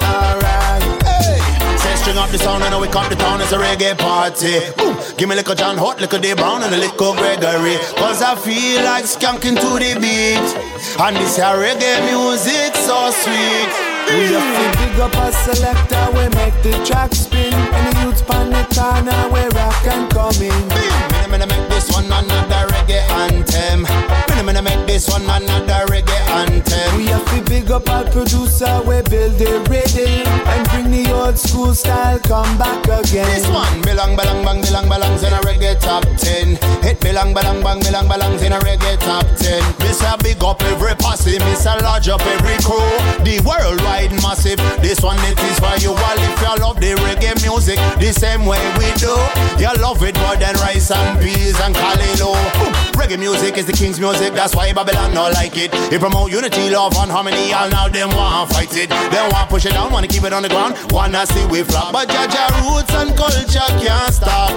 alright. 0.00 0.82
Hey, 1.04 1.76
say 1.76 1.94
string 1.96 2.16
up 2.16 2.30
the 2.30 2.38
sound 2.38 2.64
and 2.64 2.80
we 2.80 2.88
come 2.88 3.06
to 3.10 3.16
town, 3.16 3.42
it's 3.42 3.52
a 3.52 3.58
reggae 3.58 3.98
party. 3.98 4.64
Boom. 4.78 4.96
Give 5.18 5.28
me 5.28 5.34
a 5.34 5.44
little 5.44 5.54
John 5.54 5.76
Holt, 5.76 6.00
little 6.00 6.18
Dave 6.18 6.38
Brown, 6.38 6.62
and 6.62 6.74
a 6.74 6.78
little 6.78 7.12
Gregory. 7.12 7.76
Cause 8.00 8.22
I 8.22 8.34
feel 8.36 8.82
like 8.84 9.04
skanking 9.04 9.60
to 9.60 9.70
the 9.76 9.92
beat. 10.00 10.48
And 10.96 11.16
this 11.16 11.36
here 11.36 11.52
reggae 11.60 12.00
music 12.08 12.72
so 12.80 13.12
sweet. 13.12 13.68
We 14.08 14.32
have 14.32 14.48
to 14.56 14.78
big 14.80 15.00
up 15.04 15.12
a 15.12 15.30
selector, 15.44 16.04
we 16.16 16.24
make 16.40 16.56
the 16.64 16.72
track 16.88 17.14
spin. 17.14 17.52
And 17.52 17.84
the 17.92 18.00
youths 18.06 18.22
pan 18.22 18.48
the 18.56 18.64
corner, 18.72 19.20
we 19.28 19.44
rock 19.52 19.84
and 19.92 20.08
coming. 20.08 20.64
Minna 20.72 20.93
minna 21.34 21.46
make 21.46 21.68
this 21.68 21.90
one 21.90 22.06
another 22.06 22.66
reggae 22.70 23.02
anthem. 23.10 23.82
Minna 24.28 24.42
minna 24.44 24.62
make 24.62 24.86
this 24.86 25.08
one 25.08 25.22
another 25.22 25.84
reggae 25.90 26.20
anthem. 26.30 26.96
We 26.96 27.06
have 27.06 27.24
to 27.30 27.42
big 27.50 27.70
up 27.70 27.88
our 27.90 28.04
producer, 28.04 28.80
we 28.86 29.02
build 29.10 29.34
the 29.42 29.58
rhythm. 29.68 30.26
And 30.46 30.62
bring 30.70 30.90
the 30.94 31.12
old 31.12 31.36
school 31.36 31.74
style, 31.74 32.20
come 32.20 32.56
back 32.56 32.84
again. 32.84 33.26
This 33.26 33.46
one 33.48 33.82
belong 33.82 34.16
balang 34.16 34.44
bang 34.44 34.62
belong 34.62 34.88
balangs 34.88 35.22
in 35.24 35.32
a 35.32 35.40
reggae 35.42 35.78
top 35.80 36.04
ten. 36.18 36.54
Hit 36.86 37.00
belong 37.00 37.34
balang 37.34 37.62
bang 37.64 37.80
belong 37.80 38.06
balangs 38.06 38.42
in 38.42 38.52
a 38.52 38.58
reggae 38.60 38.98
top 39.00 39.26
ten. 39.36 39.62
Miss 39.80 40.02
a 40.02 40.16
big 40.22 40.42
up 40.44 40.62
every 40.62 40.94
posse, 40.94 41.38
miss 41.50 41.66
a 41.66 41.74
large 41.82 42.08
up 42.08 42.22
every 42.22 42.58
crew. 42.62 42.86
The 43.26 43.42
worldwide 43.42 44.12
massive. 44.22 44.62
This 44.78 45.02
one 45.02 45.18
it 45.26 45.38
is 45.50 45.58
for 45.58 45.74
you 45.82 45.98
all 45.98 46.18
if 46.18 46.38
you 46.38 46.54
love 46.62 46.78
the 46.78 46.94
reggae 47.02 47.34
music 47.42 47.78
the 47.98 48.12
same 48.12 48.46
way 48.46 48.62
we 48.78 48.86
do. 49.02 49.10
You 49.58 49.74
love 49.82 50.02
it 50.04 50.14
more 50.22 50.36
than 50.36 50.54
rice 50.62 50.90
and 50.90 51.18
peas 51.24 51.58
and. 51.60 51.74
Boom. 51.74 52.72
Reggae 52.94 53.18
music 53.18 53.58
is 53.58 53.66
the 53.66 53.72
king's 53.72 53.98
music, 53.98 54.32
that's 54.34 54.54
why 54.54 54.72
Babylon 54.72 55.12
don't 55.14 55.32
like 55.32 55.56
it. 55.56 55.70
It 55.92 56.00
promote 56.00 56.30
unity, 56.30 56.70
love 56.70 56.96
and 56.96 57.10
harmony. 57.10 57.52
All 57.52 57.68
now 57.68 57.88
them 57.88 58.10
want 58.10 58.52
fight 58.52 58.76
it. 58.76 58.90
They 58.90 59.28
want 59.32 59.48
push 59.48 59.66
it 59.66 59.72
down, 59.72 59.92
wanna 59.92 60.06
keep 60.06 60.22
it 60.22 60.32
on 60.32 60.42
the 60.42 60.48
ground, 60.48 60.76
wanna 60.90 61.26
see 61.26 61.44
we 61.46 61.62
flop. 61.62 61.92
But 61.92 62.08
Jaja 62.08 62.44
roots 62.62 62.92
and 62.94 63.16
culture 63.16 63.68
can't 63.82 64.14
stop. 64.14 64.52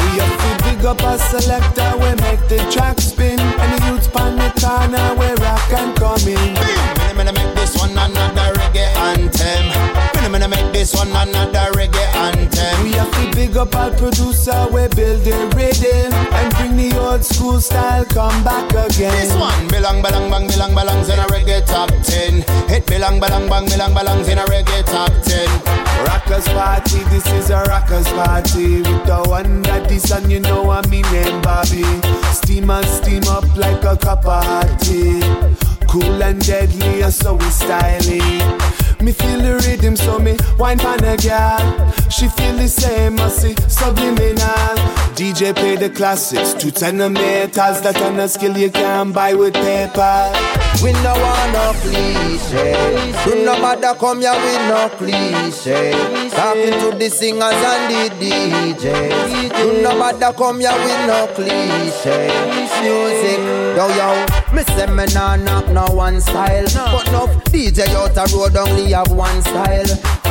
We 0.00 0.18
have 0.18 0.36
to 0.42 0.64
big 0.64 0.84
up 0.84 1.00
a 1.00 1.18
selector, 1.18 1.90
we 1.96 2.10
make 2.26 2.42
the 2.48 2.58
track 2.72 3.00
spin. 3.00 3.38
And 3.38 3.68
the 3.74 3.86
youths 3.86 4.08
pan 4.08 4.36
the 4.36 4.50
corner, 4.60 5.14
we 5.14 5.28
rock 5.44 5.72
and 5.72 5.94
coming. 5.96 6.54
Minna 6.98 7.14
minna 7.14 7.32
make 7.32 7.54
this 7.54 7.76
one 7.76 7.90
another 7.90 8.52
reggae 8.58 8.88
anthem. 8.96 10.05
Minna 10.26 10.48
minna 10.48 10.56
make 10.56 10.72
this 10.72 10.92
one 10.92 11.06
another 11.10 11.70
reggae 11.78 12.14
anthem. 12.16 12.82
We 12.82 12.90
have 12.94 13.10
to 13.12 13.36
big 13.36 13.56
up 13.56 13.76
our 13.76 13.92
producer, 13.92 14.66
we 14.72 14.88
build 14.88 15.22
the 15.22 15.38
rhythm. 15.54 16.12
And 16.34 16.52
bring 16.56 16.76
the 16.76 16.98
old 16.98 17.24
school 17.24 17.60
style, 17.60 18.04
come 18.06 18.42
back 18.42 18.68
again. 18.70 19.12
This 19.12 19.32
one 19.38 19.68
belong 19.68 20.02
balang 20.02 20.28
bang 20.28 20.48
belong 20.48 20.74
balangs 20.74 21.08
in 21.10 21.20
a 21.20 21.26
reggae 21.30 21.64
top 21.64 21.90
ten. 22.02 22.42
Hit 22.66 22.86
belong 22.86 23.20
balang 23.20 23.48
bang 23.48 23.66
belong 23.66 23.94
balangs 23.94 24.26
in 24.26 24.38
a 24.38 24.44
reggae 24.46 24.82
top 24.86 25.12
ten. 25.22 25.46
Rockers 26.06 26.48
party, 26.48 27.04
this 27.04 27.26
is 27.28 27.50
a 27.50 27.62
rockers 27.70 28.08
party. 28.08 28.82
With 28.82 29.06
the 29.06 29.22
one 29.28 29.62
that 29.62 29.88
this 29.88 30.10
and 30.10 30.28
you 30.28 30.40
know 30.40 30.70
I'm 30.70 30.92
in 30.92 31.02
name 31.12 31.40
Bobby. 31.40 31.86
Steam 32.34 32.68
and 32.68 32.84
steam 32.84 33.22
up 33.28 33.46
like 33.56 33.84
a 33.84 33.96
cup 33.96 34.26
of 34.26 34.42
hot 34.42 34.80
tea. 34.80 35.22
Cool 35.86 36.20
and 36.20 36.44
deadly, 36.44 37.08
so 37.12 37.34
we 37.34 37.46
styling. 37.46 38.55
Me 39.00 39.12
feel 39.12 39.38
the 39.40 39.54
rhythm, 39.66 39.94
so 39.94 40.18
me 40.18 40.36
wine 40.58 40.78
pan 40.78 41.04
a 41.04 41.16
girl. 41.16 41.92
She 42.10 42.28
feel 42.28 42.56
the 42.56 42.66
same, 42.68 43.18
I 43.20 43.28
see 43.28 43.54
subliminal. 43.68 44.96
DJ 45.14 45.54
play 45.54 45.76
the 45.76 45.90
classics, 45.90 46.54
two 46.54 46.70
tenor 46.70 47.08
metals 47.08 47.80
that 47.82 48.00
on 48.02 48.18
a 48.18 48.28
skill 48.28 48.56
you 48.56 48.70
can 48.70 49.12
buy 49.12 49.34
with 49.34 49.54
paper. 49.54 50.32
We 50.82 50.92
no 50.92 51.14
want 51.14 51.52
no 51.52 51.72
cliche. 51.80 52.74
We 53.26 53.44
no 53.44 53.58
matter 53.60 53.94
come 53.98 54.20
here 54.20 54.32
with 54.32 54.68
no 54.68 54.88
cliche. 54.96 55.92
Talking 56.30 56.76
to 56.80 56.96
the 56.98 57.08
singers 57.08 57.52
and 57.52 57.92
the 57.92 58.10
DJs. 58.20 59.64
We 59.64 59.82
no 59.82 59.98
matter 59.98 60.32
come 60.36 60.60
here 60.60 60.72
with 60.72 61.06
no 61.06 61.26
cliche. 61.34 62.28
Music, 62.82 63.38
yo 63.76 63.88
yo. 63.96 64.26
Me 64.52 64.62
say 64.62 64.86
me 64.86 65.04
nah 65.12 65.36
knock 65.36 65.68
no 65.68 65.84
one 65.94 66.20
style. 66.20 66.66
But 66.74 67.10
no 67.10 67.26
DJ 67.50 67.88
out 67.94 68.16
a 68.16 68.24
road 68.34 68.56
only 68.56 68.92
have 68.92 69.10
one 69.10 69.42
style. 69.42 69.86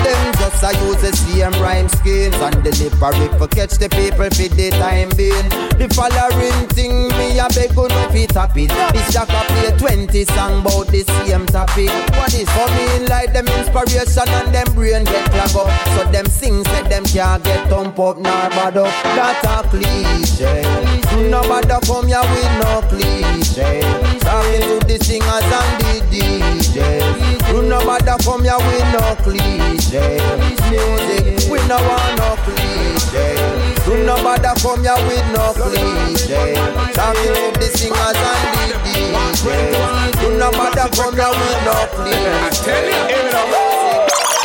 Them 0.06 0.34
just 0.38 0.64
a 0.64 0.72
use 0.86 1.02
the 1.02 1.12
same 1.16 1.52
rhyme 1.62 1.90
schemes 1.90 2.36
and 2.36 2.64
delivery 2.64 3.28
for 3.38 3.48
catch 3.48 3.76
the 3.82 3.90
people 3.90 4.30
for 4.30 4.50
the 4.56 4.70
time 4.72 5.10
being. 5.18 5.50
The 5.76 5.92
following 5.94 6.68
thing 6.70 7.10
me 7.18 7.40
a 7.40 7.48
beg 7.50 7.76
you 7.76 7.88
no 7.88 8.10
fit 8.10 8.30
tap 8.30 8.56
it. 8.56 8.70
This 8.94 9.12
jack 9.12 9.30
a 9.30 9.42
play 9.52 9.76
20 9.78 10.26
song 10.26 10.62
about 10.62 10.88
the 10.88 11.04
same 11.04 11.46
topic. 11.48 11.90
What 12.16 12.34
is 12.34 12.50
for 12.56 12.70
me 12.72 13.08
like 13.08 13.34
them 13.34 13.48
inspiration 13.48 14.30
and 14.30 14.54
them 14.54 14.74
brain 14.74 15.04
get 15.04 15.30
clog 15.32 15.68
up. 15.68 15.88
So 15.98 16.12
them 16.12 16.28
sing 16.28 16.64
say 16.64 16.84
them 16.88 17.04
can't 17.06 17.44
get 17.44 17.68
thump 17.68 18.00
up 18.00 18.18
nor 18.18 18.50
bad 18.56 18.78
up. 18.78 18.94
That 19.18 19.44
a 19.44 19.68
cliche. 19.68 21.05
Nobody 21.16 21.76
come 21.88 22.08
here 22.08 22.20
with 22.20 22.52
no 22.60 22.82
cliche. 22.92 23.80
Talking 24.20 24.62
to 24.68 24.76
the 24.86 24.98
singers 25.02 25.48
and 25.48 25.72
the 25.80 25.94
DJs. 26.12 27.48
You 27.48 27.62
nobody 27.64 28.12
come 28.24 28.44
here 28.44 28.60
with 28.60 28.84
no 28.92 29.16
cliche. 29.24 30.20
Music, 30.68 31.50
we 31.50 31.58
no 31.72 31.78
want 31.80 32.20
no 32.20 32.36
cliche. 32.44 33.40
You 33.88 34.04
nobody 34.04 34.52
come 34.60 34.84
here 34.84 35.00
with 35.08 35.28
no 35.32 35.54
cliche. 35.56 36.56
Talking 36.92 37.32
to 37.32 37.48
the 37.60 37.68
singers 37.72 38.20
and 38.20 38.44
the 38.68 38.76
DJs. 38.84 40.22
You 40.22 40.30
nobody 40.38 40.84
come 41.00 41.16
here 41.16 41.32
with 41.32 41.60
no 41.64 41.78
cliche. 41.96 42.28
I 42.28 42.50
tell 42.52 42.86
you, 42.86 43.16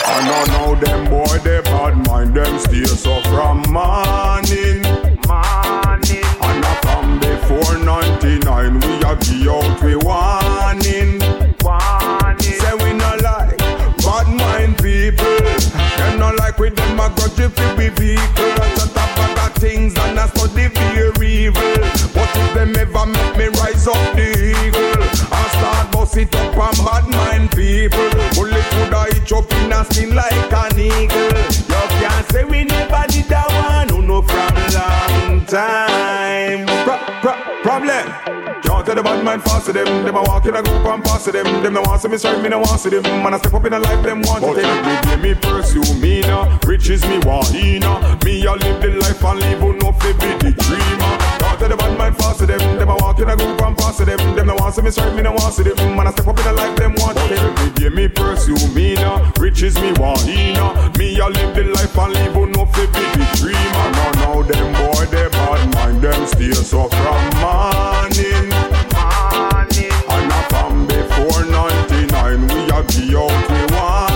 I 0.06 0.14
know 0.26 0.44
now 0.46 0.80
them 0.80 1.02
boy 1.10 1.38
they 1.38 1.60
bad 1.62 2.06
mind 2.06 2.34
them 2.34 2.58
stay 2.60 2.84
so 2.84 3.20
from 3.22 3.62
morning. 3.72 4.82
Morning. 5.26 5.69
From 6.82 7.18
before 7.20 7.78
99 7.78 8.80
we 8.80 8.92
a 9.02 9.16
give 9.16 9.48
out 9.48 9.82
we 9.82 9.96
warning. 9.96 11.20
Warning. 11.62 12.38
Say 12.40 12.74
we 12.82 12.92
not 12.94 13.22
like 13.22 13.58
bad 14.04 14.28
mind 14.28 14.76
people. 14.78 15.38
Them 15.98 16.18
not 16.18 16.36
like 16.36 16.58
with 16.58 16.76
them 16.76 17.00
a 17.00 17.08
grudge 17.16 17.40
if 17.40 17.76
we 17.76 17.88
vehicle. 17.88 18.54
Shut 18.76 18.96
up 18.96 19.18
of 19.18 19.54
things 19.56 19.96
and 19.98 20.18
I 20.18 20.26
study 20.28 20.68
fear 20.68 21.12
evil. 21.22 21.76
But 22.14 22.30
if 22.36 22.54
them 22.54 22.76
ever 22.76 23.06
make 23.06 23.36
me 23.36 23.46
rise 23.60 23.86
up 23.86 24.16
the 24.16 24.28
eagle, 24.30 25.02
I 25.32 25.48
start 25.56 25.92
bust 25.92 26.16
it 26.16 26.34
up 26.34 26.56
on 26.56 26.74
bad 26.84 27.06
mind 27.08 27.50
people. 27.52 28.10
Bullet 28.34 28.64
could 28.72 28.94
I 28.94 29.08
itch 29.08 29.32
up 29.32 29.52
in 29.52 29.72
a 29.72 29.84
skin 29.84 30.14
like 30.14 30.52
an 30.52 30.78
eagle. 30.78 31.30
You 31.68 31.89
can't 32.20 32.32
say 32.32 32.44
we 32.44 32.64
never 32.64 33.04
did 33.08 33.24
that 33.26 33.48
one, 33.48 33.88
who 33.88 34.02
know 34.02 34.22
from 34.22 34.54
long 34.76 35.44
time. 35.46 36.66
Pro- 36.84 36.98
pro- 37.22 37.62
problem. 37.62 38.06
Can't 38.62 38.86
tell 38.86 38.94
the 38.94 39.02
bad 39.02 39.24
mind 39.24 39.42
fast 39.42 39.66
to 39.66 39.72
them. 39.72 40.04
Them 40.04 40.16
a 40.16 40.22
walk 40.22 40.44
in 40.46 40.54
a 40.54 40.62
group 40.62 40.84
and 40.84 41.02
pass 41.02 41.24
to 41.24 41.32
them. 41.32 41.62
Them 41.62 41.74
no 41.74 41.82
want 41.82 42.02
see 42.02 42.08
me 42.08 42.18
strike, 42.18 42.42
me 42.42 42.48
no 42.48 42.58
want 42.58 42.80
see 42.80 42.90
them. 42.90 43.02
Man, 43.02 43.34
I 43.34 43.38
step 43.38 43.54
up 43.54 43.64
in 43.64 43.72
a 43.72 43.78
life, 43.78 44.04
them 44.04 44.22
want 44.22 44.42
but 44.42 44.54
to 44.54 44.62
take. 44.62 44.84
But 44.84 45.02
day 45.04 45.16
me 45.16 45.34
pursue 45.34 45.94
me 45.94 46.20
now. 46.20 46.58
Riches 46.66 47.04
me 47.06 47.18
want 47.20 47.48
he 47.48 47.78
now. 47.78 48.18
Me 48.24 48.44
a 48.44 48.52
live 48.52 48.82
the 48.82 48.88
life 48.88 49.24
and 49.24 49.40
live 49.40 49.60
who 49.60 49.72
no 49.78 49.92
fi 49.92 50.12
be 50.12 50.30
the 50.38 50.52
dreamer. 50.52 51.29
Can't 51.60 51.72
tell 51.72 51.76
the 51.76 51.84
bad 51.84 51.98
mind 51.98 52.16
fast 52.16 52.38
to 52.38 52.46
them. 52.46 52.58
Them 52.78 52.88
a 52.88 52.96
walk 52.96 53.18
in 53.18 53.28
a 53.28 53.36
group 53.36 53.60
and 53.60 53.76
pass 53.76 53.98
to 53.98 54.06
them. 54.06 54.16
Them 54.34 54.46
no 54.46 54.54
want 54.54 54.74
see 54.74 54.80
me 54.80 54.90
strike, 54.90 55.14
me 55.14 55.20
no 55.20 55.32
want 55.32 55.52
see 55.52 55.62
them. 55.62 55.76
Man, 55.94 56.06
I 56.06 56.10
step 56.10 56.26
up 56.26 56.38
in 56.38 56.46
a 56.46 56.52
life, 56.54 56.74
them 56.76 56.94
want 56.96 57.18
to 57.18 57.28
take. 57.28 57.38
Every 57.38 57.70
day 57.72 57.88
me 57.90 58.08
pursue 58.08 58.56
me 58.72 58.94
now. 58.94 59.30
Riches 59.38 59.78
me 59.78 59.92
want 60.00 60.22
he 60.22 60.54
now. 60.54 60.72
Me 60.96 61.18
a 61.18 61.26
live 61.28 61.54
the 61.54 61.64
life 61.64 61.98
and 61.98 62.14
live 62.14 62.32
who 62.32 62.46
no 62.46 62.64
fi 62.64 62.86
be 62.86 63.04
the 63.12 63.28
dreamer. 63.36 63.86
Now 63.92 64.10
now 64.12 64.42
them 64.42 64.72
boy 64.72 65.04
they 65.12 65.28
bad 65.28 65.74
mind 65.74 66.00
them 66.00 66.26
stay 66.28 66.52
so 66.52 66.88
from 66.88 67.22
morning. 67.44 68.48
And 70.08 70.28
now 70.32 70.42
from 70.48 70.86
before 70.86 71.44
99 71.44 72.48
we 72.48 72.64
a 72.72 72.82
give 72.88 73.16
out 73.20 73.50
we 73.50 73.76
warning. 73.76 74.09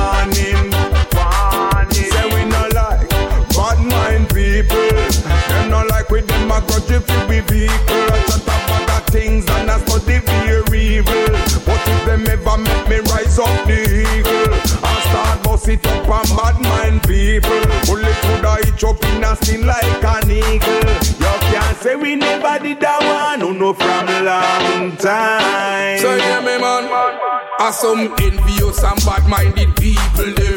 Like 6.05 6.11
with 6.11 6.26
them 6.26 6.50
a 6.50 6.61
grudge 6.66 6.90
if 6.90 7.28
we 7.28 7.40
vehicle. 7.40 8.07
Shut 8.26 8.48
up 8.48 8.96
of 8.96 9.07
things 9.07 9.46
and 9.48 9.70
I 9.70 9.78
study 9.78 10.20
fear 10.20 10.64
evil. 10.74 11.32
But 11.64 11.80
if 11.88 12.07
them 12.07 12.26
ever 12.28 12.59
make 12.59 12.88
me 12.88 12.98
rise 13.11 13.38
up 13.38 13.66
the 13.66 13.82
eagle, 13.82 14.55
I 14.82 15.00
start 15.11 15.44
bust 15.44 15.68
it 15.68 15.86
up 15.86 16.09
on 16.09 16.24
bad 16.36 16.61
mind 16.62 17.02
people. 17.02 17.61
Bullet 17.86 18.16
could 18.22 18.44
I 18.44 18.61
itch 18.61 18.84
up 18.84 19.02
in 19.05 19.24
a 19.24 19.36
skin 19.36 19.66
like 19.66 20.05
an 20.05 20.30
eagle. 20.30 20.90
You 21.20 21.34
can't 21.50 21.76
say 21.78 21.96
we 21.96 22.16
never 22.16 22.62
did 22.62 22.80
that 22.80 23.00
one, 23.02 23.40
who 23.40 23.55
know 23.55 23.72
from 23.72 24.07
long 24.07 24.96
time. 24.96 25.98
So 25.98 26.14
yeah, 26.16 26.40
me 26.40 26.59
man, 26.61 26.84
are 27.61 27.72
some 27.72 28.14
envious 28.20 28.82
and 28.82 29.05
bad-minded 29.05 29.76
people 29.76 30.34
them. 30.34 30.53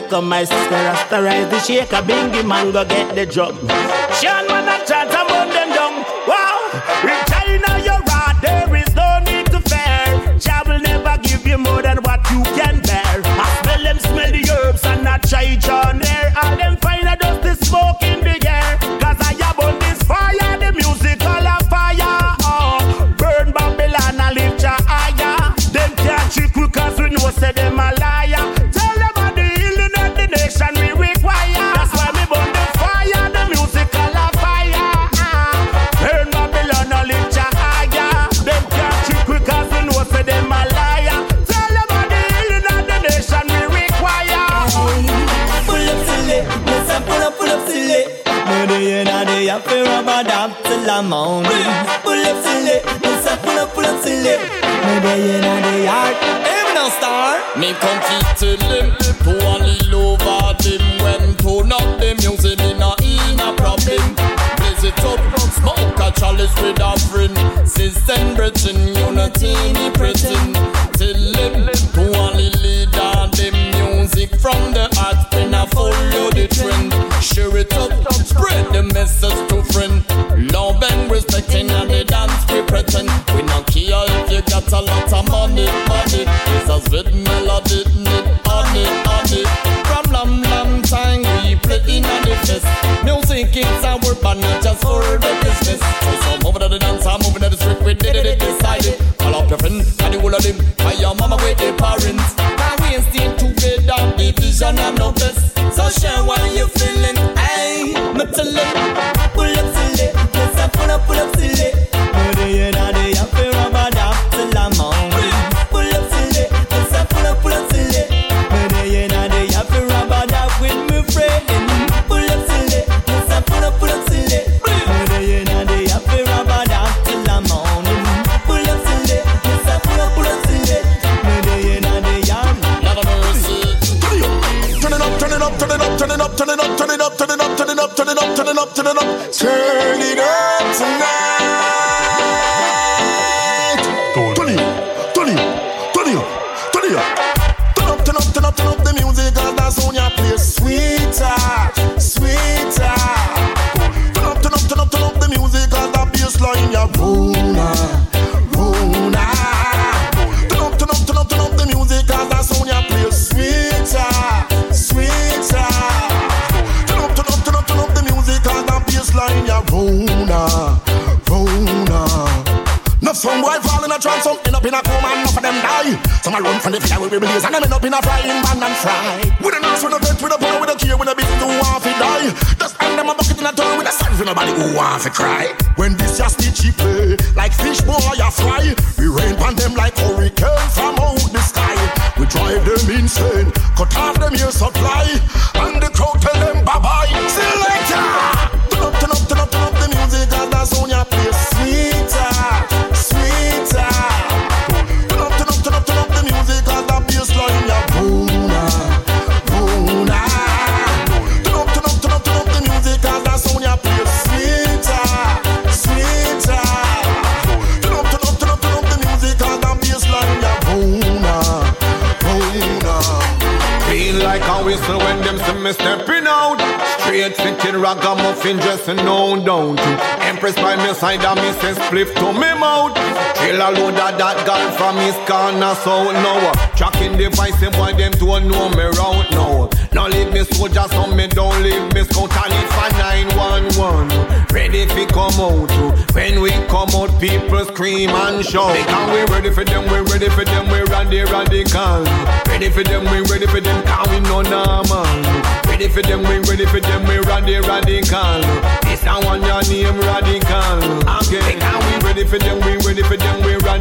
like 0.00 0.12
a 0.12 0.22
master. 0.22 0.54
rise, 1.22 1.48
the 1.50 1.58
shaker, 1.58 2.02
bingy 2.06 2.46
man, 2.46 2.70
go 2.72 2.84
get 2.84 3.14
the 3.14 3.26
drum. 3.26 3.56
Sean, 4.20 4.46
when 4.46 4.68
I 4.68 4.78
chant, 4.86 5.10
I'm 5.10 5.26
on 5.38 5.48
them 5.48 5.70
down. 5.70 5.94
Wow, 6.28 6.70
retire 7.02 7.58
now 7.66 7.76
your 7.76 8.00
rod, 8.10 8.36
there 8.40 8.76
is 8.76 8.94
no 8.94 9.18
need 9.26 9.46
to 9.46 9.60
fear. 9.68 10.38
Jah 10.38 10.62
will 10.66 10.80
never 10.80 11.20
give 11.22 11.44
you 11.46 11.58
more 11.58 11.82
than 11.82 11.98
what 11.98 12.20
you 12.30 12.42
can 12.56 12.80
bear. 12.82 13.22
I 13.24 13.60
smell 13.62 13.82
them, 13.82 13.98
smell 13.98 14.30
the 14.30 14.58
herbs, 14.62 14.84
and 14.84 15.08
I 15.08 15.18
try 15.18 15.56
John. 15.56 16.07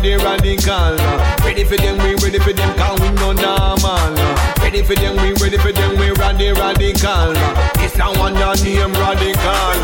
the 0.07 0.23
radical. 0.23 0.95
Uh. 0.95 1.35
Ready 1.43 1.63
for 1.63 1.75
them, 1.75 1.97
we 1.99 2.15
ready 2.23 2.39
for 2.39 2.53
them, 2.53 2.71
cause 2.77 2.99
we 3.01 3.09
no 3.19 3.33
normal. 3.33 4.15
Uh. 4.15 4.53
Ready 4.61 4.81
for 4.83 4.95
them, 4.95 5.15
we 5.17 5.33
ready 5.43 5.57
for 5.57 5.71
them, 5.71 5.97
we 5.99 6.11
ready 6.11 6.51
radical. 6.53 7.35
Uh. 7.35 7.83
It's 7.83 7.97
not 7.97 8.17
one 8.17 8.33
that 8.35 8.63
name 8.63 8.93
radical. 8.95 9.75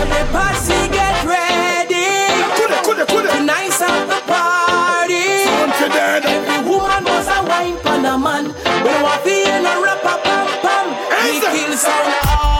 Everybody 0.00 0.80
get 0.96 1.16
ready. 1.28 2.08
Tonight's 3.36 3.80
at 3.82 4.06
the 4.08 4.20
party. 4.24 5.44
Every 6.24 6.70
woman 6.70 7.04
wants 7.04 7.28
a 7.28 7.44
wine 7.44 7.76
pan 7.84 8.06
a 8.06 8.16
man. 8.16 8.44
We 8.48 8.92
want 9.04 9.22
to 9.24 9.30
hear 9.30 9.60
a 9.60 9.74
rapper, 9.84 10.16
pam 10.24 10.48
pam. 10.64 10.86
We 11.24 11.40
kill 11.40 11.76
sound. 11.76 12.53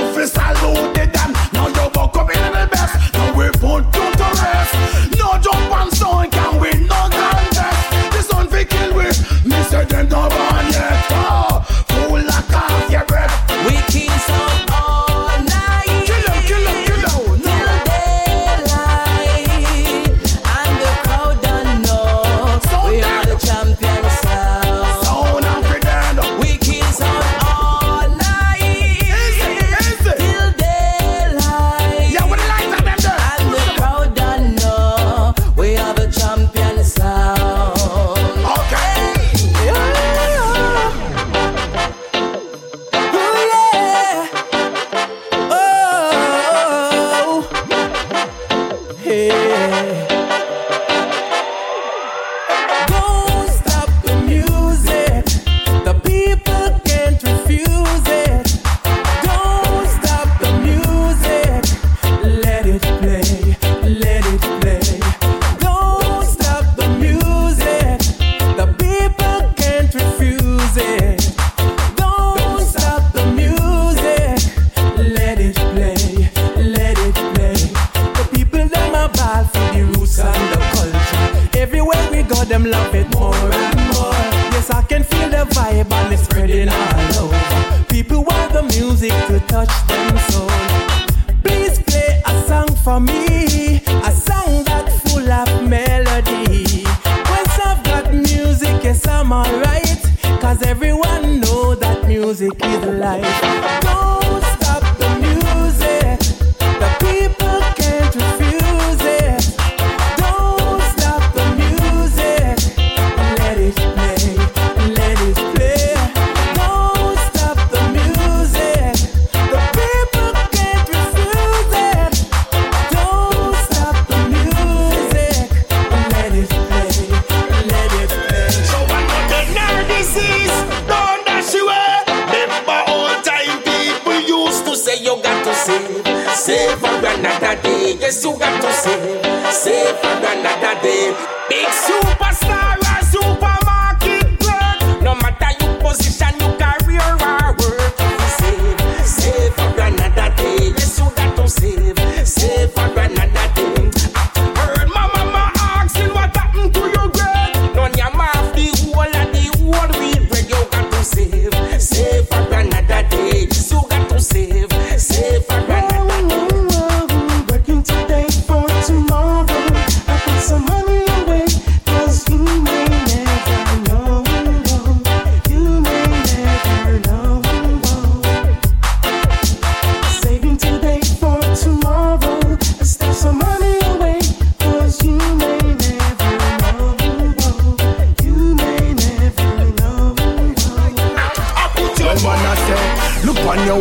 love 0.00 0.14
to 0.14 0.26
salute. 0.26 0.97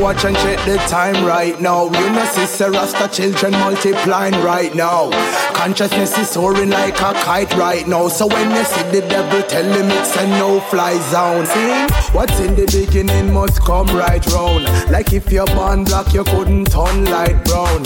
Watch 0.07 0.23
and 0.23 0.37
check 0.37 0.57
the 0.65 0.77
time 0.87 1.25
right 1.25 1.59
now. 1.59 1.83
You 1.83 2.09
know, 2.11 2.23
sister 2.27 2.71
Rasta 2.71 3.09
children 3.09 3.51
multiplying 3.51 4.41
right 4.41 4.73
now. 4.73 5.09
Consciousness 5.53 6.17
is 6.17 6.29
soaring 6.29 6.69
like 6.69 6.95
a 7.01 7.11
kite 7.25 7.53
right 7.55 7.85
now. 7.85 8.07
So 8.07 8.25
when 8.25 8.49
you 8.51 8.63
see 8.63 8.83
the 8.83 9.01
devil, 9.01 9.41
tell 9.43 9.65
him 9.65 9.87
it's 9.91 10.15
a 10.15 10.25
no-fly 10.39 10.97
zone. 11.11 11.45
See, 11.45 12.15
what's 12.15 12.39
in 12.39 12.55
the 12.55 12.67
beginning 12.71 13.33
must 13.33 13.59
come 13.63 13.87
right 13.87 14.25
round. 14.27 14.63
Like 14.89 15.11
if 15.11 15.29
you're 15.29 15.45
born 15.47 15.83
black, 15.83 16.13
you 16.13 16.23
couldn't 16.23 16.71
turn 16.71 17.03
light 17.03 17.43
brown. 17.43 17.83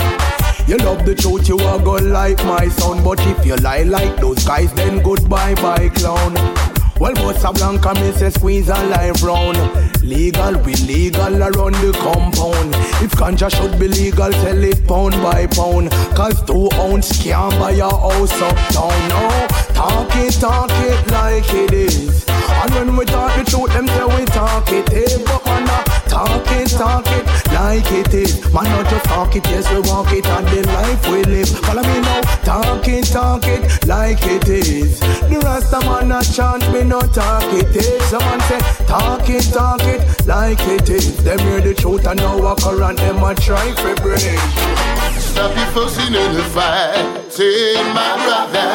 You 0.68 0.78
love 0.78 1.04
the 1.08 1.16
truth, 1.16 1.48
you 1.48 1.58
are 1.58 1.80
gonna 1.80 2.06
like 2.06 2.38
my 2.46 2.68
sound. 2.68 3.04
But 3.04 3.20
if 3.22 3.44
you 3.48 3.56
lie 3.56 3.82
like 3.82 4.18
those 4.18 4.46
guys, 4.46 4.72
then 4.74 5.02
goodbye, 5.02 5.56
bye, 5.56 5.90
clown. 5.90 6.36
Well, 7.02 7.14
Bossa 7.14 7.52
Blanca, 7.52 7.96
me 8.00 8.12
say 8.12 8.30
squeeze 8.30 8.70
a 8.70 8.76
life 8.86 9.24
round. 9.24 9.58
Legal, 10.04 10.54
we 10.62 10.76
legal 10.86 11.42
around 11.42 11.74
the 11.82 11.92
compound. 11.98 12.76
If 13.02 13.14
ganja 13.14 13.50
should 13.50 13.80
be 13.80 13.88
legal, 13.88 14.32
sell 14.34 14.64
it 14.64 14.88
pound 14.88 15.16
by 15.16 15.48
pound. 15.48 15.90
Cause 16.16 16.46
two 16.46 16.70
ounce 16.74 17.24
can't 17.24 17.58
buy 17.60 17.72
a 17.72 17.90
house 17.90 18.40
uptown. 18.40 19.10
No, 19.10 19.48
talk 19.74 20.16
it, 20.16 20.34
talk 20.34 20.70
it 20.70 21.12
like 21.12 21.52
it 21.52 21.74
is. 21.74 22.24
And 22.30 22.72
when 22.76 22.96
we 22.96 23.06
talk 23.06 23.36
the 23.36 23.50
truth, 23.50 23.74
them 23.74 23.88
say 23.88 24.06
we 24.06 24.26
talk 24.26 24.72
it. 24.72 24.88
Hey, 24.90 25.26
but 25.26 25.44
man, 25.44 25.84
talk 26.08 26.52
it, 26.52 26.70
talk 26.70 27.08
it 27.08 27.21
like 27.62 27.92
it 27.92 28.14
is. 28.14 28.32
Man, 28.54 28.64
not 28.64 28.90
just 28.90 29.06
talk 29.06 29.36
it, 29.36 29.46
yes, 29.54 29.66
we 29.72 29.80
walk 29.92 30.12
it 30.12 30.26
and 30.26 30.48
the 30.48 30.62
life 30.78 31.02
we 31.12 31.24
live. 31.24 31.50
Follow 31.66 31.84
me 31.84 31.98
now, 32.02 32.22
talk 32.50 32.88
it, 32.88 33.06
talk 33.06 33.46
it 33.46 33.62
like 33.86 34.24
it 34.36 34.48
is. 34.50 35.00
The 35.32 35.40
rest 35.44 35.74
of 35.74 35.84
man 35.86 36.12
a 36.12 36.22
chant, 36.36 36.64
me 36.74 36.84
no 36.84 37.02
talk 37.20 37.44
it 37.54 37.76
is. 37.76 38.02
Someone 38.12 38.42
say, 38.50 38.60
talk 38.94 39.30
it, 39.30 39.46
talk 39.54 39.84
it 39.84 40.02
like 40.26 40.64
it 40.76 40.90
is. 40.90 41.24
Them 41.24 41.40
hear 41.40 41.62
the 41.62 41.74
truth 41.74 42.08
and 42.08 42.20
now 42.20 42.42
walk 42.42 42.64
around, 42.66 42.98
them 42.98 43.24
a 43.24 43.36
try 43.36 43.68
for 43.82 43.96
break. 44.04 44.40
Stop 45.30 45.54
you 45.60 45.68
fussing 45.76 46.14
in 46.24 46.32
the 46.38 46.46
fight. 46.56 47.32
Say, 47.32 47.76
my 47.98 48.12
brother, 48.26 48.74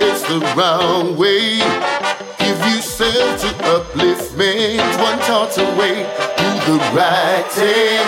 it's 0.00 0.22
the 0.28 0.38
wrong 0.54 1.16
way. 1.16 1.58
Give 2.38 2.60
yourself 2.72 3.40
to 3.42 3.50
upliftment, 3.74 4.92
one 5.06 5.18
thought 5.26 5.56
away. 5.66 6.27
The 6.68 6.76
right 6.92 7.46
thing. 7.48 8.04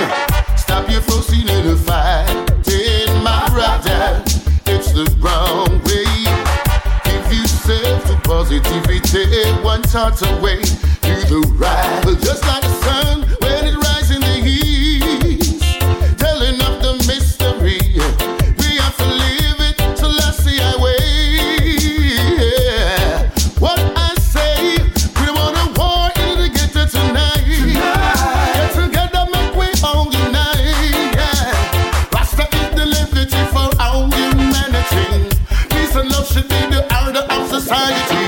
Stop 0.59 0.91
your 0.91 1.01
fussing 1.01 1.49
in 1.49 1.67
the 1.67 1.77
fight. 1.77 2.29
Say, 2.67 3.07
my 3.23 3.49
brother, 3.49 4.23
it's 4.67 4.93
the 4.93 5.09
wrong 5.19 5.81
way. 5.89 6.05
Give 7.07 7.41
yourself 7.41 8.05
to 8.09 8.21
positivity, 8.23 9.51
one 9.63 9.83
thought 9.85 10.21
away. 10.21 10.61
Do 11.01 11.41
the 11.41 11.41
right. 11.57 12.05
Just 12.21 12.45
like 12.45 12.61
the 12.61 12.69
sun 12.85 13.40
Should 36.41 36.49
the 36.49 37.05
order 37.05 37.19
of 37.19 37.49
society. 37.51 38.20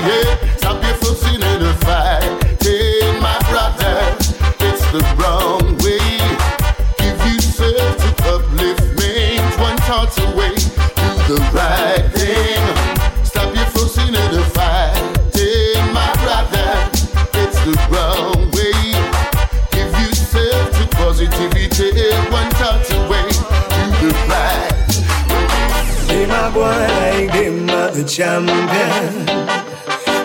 Champion. 28.03 29.25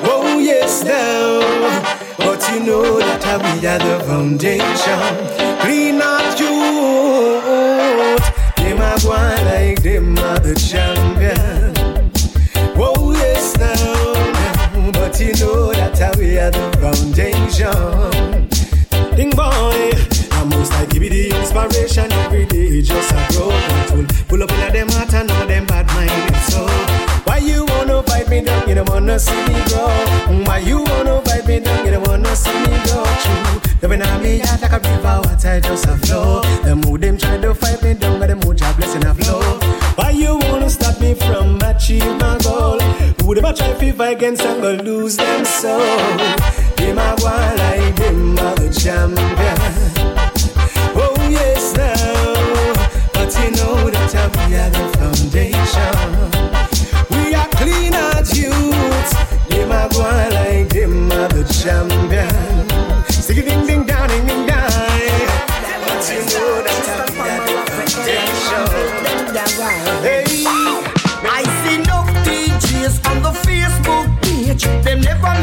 Oh 0.05 0.39
yes 0.41 0.83
now, 0.85 1.41
but 2.19 2.43
you 2.53 2.61
know 2.67 2.99
that 2.99 3.43
we 3.43 3.67
are 3.67 3.79
the 3.79 4.01
foundation. 4.05 5.01
Clean 5.61 6.01
out 6.01 6.39
youth. 6.39 8.25
Them 8.57 8.81
a 8.81 8.99
go 9.03 9.11
like 9.11 9.83
them 9.83 10.19
a 10.19 10.39
the 10.41 10.55
champion. 10.55 11.75
Oh 12.77 13.13
yes 13.13 13.57
now, 13.57 14.93
but 14.93 15.21
you 15.21 15.33
know 15.35 15.73
that 15.73 16.17
we 16.17 16.39
are 16.39 16.51
the 16.51 16.71
foundation. 16.81 18.49
Ding 19.17 19.31
boy, 19.31 19.93
I 20.33 20.45
most 20.45 20.73
like 20.73 20.91
give 20.91 21.03
me 21.03 21.09
the 21.09 21.31
inspiration 21.37 22.11
don't 28.79 28.91
wanna 28.91 29.19
see 29.19 29.43
me 29.47 29.61
grow. 29.67 29.89
Why 30.45 30.59
you 30.59 30.83
wanna 30.85 31.21
fight 31.23 31.47
me 31.47 31.59
down? 31.59 31.85
You 31.85 31.93
don't 31.93 32.07
wanna 32.07 32.37
see 32.37 32.59
me 32.61 32.79
go 32.87 33.05
through. 33.23 33.61
Living 33.83 34.03
on 34.03 34.23
me 34.23 34.39
heart 34.39 34.63
like 34.63 34.73
a 34.73 34.79
river, 34.79 35.21
water 35.25 35.61
just 35.61 35.87
a 35.87 35.97
flow. 35.97 36.43
The 36.63 36.77
mood 36.77 37.01
them 37.01 37.19
try 37.19 37.39
to 37.39 37.55
fight 37.55 37.83
me 37.83 37.95
down, 37.95 38.21
but 38.21 38.29
the 38.29 38.37
mood 38.37 38.59
job 38.59 38.77
blessing 38.77 39.05
a 39.05 39.15
flow. 39.15 39.43
Why 39.97 40.11
you 40.11 40.37
wanna 40.37 40.71
stop 40.71 41.01
me 41.01 41.15
from 41.15 41.61
achieving 41.61 42.19
my 42.19 42.39
goal? 42.39 42.79
Who 43.23 43.37
ever 43.37 43.53
try 43.53 43.73
to 43.73 43.93
fight 43.93 44.17
against 44.17 44.43
and 44.43 44.63
go 44.63 44.71
lose 44.73 45.17
them 45.17 45.45
soul? 45.45 45.81
Them 46.77 46.99
a 46.99 47.17
one 47.19 47.57
like 47.59 47.97
them 47.97 48.39
a 48.39 48.55
the 48.61 48.69
champion. 48.81 49.59
Oh 50.95 51.17
yes, 51.29 51.75
now, 51.75 52.75
but 53.13 53.35
you 53.43 53.51
know 53.59 53.91
that 53.91 54.15
are 54.15 54.31
the 54.71 54.85
foundation. 54.99 55.97
We 57.11 57.35
are 57.35 57.49
clean 57.59 57.95
as 57.95 58.39
youths. 58.39 58.68
Champion. 61.69 62.65
It 63.29 63.45
ding 63.47 63.67
ding 63.67 63.85
down, 63.85 64.09
ding 64.09 64.27
ding 64.27 64.47
down. 64.47 64.71
Foundation. 67.99 68.67
Hey. 70.07 70.25
I 71.39 71.43
see 71.61 71.79
no 71.91 71.99
DJs 72.25 72.97
on 73.11 73.17
the 73.23 73.33
Facebook 73.47 74.07
page. 74.23 74.65
Them 74.85 75.01
never 75.03 75.38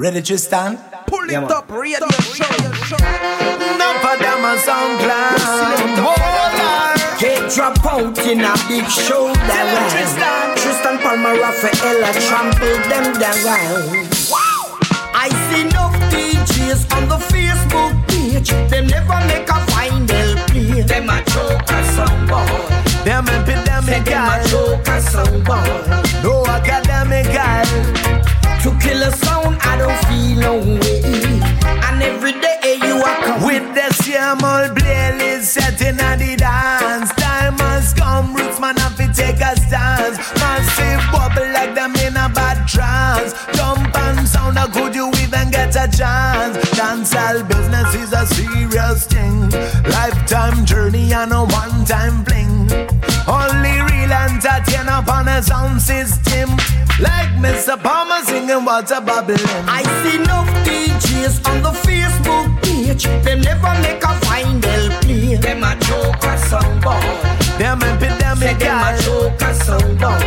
Ready, 0.00 0.22
Triston? 0.22 0.80
Pull 1.08 1.28
it 1.28 1.36
up, 1.36 1.70
radio 1.70 2.08
show. 2.24 2.48
Enough 2.48 4.00
of 4.00 4.18
them 4.18 4.44
a 4.48 4.56
sound 4.56 4.96
clown. 4.96 5.36
Get 7.20 7.52
drop 7.52 7.84
out 7.84 8.16
in 8.24 8.40
a 8.40 8.54
big 8.66 8.88
show 8.88 9.26
round. 9.26 10.56
Triston 10.56 10.96
Palmer, 11.02 11.36
Rafaela 11.36 12.12
trample 12.16 12.80
them 12.88 13.12
down. 13.20 14.08
I 15.12 15.28
see 15.52 15.64
no 15.64 15.92
DJs 16.08 16.90
on 16.96 17.06
the 17.10 17.18
Facebook 17.28 17.92
page. 18.08 18.48
Them 18.70 18.86
never 18.86 19.20
make 19.28 19.50
a 19.50 19.60
final 19.68 20.06
play. 20.48 20.80
Them 20.80 21.10
a 21.10 21.22
joke 21.28 21.68
song 21.92 22.26
boy. 22.26 23.04
Them 23.04 23.28
epidemic 23.28 24.06
Them 24.06 24.24
a 24.24 24.48
joke 24.48 24.86
song 25.02 25.44
boy. 25.44 26.22
No 26.22 26.46
academic 26.46 27.26
guys. 27.34 27.99
To 28.90 28.96
kill 28.96 29.02
a 29.06 29.12
sound, 29.12 29.56
I 29.62 29.76
don't 29.78 29.98
feel 30.06 30.40
no 30.40 30.58
way. 30.58 31.40
And 31.86 32.02
every 32.02 32.32
day 32.32 32.78
you 32.82 32.96
are 32.96 33.22
come 33.22 33.46
With 33.46 33.74
the 33.74 33.92
same 33.94 34.42
old 34.42 34.76
playlist 34.76 35.44
setting 35.44 36.00
on 36.00 36.18
the 36.18 36.34
dance. 36.34 37.10
Time 37.14 37.56
has 37.58 37.94
come, 37.94 38.34
roots 38.34 38.58
man 38.58 38.76
have 38.78 38.96
to 38.96 39.06
take 39.14 39.40
a 39.40 39.54
stance. 39.56 40.18
Massive 40.42 41.02
bubble 41.12 41.52
like 41.52 41.74
them 41.74 41.94
in 42.02 42.16
a 42.16 42.28
bad 42.30 42.66
trance. 42.66 43.34
Jump 43.54 43.96
and 43.96 44.26
sound, 44.26 44.58
how 44.58 44.66
could 44.66 44.94
you 44.94 45.08
even 45.22 45.50
get 45.50 45.70
a 45.76 45.86
chance? 45.86 46.56
Dancehall 46.74 47.46
business 47.46 47.94
is 47.94 48.12
a 48.12 48.26
serious 48.26 49.06
thing. 49.06 49.50
Lifetime 49.86 50.64
journey 50.66 51.12
and 51.12 51.32
a 51.32 51.44
one-time 51.44 52.24
fling. 52.24 52.66
Only 53.28 53.74
real 53.86 54.12
entertainer 54.12 55.04
on 55.06 55.28
a 55.28 55.40
sound 55.42 55.80
system. 55.80 56.50
Like 56.98 57.19
Mr. 57.40 57.82
Palmer 57.82 58.22
singing 58.26 58.64
water 58.66 59.00
bubbling. 59.00 59.38
I 59.66 59.82
see 60.02 60.18
no 60.28 60.44
DJs 60.64 61.40
on 61.48 61.62
the 61.62 61.72
Facebook 61.80 62.62
page. 62.62 63.04
Them 63.24 63.40
never 63.40 63.72
make 63.80 64.04
a 64.04 64.12
final 64.26 64.90
play. 65.00 65.36
Them 65.36 65.64
a 65.64 65.72
joke 65.80 66.22
a 66.22 66.36
song 66.36 66.80
boy. 66.84 67.00
Them 67.56 67.82
epidemic 67.82 68.58
Them 68.58 68.84
a 68.84 68.92
joke 69.00 69.40
a 69.40 69.54
song 69.54 69.96
boy. 69.96 70.20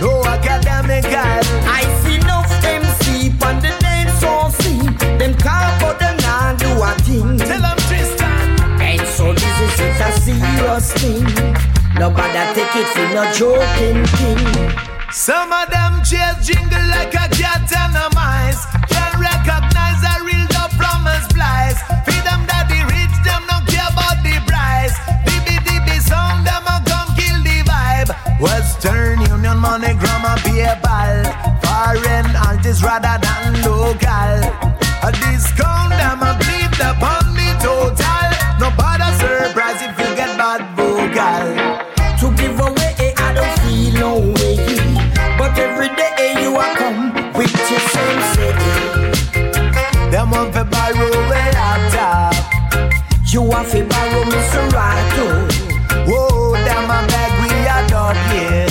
No 0.00 0.24
academic 0.24 1.04
guys. 1.04 1.46
I 1.68 1.84
see 2.00 2.18
no 2.24 2.40
MC 2.64 3.28
on 3.44 3.60
the 3.60 3.76
dance 3.80 4.22
hall 4.22 4.48
scene. 4.50 4.96
Them 5.18 5.34
call 5.36 5.68
but 5.80 5.98
them 5.98 6.16
not 6.24 6.58
do 6.58 6.70
a 6.80 6.92
thing. 7.04 7.36
Tell 7.44 7.60
them 7.60 7.78
Triston. 7.88 8.80
And 8.80 9.06
so 9.06 9.34
this 9.34 9.60
is 9.60 9.80
it 9.80 10.00
a 10.00 10.10
serious 10.18 10.92
thing. 10.94 11.28
Nobody 12.00 12.42
take 12.56 12.74
it 12.74 12.88
for 12.88 13.06
no 13.12 13.30
joking 13.36 14.06
thing. 14.16 14.93
Some 15.14 15.52
of 15.52 15.70
them 15.70 16.02
chase 16.02 16.44
jingle 16.44 16.86
like 16.90 17.14
a 17.14 17.30
cat 17.30 17.70
and 17.70 17.94
a 17.94 18.10
mice. 18.18 18.66
Can't 18.90 19.14
recognize 19.14 20.02
a 20.02 20.24
real 20.26 20.44
dog 20.50 20.74
from 20.74 21.06
a 21.06 21.14
splice. 21.30 21.78
Feed 22.02 22.26
them 22.26 22.42
daddy 22.50 22.82
rich, 22.82 23.14
them 23.22 23.46
don't 23.46 23.64
care 23.70 23.86
about 23.94 24.18
the 24.26 24.34
price. 24.50 24.90
DB 25.22 25.62
DB 25.62 26.02
song, 26.02 26.42
them 26.42 26.66
a 26.66 26.82
come 26.82 27.14
kill 27.14 27.38
the 27.46 27.62
vibe. 27.62 28.10
Western 28.40 29.20
Union, 29.30 29.56
MoneyGram, 29.62 30.26
and 30.26 30.40
PayPal. 30.42 31.30
Foreign 31.62 32.34
artists 32.34 32.82
rather 32.82 33.14
than 33.22 33.62
local. 33.62 34.34
A 35.06 35.12
discount, 35.22 35.83
You 53.34 53.50
have 53.50 53.68
to 53.72 53.84
borrow 53.84 54.24
me 54.26 54.40
Serato. 54.52 55.26
Whoa, 56.06 56.28
oh, 56.30 56.52
them 56.52 56.88
a 56.88 57.04
beg 57.08 57.32
we 57.42 57.50
are 57.66 57.84
not 57.90 58.14
yet. 58.32 58.70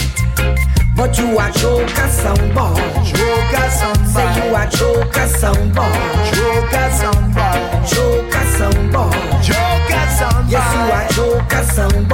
But 0.96 1.18
you 1.18 1.38
are 1.38 1.52
joker 1.52 2.08
sound 2.08 2.56
boy. 2.56 2.74
Joker 3.04 3.70
sound 3.70 4.08
Say 4.08 4.48
you 4.48 4.56
are 4.56 4.70
joker 4.70 5.28
sound 5.28 5.76
boy. 5.76 5.92
Joker 6.32 6.90
sound 6.96 7.36
boy. 7.36 7.60
Joker 7.92 8.46
sound 8.56 8.94
boy. 8.94 9.12
Joker 9.44 10.08
sound 10.16 10.50
Yes, 10.50 10.74
you 10.74 10.94
are 10.96 11.10
joker 11.10 11.64
sound 11.66 12.08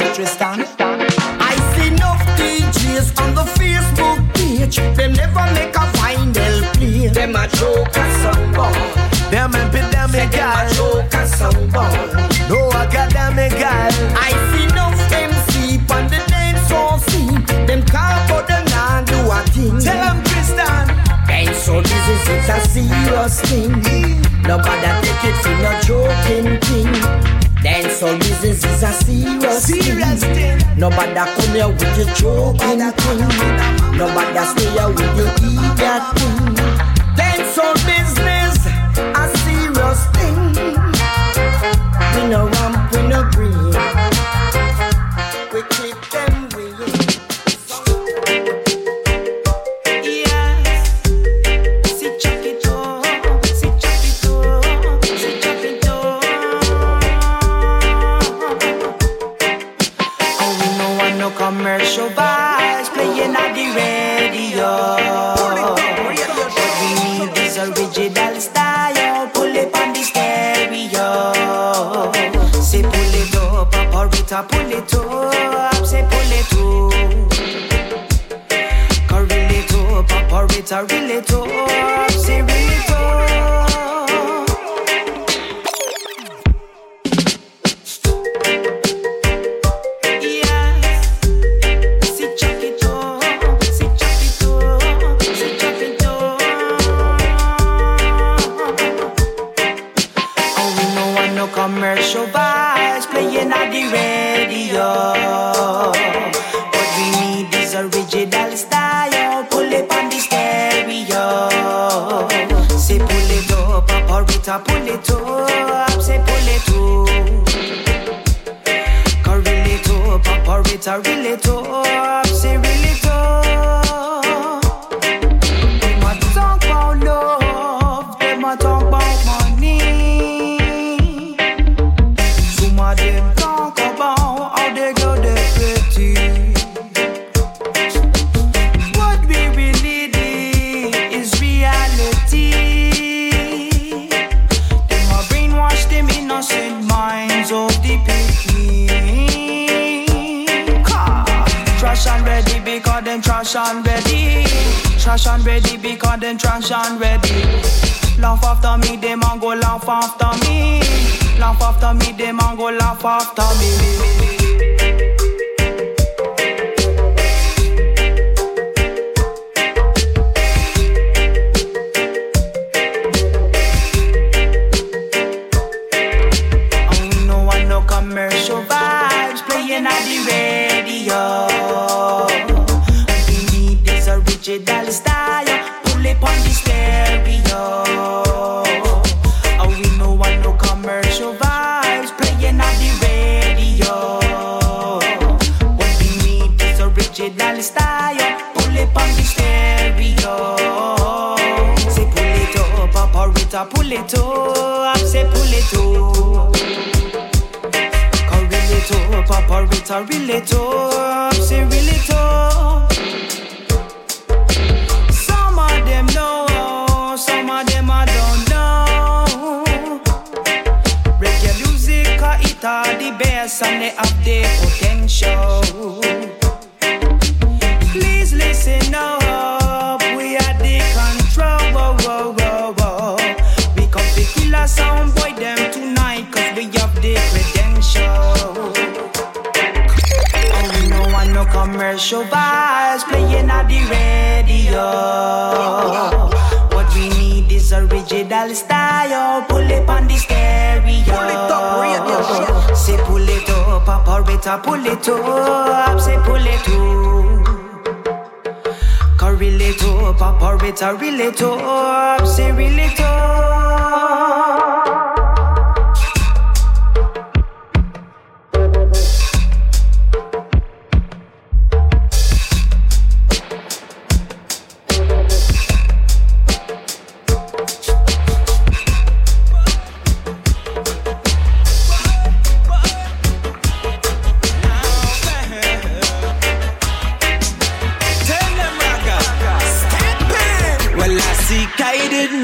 It, 0.00 0.14
Triston? 0.16 0.64
I 0.80 1.54
see 1.74 1.90
no 1.90 2.10
DJs 2.38 3.20
on 3.20 3.34
the 3.34 3.44
Facebook 3.58 4.20
page. 4.34 4.76
Them 4.96 5.12
never 5.12 5.44
make 5.54 5.74
a 5.76 5.86
final 5.98 6.62
play. 6.74 7.08
Them 7.08 7.36
a 7.36 7.46
joker 7.48 8.08
sound 8.22 8.54
boy. 8.54 8.72
Them 9.30 9.54
epidemic 9.54 10.30
Them 10.30 10.32
a 10.32 10.36
guys. 10.36 10.76
joker 10.76 11.26
sound 11.26 11.72
boy. 11.72 11.92
No 12.48 12.70
academic 12.72 13.52
guys. 13.52 13.94
I 14.16 14.30
see 14.50 14.66
no 14.74 14.86
MC 15.12 15.78
on 15.92 16.06
the 16.08 16.20
dance 16.28 16.70
hall 16.70 16.98
scene. 16.98 17.44
Them 17.66 17.82
call 17.86 18.16
but 18.28 18.48
them 18.48 18.64
not 18.66 19.06
do 19.06 19.18
a 19.30 19.40
thing. 19.52 19.78
Tell 19.80 20.00
them 20.00 20.22
Triston. 20.24 20.86
And 21.28 21.54
so 21.54 21.80
this 21.82 22.08
is 22.08 22.28
it's 22.28 22.48
a 22.48 22.60
serious 22.68 23.40
thing. 23.42 23.70
Mm. 23.70 24.48
Nobody 24.48 24.90
take 25.04 25.24
it 25.30 25.36
for 25.42 25.54
no 25.62 25.72
joking 25.84 26.58
thing. 26.66 26.79
So 28.00 28.16
this 28.16 28.42
is 28.44 28.82
a 28.82 28.92
serious, 28.94 29.64
Serious 29.66 30.24
thing. 30.24 30.58
thing. 30.58 30.78
Nobody 30.78 31.12
come 31.12 31.54
here 31.54 31.68
with 31.68 31.98
your 31.98 32.06
joking 32.14 32.80
thing. 32.92 33.98
Nobody 33.98 34.38
stay 34.46 34.70
here 34.70 34.88
with 34.88 35.16
your 35.18 35.28
idiot 35.36 36.02
thing. 36.16 36.89
Commercial 61.70 62.08
vibes 62.10 62.88
playing 62.92 63.36
at 63.36 63.54
the 63.54 63.66
radio. 63.78 64.70
What 66.56 66.72
we 66.80 66.88
need 66.98 67.38
is 67.38 67.58
original 67.58 68.34
style. 68.40 69.28
Pull 69.32 69.54
it 69.54 69.74
on 69.76 69.92
the 69.92 70.02
stereo. 70.02 71.06
Say 72.60 72.82
pull 72.82 73.14
it 73.22 73.36
up, 73.36 73.74
operator, 73.94 74.42
pull 74.48 74.72
it 74.72 74.94
up. 74.94 75.86
Say 75.86 76.02
pull 76.10 76.32
it 76.40 76.52
up. 76.54 76.90
Reel 79.30 79.52
it 79.58 79.72
up, 79.74 80.12
operator, 80.12 80.82
reel 80.86 81.10
it 81.18 81.32
up. 81.32 81.89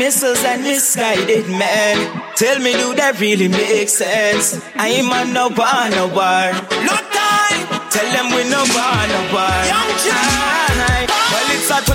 Missiles 0.06 0.44
and 0.44 0.62
misguided 0.62 1.48
men. 1.48 1.96
Tell 2.36 2.60
me, 2.60 2.72
do 2.74 2.94
that 2.94 3.18
really 3.18 3.48
make 3.48 3.88
sense? 3.88 4.54
I 4.76 4.86
ain't 4.88 5.08
man 5.08 5.32
no 5.32 5.50
bar, 5.50 5.90
no 5.90 6.06
bar. 6.06 6.52
No 6.86 6.96
time. 7.18 7.66
Tell 7.90 8.08
them 8.14 8.26
we 8.30 8.42
no 8.48 8.62
bar, 8.76 9.02
no 9.14 9.20
bar. 9.34 9.66
Young 9.66 9.90
Aye. 10.14 10.65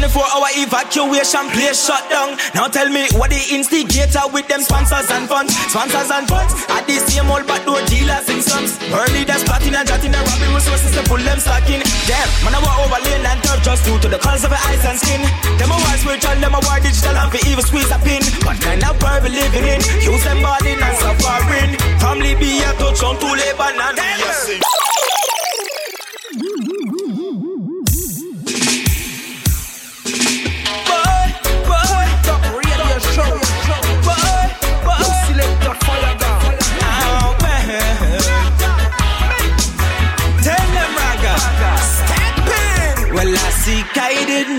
Well, 0.01 0.09
it's 0.09 0.17
a 0.17 0.17
24 0.17 0.33
hour 0.33 0.49
evacuation 0.57 1.45
place 1.53 1.85
shut 1.85 2.01
down. 2.09 2.37
Now 2.57 2.67
tell 2.67 2.89
me 2.89 3.05
what 3.13 3.29
the 3.29 3.41
instigator 3.53 4.25
with 4.33 4.47
them 4.47 4.61
sponsors 4.61 5.09
and 5.11 5.29
funds. 5.29 5.53
Sponsors 5.69 6.09
and 6.09 6.25
funds. 6.27 6.53
At 6.69 6.87
the 6.89 6.97
same 7.05 7.29
old 7.29 7.45
backdoor 7.45 7.85
dealers 7.85 8.25
in 8.29 8.41
slums. 8.41 8.77
Early 8.89 9.23
that's 9.23 9.43
plotting 9.45 9.75
and 9.75 9.85
jotting 9.87 10.13
and 10.13 10.25
robbing 10.25 10.53
resources 10.57 10.91
to 10.97 11.03
pull 11.05 11.21
them 11.21 11.37
stocking. 11.37 11.85
Damn, 12.09 12.29
man, 12.41 12.57
I 12.57 12.59
walk 12.65 12.81
over 12.81 13.01
lane 13.05 13.25
and 13.25 13.39
turf 13.45 13.61
just 13.61 13.85
due 13.85 13.99
to 14.01 14.07
the 14.09 14.17
colors 14.17 14.43
of 14.43 14.49
the 14.49 14.57
eyes 14.57 14.83
and 14.85 14.97
skin. 14.97 15.21
Them 15.61 15.69
a 15.69 15.77
war 15.77 15.95
spiritual, 16.01 16.37
them 16.41 16.55
a 16.57 16.61
war 16.65 16.79
digital 16.81 17.15
and 17.21 17.29
for 17.29 17.41
evil 17.45 17.63
squeeze 17.63 17.91
a 17.93 17.99
pin. 18.01 18.25
What 18.41 18.57
kind 18.57 18.81
of 18.81 18.97
world 18.97 19.21
we 19.21 19.29
living 19.37 19.69
in? 19.69 19.81
Use 20.01 20.23
them 20.25 20.41
body 20.41 20.73
and 20.81 20.95
suffering. 20.97 21.77
Family 22.01 22.33
be 22.41 22.57
a 22.65 22.73
touch 22.81 23.05
on 23.05 23.21
to 23.21 23.27
Lebanon. 23.37 23.95
Yes, 24.01 24.49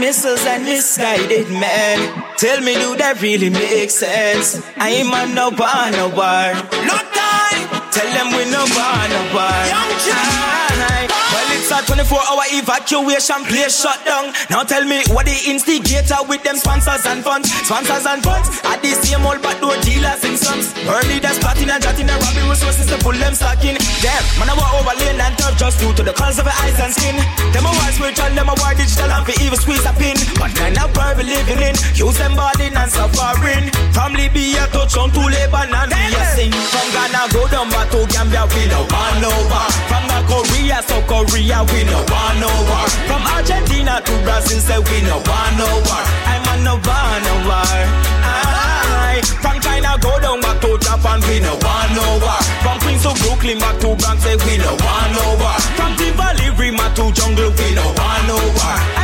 missiles 0.01 0.45
and 0.47 0.65
misguided 0.65 1.49
men. 1.51 1.99
Tell 2.37 2.61
me, 2.61 2.75
do 2.75 2.97
that 2.97 3.21
really 3.21 3.51
make 3.51 3.91
sense? 3.91 4.61
I 4.77 4.91
ain't 4.91 5.11
man 5.11 5.35
no 5.35 5.51
bar, 5.51 5.91
no 5.91 6.09
bar. 6.11 6.55
No 6.55 6.97
time. 6.97 7.67
Tell 7.91 8.11
them 8.17 8.29
we 8.37 8.45
no 8.51 8.65
bar, 8.75 9.09
no 9.09 9.23
bar. 9.35 9.63
Well, 9.71 9.91
it's 9.93 10.72
a 11.73 11.81
24 11.89 12.21
hour 12.29 12.45
evacuation 12.53 13.41
place 13.49 13.81
shut 13.81 13.97
down. 14.05 14.33
Now 14.53 14.63
tell 14.63 14.85
me 14.85 15.01
what 15.09 15.25
the 15.25 15.37
instigator 15.49 16.21
with 16.29 16.45
them 16.45 16.57
sponsors 16.61 17.05
and 17.09 17.25
funds. 17.25 17.49
Sponsors 17.65 18.05
and 18.05 18.21
funds. 18.23 18.49
At 18.69 18.85
the 18.85 18.93
same 19.01 19.25
old 19.25 19.41
backdoor 19.41 19.81
dealers 19.81 20.21
in 20.25 20.37
slums. 20.37 20.77
Early 20.85 21.19
that's 21.19 21.41
plotting 21.41 21.71
and 21.73 21.83
jotting 21.83 22.09
and 22.13 22.21
robbing 22.21 22.49
resources 22.49 22.87
to 22.93 22.97
pull 23.01 23.17
them 23.17 23.33
stocking. 23.33 23.81
Damn, 24.05 24.23
man, 24.37 24.53
I 24.53 24.55
walk 24.55 24.77
over 24.77 24.95
lane 25.01 25.17
and 25.21 25.33
turf 25.41 25.57
just 25.57 25.81
due 25.81 25.93
to 25.97 26.03
the 26.05 26.13
colors 26.13 26.37
of 26.39 26.45
the 26.45 26.55
eyes 26.61 26.77
and 26.77 26.93
skin. 26.93 27.17
Them 27.57 27.65
a 27.65 27.73
war 27.73 27.91
spiritual, 27.97 28.31
them 28.37 28.53
a 28.53 28.55
war 28.61 28.77
digital 28.77 29.09
and 29.09 29.25
for 29.25 29.35
evil 29.41 29.57
squeeze 29.57 29.85
a 29.89 29.93
pin. 29.97 30.17
What 30.37 30.53
kind 30.53 30.77
of 30.77 30.93
world 30.93 31.17
we 31.17 31.25
living 31.25 31.65
in? 31.65 31.75
Use 31.97 32.19
them 32.21 32.37
body 32.37 32.69
and 32.69 32.91
suffering. 32.93 33.73
Family 33.97 34.29
be 34.29 34.53
a 34.61 34.69
touch 34.69 34.97
on 35.01 35.09
to 35.17 35.23
Lebanon. 35.25 35.89
Be 35.89 36.13
a 36.13 36.23
sing. 36.37 36.53
From 36.53 36.87
Ghana 36.93 37.33
go 37.33 37.49
down 37.49 37.73
back 37.73 37.89
to 37.97 38.05
Gambia, 38.13 38.45
we 38.53 38.69
want 38.93 39.17
no 39.25 39.33
war. 39.49 39.69
From 39.89 40.05
the 40.11 40.21
Korea, 40.29 40.83
South 40.83 41.07
Korea, 41.07 41.62
we 41.71 41.85
no 41.85 41.99
want 42.11 42.39
no 42.41 42.51
war. 42.69 42.87
From 43.07 43.23
Argentina 43.23 44.01
to 44.03 44.15
Brazil, 44.25 44.61
say 44.61 44.79
we 44.79 44.99
no 45.07 45.17
want 45.23 45.55
no 45.59 45.69
war. 45.87 46.05
I'm 46.27 46.43
on 46.51 46.59
no 46.65 46.75
war, 46.83 47.13
no 47.27 47.35
war. 47.49 47.79
Aye. 48.25 49.21
From 49.43 49.61
China 49.61 49.97
go 50.01 50.19
down 50.21 50.41
back 50.41 50.61
to 50.63 50.79
Japan, 50.79 51.21
we 51.29 51.41
no 51.41 51.55
want 51.63 51.91
no 51.95 52.07
war. 52.25 52.41
From 52.63 52.79
Queens 52.81 53.03
to 53.03 53.13
Brooklyn, 53.23 53.59
back 53.59 53.79
to 53.81 53.95
Bronx, 53.95 54.23
say 54.23 54.37
we 54.37 54.59
no 54.59 54.73
want 54.81 55.11
no 55.15 55.27
war. 55.39 55.59
From 55.79 55.93
Valley, 56.17 56.51
Rima 56.59 56.91
to 56.97 57.13
jungle, 57.13 57.51
we 57.51 57.75
no 57.75 57.87
want 57.97 58.23
no 58.27 58.37
war. 58.37 59.02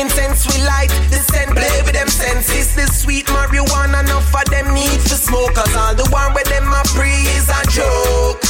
Incense 0.00 0.48
we 0.48 0.56
light. 0.64 0.88
The 1.12 1.20
scent 1.20 1.52
play 1.52 1.84
with 1.84 1.92
them 1.92 2.08
senses. 2.08 2.74
The 2.74 2.88
sweet 2.88 3.26
marijuana, 3.26 4.00
enough 4.00 4.26
for 4.32 4.44
them 4.48 4.72
need 4.72 5.00
to 5.12 5.16
smoke. 5.20 5.54
Cause 5.54 5.76
all 5.76 5.94
the 5.94 6.08
one 6.08 6.32
with 6.32 6.48
them 6.48 6.66
a 6.72 6.82
pre 6.96 7.12
is 7.36 7.48
a 7.52 7.60
joke. 7.68 8.40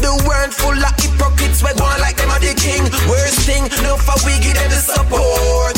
The 0.00 0.12
world 0.24 0.52
full 0.56 0.76
of 0.76 0.94
hypocrites, 0.96 1.60
we 1.62 1.70
going 1.76 2.00
like 2.00 2.16
them 2.16 2.32
are 2.32 2.40
the 2.40 2.56
king. 2.56 2.88
Worst 3.08 3.44
thing, 3.44 3.68
no 3.84 4.00
for 4.00 4.16
we 4.24 4.40
give 4.40 4.56
them 4.56 4.68
the 4.72 4.80
support. 4.80 5.76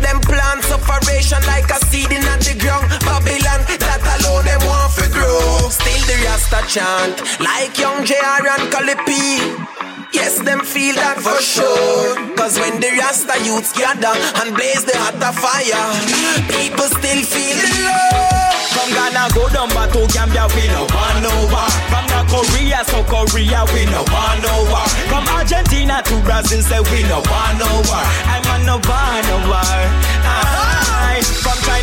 Them 0.00 0.20
plants 0.24 0.72
operation 0.72 1.40
like 1.46 1.68
a 1.68 1.78
seed 1.92 2.10
in 2.10 2.24
the 2.24 2.56
ground. 2.58 2.88
Babylon, 3.04 3.60
that 3.68 4.00
alone 4.16 4.44
them 4.48 4.60
want 4.64 4.96
to 4.96 5.06
grow. 5.12 5.68
Still 5.68 6.02
the 6.08 6.16
Rasta 6.24 6.64
chant, 6.72 7.20
like 7.40 7.76
young 7.76 8.04
JR 8.04 8.40
and 8.48 8.64
Calipi. 8.72 9.83
Yes, 10.14 10.38
them 10.38 10.60
feel 10.62 10.94
that 10.94 11.18
for 11.18 11.34
sure. 11.42 12.14
Cause 12.38 12.54
when 12.62 12.78
the 12.78 12.86
Rasta 13.02 13.34
youths 13.42 13.74
gather 13.74 14.14
and 14.38 14.54
blaze 14.54 14.86
the 14.86 14.94
hotter 14.94 15.34
fire, 15.34 15.90
people 16.54 16.86
still 16.86 17.18
feel 17.26 17.58
the 17.58 17.70
love. 17.82 18.54
From 18.70 18.88
Ghana 18.94 19.34
go 19.34 19.50
down 19.50 19.74
back 19.74 19.90
to 19.90 20.06
Gambia, 20.14 20.46
we 20.54 20.70
no 20.70 20.86
no 21.18 21.34
war. 21.50 21.66
From 21.90 22.06
the 22.06 22.22
Korea, 22.30 22.86
so 22.86 23.02
Korea, 23.10 23.66
we 23.74 23.90
no 23.90 24.06
no 24.06 24.54
war. 24.70 24.86
From 25.10 25.26
Argentina 25.34 25.98
to 26.06 26.14
Brazil, 26.22 26.62
say 26.62 26.78
we 26.94 27.02
no 27.10 27.18
no 27.58 27.70
war. 27.90 28.06
I'm 28.30 28.46
on 28.54 28.62
no 28.62 28.78
war, 28.86 29.18
no 29.26 29.36
war. 29.50 30.73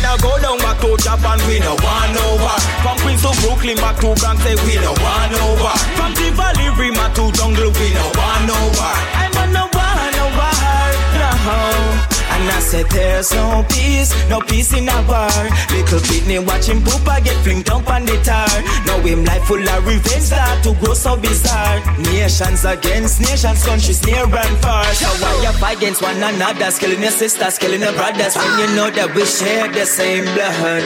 China 0.02 0.18
go 0.20 0.38
down 0.40 0.58
back 0.58 0.80
to 0.80 0.96
Japan, 0.96 1.38
we 1.46 1.60
no 1.60 1.76
no 1.76 2.36
war. 2.42 2.58
From 2.82 2.98
Queens 2.98 3.22
to 3.22 3.30
Brooklyn, 3.40 3.76
back 3.76 3.96
to 4.00 4.14
Bronx, 4.14 4.42
say 4.42 4.54
we 4.66 4.74
no 4.76 4.94
no 4.94 5.54
war. 5.62 5.76
From 5.96 6.12
the 6.14 6.30
Valley, 6.34 6.68
Rima 6.76 7.10
to 7.14 7.30
Jungle, 7.32 7.70
we 7.70 7.94
no 7.94 8.10
no 8.46 8.58
war. 8.74 8.96
I'm 9.14 9.36
on 9.38 9.52
war, 9.70 10.10
no 10.18 10.26
war, 10.36 12.06
no. 12.06 12.11
And 12.42 12.50
I 12.50 12.58
said 12.58 12.90
there's 12.90 13.30
no 13.30 13.64
peace, 13.70 14.10
no 14.28 14.40
peace 14.40 14.74
in 14.74 14.88
our 14.88 14.98
war. 15.06 15.30
Little 15.70 16.02
Pitney 16.02 16.44
watching 16.44 16.80
Poopa 16.82 17.22
get 17.22 17.38
flinked 17.44 17.70
up 17.70 17.86
on 17.88 18.04
the 18.04 18.18
tar. 18.26 18.50
Now 18.82 18.98
him 18.98 19.22
life 19.24 19.44
full 19.44 19.62
of 19.62 19.86
revenge 19.86 20.26
that 20.34 20.58
to 20.64 20.74
grow 20.82 20.92
so 20.92 21.14
bizarre. 21.14 21.78
Nations 22.02 22.64
against 22.64 23.20
nations, 23.20 23.62
countries 23.62 24.02
near 24.04 24.26
and 24.26 24.56
far. 24.58 24.82
So 24.98 25.06
why 25.22 25.54
fight 25.62 25.76
against 25.78 26.02
one 26.02 26.18
another, 26.18 26.66
killing 26.82 27.00
your 27.00 27.14
sisters, 27.14 27.58
killing 27.58 27.80
your 27.80 27.92
brothers 27.92 28.34
when 28.34 28.58
you 28.58 28.66
know 28.74 28.90
that 28.90 29.14
we 29.14 29.22
share 29.22 29.70
the 29.70 29.86
same 29.86 30.26
blood? 30.34 30.82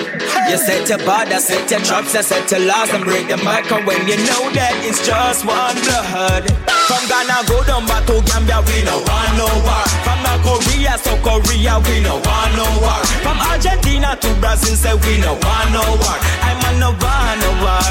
You 0.52 0.60
set 0.60 0.84
your 0.92 1.00
border, 1.08 1.40
set 1.40 1.70
your 1.70 1.80
traps, 1.80 2.12
you 2.12 2.22
set 2.22 2.50
your 2.52 2.68
laws 2.68 2.92
and 2.92 3.00
break 3.02 3.32
the 3.32 3.40
marker 3.40 3.80
when 3.88 4.04
you 4.04 4.20
know 4.28 4.52
that 4.52 4.76
it's 4.84 5.00
just 5.00 5.48
one 5.48 5.72
blood. 5.88 6.44
From 6.86 7.02
Ghana 7.08 7.48
go 7.48 7.64
down 7.64 7.82
back 7.88 8.04
to 8.06 8.20
Gambia, 8.28 8.60
we 8.62 8.84
no 8.84 9.00
want 9.02 9.32
no 9.40 9.48
war. 9.64 9.86
From 10.06 10.20
the 10.22 10.34
Korea, 10.44 10.94
so 11.02 11.16
Korea, 11.18 11.45
we 11.54 12.00
no 12.00 12.16
want 12.18 12.52
no 12.56 12.66
war. 12.82 13.02
From 13.22 13.38
Argentina 13.38 14.16
to 14.20 14.34
Brazil, 14.40 14.74
say 14.74 14.94
we 14.94 15.18
no 15.20 15.34
want 15.34 15.70
no 15.72 15.82
war. 16.02 16.18
I'm 16.42 16.64
on 16.66 16.74
no 16.80 16.90
war, 16.90 17.28
no 17.40 17.50
war. 17.62 17.86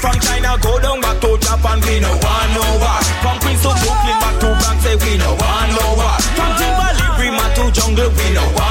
From 0.00 0.16
China 0.20 0.56
go 0.60 0.78
down 0.80 1.00
back 1.00 1.20
to 1.20 1.36
Japan, 1.38 1.80
we 1.82 2.00
no 2.00 2.10
want 2.10 2.50
no 2.54 2.64
war. 2.78 3.00
From 3.22 3.36
Queens 3.40 3.62
to 3.62 3.70
Brooklyn 3.82 4.18
back 4.22 4.36
to 4.40 4.48
Bronx, 4.60 4.78
say 4.82 4.96
we 4.96 5.18
no 5.18 5.34
want 5.34 5.70
no 5.76 5.86
war. 5.98 6.16
From 6.36 6.50
Timberley, 6.58 7.06
Rima 7.18 7.46
to 7.56 7.64
Jungle, 7.72 8.10
we 8.10 8.26
no 8.34 8.44
want 8.56 8.69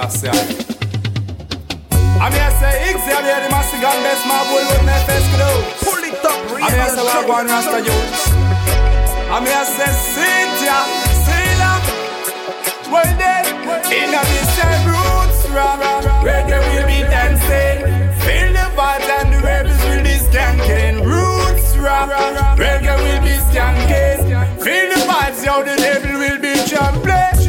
Year. 0.00 0.32
I'm 0.32 2.32
here 2.32 2.52
say 2.56 2.96
Xavier 2.96 3.44
the 3.44 3.52
master 3.52 3.76
gun 3.84 4.00
best 4.00 4.24
boy 4.24 4.64
with 4.64 4.80
my 4.88 4.96
face 5.04 5.28
go. 5.36 5.44
Pull 5.84 6.00
it 6.08 6.16
up, 6.24 6.40
I'm 6.56 6.72
here 6.72 6.88
say 6.88 7.04
we're 7.04 7.28
going 7.28 7.44
rasta 7.46 7.84
youths. 7.84 8.32
I'm 9.28 9.44
here 9.44 9.60
say 9.60 9.92
Cynthia, 9.92 10.88
Sila. 11.20 11.84
Well 12.90 13.12
then, 13.20 13.44
in 13.92 14.16
a 14.16 14.24
distant 14.24 14.88
roots, 14.88 15.44
rah, 15.52 15.76
reggae 16.24 16.64
will 16.64 16.88
be 16.88 17.04
dancing. 17.04 17.84
Feel 18.24 18.56
the 18.56 18.72
vibes 18.72 19.04
and 19.20 19.28
the 19.34 19.40
rebels 19.44 19.76
will 19.84 20.00
be 20.02 20.16
skanking. 20.16 21.04
Roots, 21.04 21.76
rah, 21.76 22.08
reggae 22.56 22.96
will 23.04 23.20
be 23.22 23.36
skanking. 23.52 24.24
Feel 24.64 24.88
the 24.88 24.96
vibes, 25.04 25.44
yo, 25.44 25.60
the 25.62 25.76
devil 25.76 26.16
will 26.18 26.40
be 26.40 26.56
jumping. 26.66 27.39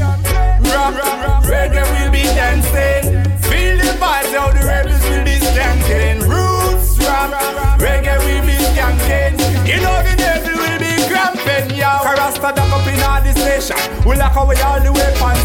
Rah, 0.72 1.41
reggae 1.43 1.84
will 1.91 2.11
be 2.11 2.23
dancing. 2.23 3.03
Feel 3.48 3.77
the 3.77 3.91
vibes, 3.99 4.31
yo, 4.31 4.52
the 4.56 4.65
rebels 4.65 5.03
will 5.10 5.23
be 5.23 5.35
skanking. 5.39 6.22
Roots, 6.23 6.98
rah, 6.99 7.77
reggae 7.77 8.18
will 8.26 8.45
be 8.45 8.56
skanking. 8.72 9.34
You 9.68 9.81
know 9.84 9.98
the 10.07 10.15
devil 10.15 10.56
will 10.64 10.80
be 10.80 10.93
cramping, 11.11 11.76
yo. 11.76 11.91
Karasta 12.06 12.56
duck 12.56 12.72
up 12.72 12.88
in 12.88 13.02
all 13.03 13.22
this 13.22 13.35
nation. 13.35 13.77
We 14.07 14.15
lock 14.15 14.35
away 14.35 14.61
all 14.61 14.80
the 14.80 14.91
weapons. 14.91 15.41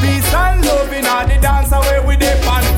Peace 0.00 0.32
and 0.32 0.64
love 0.64 0.92
in 0.92 1.06
all 1.06 1.26
the 1.26 1.36
dance 1.40 1.72
away 1.72 2.00
with 2.06 2.20
the 2.20 2.32
pan. 2.44 2.69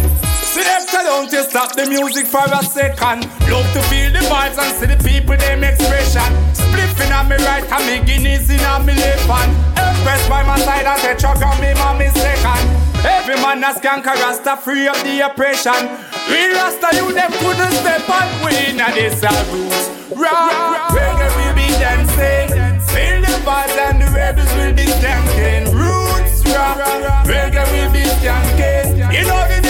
Don't 1.13 1.31
you 1.31 1.45
stop 1.45 1.77
the 1.77 1.85
music 1.85 2.25
for 2.25 2.41
a 2.41 2.65
second. 2.65 3.29
Love 3.53 3.69
to 3.77 3.83
feel 3.93 4.09
the 4.17 4.25
vibes 4.33 4.57
and 4.57 4.73
see 4.81 4.89
the 4.89 4.97
people 5.05 5.37
them 5.37 5.63
expression. 5.63 6.25
Spliffing 6.57 7.13
on 7.13 7.29
me 7.29 7.37
right 7.45 7.61
and 7.69 7.85
me 7.85 8.01
Guinness 8.01 8.49
in 8.49 8.65
on 8.65 8.87
me 8.87 8.97
left 8.97 9.29
hand. 9.29 9.53
Empress 9.77 10.27
by 10.27 10.43
my 10.43 10.57
side 10.65 10.89
and 10.89 11.01
tetragram 11.05 11.61
me 11.61 11.77
mommy 11.77 12.09
second. 12.17 12.65
Every 13.05 13.37
man 13.45 13.61
a 13.61 13.77
skank 13.77 14.09
a 14.09 14.17
rasta 14.25 14.57
free 14.57 14.89
of 14.89 14.97
the 15.05 15.21
oppression. 15.21 15.85
We 16.33 16.49
rasta 16.57 16.89
you 16.97 17.13
them 17.13 17.31
couldn't 17.45 17.77
step 17.85 18.09
on. 18.09 18.25
We 18.41 18.73
inna 18.73 18.89
this 18.97 19.21
a 19.21 19.29
roots. 19.53 19.93
Rock, 20.17 20.97
reggae 20.97 21.29
will 21.37 21.53
be 21.53 21.69
dancing. 21.77 22.57
Feel 22.89 23.21
the 23.21 23.37
vibes 23.45 23.77
and 23.77 24.01
the 24.01 24.09
rebels 24.17 24.49
will 24.57 24.73
be 24.73 24.89
skanking. 24.89 25.69
Roots, 25.77 26.41
rock, 26.57 26.81
reggae 27.29 27.69
will 27.69 27.93
be 27.93 28.01
skanking. 28.17 29.13
You 29.13 29.29
know 29.29 29.45
the 29.45 29.62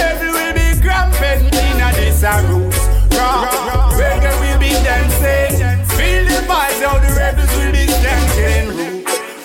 A 2.32 2.40
roots. 2.48 2.78
Rock, 3.14 3.92
will 4.40 4.58
be 4.58 4.72
dancing. 4.88 5.52
Feel 5.96 6.24
the 6.24 6.40
vibes 6.48 6.80
how 6.80 6.96
the 6.96 7.12
rebels 7.20 7.52
will 7.58 7.72
be 7.72 7.84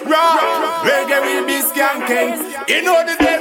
rock, 0.07 0.83
will 1.21 1.45
be 1.45 1.59
skanking. 1.67 2.31
You 2.69 2.81
know 2.83 3.03
the 3.05 3.15
devil 3.19 3.36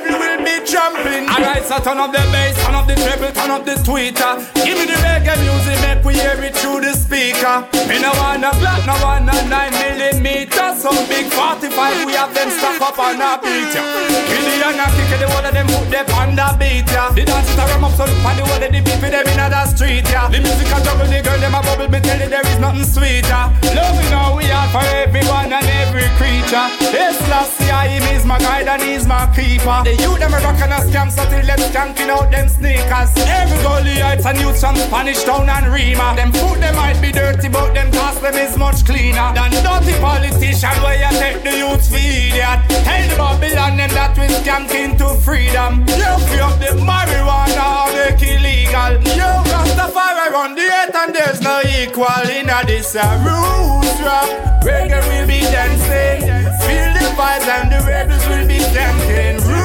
trampling. 0.67 1.31
Alright, 1.31 1.65
so 1.65 1.79
turn 1.79 1.99
up 1.99 2.13
the 2.13 2.23
bass, 2.35 2.59
turn 2.65 2.75
up 2.75 2.87
the 2.87 2.95
treble, 2.99 3.33
turn 3.33 3.51
up 3.51 3.65
the 3.65 3.79
tweeter. 3.87 4.43
Give 4.67 4.77
me 4.77 4.85
the 4.91 4.99
reggae 5.01 5.39
music, 5.41 5.79
make 5.81 6.03
we 6.05 6.15
hear 6.19 6.37
it 6.43 6.55
through 6.59 6.83
the 6.83 6.93
speaker. 6.93 7.63
Me 7.87 8.03
no 8.03 8.11
want 8.19 8.43
a 8.43 8.51
black, 8.59 8.83
no 8.85 8.95
want 9.01 9.31
a 9.31 9.37
nine 9.47 9.73
millimeter. 9.79 10.75
Some 10.75 10.99
big 11.07 11.31
45, 11.31 12.07
we 12.07 12.15
have 12.19 12.35
them 12.35 12.51
stuck 12.51 12.83
up 12.83 12.99
on 12.99 13.23
a 13.23 13.39
beat. 13.39 13.73
Kill 13.73 14.43
the 14.43 14.55
young 14.59 14.77
and 14.77 14.93
kick 14.99 15.15
the 15.19 15.27
one 15.31 15.47
of 15.47 15.55
them 15.55 15.67
put 15.71 15.89
them 15.91 16.07
on 16.19 16.35
the 16.35 16.47
beat 16.59 16.91
ya. 16.91 17.11
The 17.15 17.23
dance 17.25 17.49
is 17.49 17.59
a 17.59 17.65
rum 17.71 17.87
up, 17.87 17.95
so 17.95 18.05
look 18.05 18.25
on 18.27 18.35
the 18.37 18.43
one 18.43 18.63
of 18.63 18.71
the 18.71 18.81
beat 18.83 18.99
them 19.01 19.27
in 19.27 19.39
the 19.39 19.63
street 19.71 20.07
ya. 20.11 20.29
The 20.29 20.43
music 20.43 20.69
a 20.75 20.79
juggle, 20.83 21.07
the 21.07 21.23
girl 21.23 21.39
them 21.39 21.55
a 21.55 21.61
bubble, 21.63 21.89
me 21.89 22.01
tell 22.03 22.19
you 22.19 22.29
there 22.29 22.47
is 22.47 22.59
nothing 22.59 22.85
sweeter. 22.85 23.43
Love 23.73 23.97
you 24.03 24.11
know 24.11 24.35
we 24.35 24.51
are 24.51 24.69
for 24.75 24.85
everyone 24.99 25.53
and 25.55 25.67
every 25.87 26.11
creature. 26.19 26.67
This 26.91 27.17
last 27.31 27.55
year, 27.63 27.83
him 27.87 28.05
is 28.15 28.25
my 28.27 28.39
guide 28.39 28.69
and 28.69 28.83
he's 28.83 29.07
my 29.07 29.31
keeper. 29.35 29.83
The 29.87 29.95
youth 30.03 30.19
them 30.19 30.35
a 30.35 30.39
rock 30.43 30.56
can 30.57 30.73
a 30.73 30.81
scam, 30.81 31.11
so 31.11 31.23
till 31.29 31.45
them 31.45 31.61
skanking 31.71 32.09
out 32.09 32.31
them 32.31 32.49
sneakers. 32.49 33.13
Every 33.17 33.59
gully 33.63 34.01
heights 34.01 34.27
and 34.27 34.39
youth 34.41 34.59
from 34.59 34.77
Spanish 34.77 35.23
Town 35.25 35.49
and 35.49 35.73
Rima. 35.73 36.15
Them 36.17 36.33
food 36.33 36.61
them 36.61 36.75
might 36.77 37.01
be 37.01 37.13
dirty, 37.13 37.49
but 37.49 37.73
them 37.75 37.93
cost 37.93 38.21
them 38.23 38.35
is 38.35 38.57
much 38.57 38.85
cleaner 38.85 39.33
than 39.35 39.51
dirty 39.51 39.95
politician 40.01 40.77
where 40.83 40.99
you 40.99 41.13
take 41.21 41.43
the 41.45 41.53
youth 41.57 41.85
for 41.89 42.01
idiot. 42.01 42.61
Tell 42.85 43.05
the 43.09 43.17
Babylon 43.17 43.77
them 43.77 43.91
that 43.93 44.17
we 44.17 44.27
skanking 44.41 44.97
to 44.99 45.09
freedom. 45.21 45.85
You 45.89 46.13
free 46.29 46.41
up 46.41 46.57
the 46.59 46.73
marijuana, 46.81 47.93
make 47.93 48.23
illegal. 48.23 48.93
You 49.15 49.31
Rastafari 49.53 50.31
run 50.33 50.55
the 50.55 50.63
earth 50.63 50.97
and 50.97 51.15
there's 51.15 51.41
no 51.41 51.61
equal 51.81 52.29
in 52.29 52.49
a 52.49 52.65
this 52.67 52.95
a 52.95 53.07
roots 53.25 54.01
rap. 54.01 54.29
Reggae 54.65 55.01
will 55.09 55.27
be 55.27 55.41
dancing, 55.55 56.27
feel 56.67 56.91
the 56.97 57.07
vibes 57.15 57.47
and 57.47 57.71
the 57.71 57.79
rebels 57.87 58.27
will 58.29 58.47
be 58.49 58.59
skanking. 58.59 59.56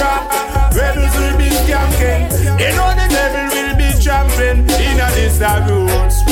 Roots 0.00 0.76
rebels 0.76 1.14
will 1.20 1.36
be 1.36 1.48
skanking. 1.62 2.32
You 2.56 2.72
know 2.72 2.90
the 2.96 3.06
devil 3.12 3.44
will 3.52 3.76
be 3.76 3.88
trampling 4.02 4.64
in 4.80 4.96
a 4.96 5.08
this 5.12 5.40
roots. 5.68 6.24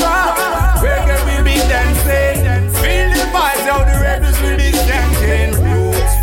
Reggae 0.81 1.17
will 1.25 1.43
be 1.43 1.55
dancing, 1.69 2.41
feel 2.81 3.09
the 3.13 3.25
vibes 3.29 3.65
how 3.69 3.83
the 3.85 3.95
rebels 4.01 4.39
will 4.41 4.57
be 4.57 4.71
skanking. 4.73 5.53
Roots 5.61 6.13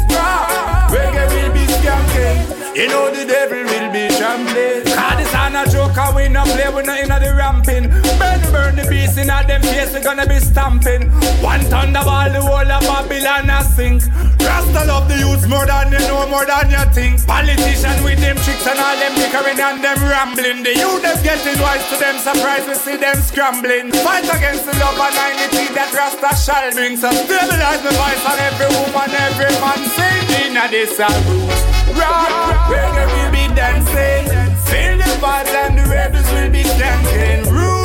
reggae 0.91 1.27
will 1.35 1.53
be 1.55 1.65
skanking. 1.79 2.77
You 2.77 2.89
know 2.89 3.15
the 3.15 3.25
devil 3.25 3.63
will 3.63 3.93
be 3.93 4.09
trampling. 4.17 4.85
Cause 4.85 5.17
this 5.19 5.35
ain't 5.35 5.55
a 5.55 5.71
joke, 5.71 5.97
we 6.15 6.29
not 6.29 6.47
play, 6.49 6.69
we 6.75 6.83
not 6.83 6.99
inna 6.99 7.16
the 7.16 7.16
ramping. 7.16 7.16
Burn, 7.16 7.16
burn 9.15 9.27
the 9.27 9.37
beast 9.37 9.47
them 9.47 9.63
face, 9.63 9.95
we 9.95 10.01
gonna 10.01 10.27
be 10.27 10.39
stamping. 10.41 11.11
One 11.43 11.61
thunderball, 11.71 12.33
the 12.33 12.41
whole 12.41 12.71
of 12.71 12.83
Babylon 12.83 13.51
a 13.51 13.63
sink. 13.63 14.03
Rasta 14.41 14.85
love 14.87 15.09
the 15.09 15.19
youth 15.19 15.47
more 15.49 15.67
than 15.67 15.93
you 15.93 15.99
know, 16.09 16.27
more 16.29 16.47
than 16.47 16.71
you 16.71 16.85
think. 16.93 17.27
Politician 17.27 18.03
with 18.03 18.21
them 18.21 18.37
tricks 18.37 18.67
and 18.67 18.79
all 18.79 18.97
them 18.97 19.15
bickering 19.15 19.61
and 19.61 19.83
them 19.83 19.99
rambling. 20.03 20.63
The 20.63 20.75
youth 20.75 21.05
is 21.05 21.21
getting 21.23 21.59
wise 21.61 21.87
to 21.91 21.97
them, 21.99 22.19
surprise 22.19 22.67
we 22.67 22.75
see 22.75 22.97
them 22.97 23.17
scrambling. 23.23 23.93
Fight 24.03 24.27
against 24.27 24.67
the 24.67 24.75
love 24.79 24.99
and 24.99 25.15
unity 25.39 25.73
that 25.75 25.93
Rasta 25.95 26.31
shall 26.35 26.71
bring. 26.73 26.97
So 26.97 27.11
stabilize 27.11 27.83
the 27.83 27.93
voice 27.95 28.25
on 28.27 28.39
every 28.39 28.71
woman, 28.75 29.11
every 29.15 29.53
man 29.63 29.81
sing. 29.95 30.25
Inna 30.47 30.67
this 30.71 30.99
a 30.99 31.09
roots. 31.27 31.63
Rock, 31.95 32.31
reggae 32.71 33.07
will 33.15 33.31
be 33.33 33.45
dancing. 33.55 34.27
Feel 34.67 34.99
the 34.99 35.11
vibes 35.23 35.55
and 35.55 35.79
the 35.79 35.85
rebels 35.87 36.29
will 36.33 36.51
be 36.51 36.63
skanking. 36.63 37.47
Roots 37.51 37.76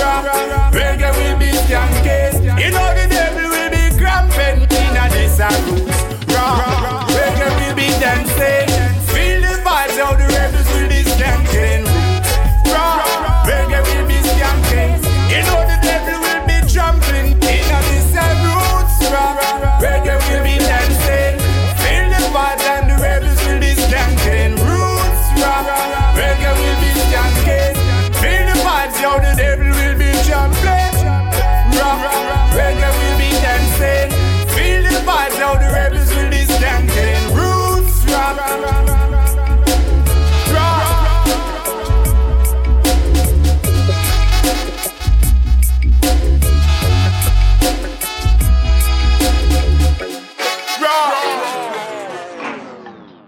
rock, 0.00 0.72
reggae 0.72 1.10
will 1.16 1.38
be 1.38 1.50
skanking. 1.64 2.34
You 2.60 2.70
know 2.70 2.88
the 2.94 3.06
devil 3.08 3.48
will 3.50 3.70
be 3.70 3.84
cramping. 3.98 4.68
This 5.12 5.38
a 5.38 5.48
roots 5.64 6.00
rock, 6.34 7.08
reggae 7.08 7.48
will 7.58 7.74
be 7.76 7.88
dancing. 8.00 8.68
Feel 9.12 9.40
the 9.40 9.54
vibes 9.64 9.96
how 10.02 10.14
the 10.14 10.35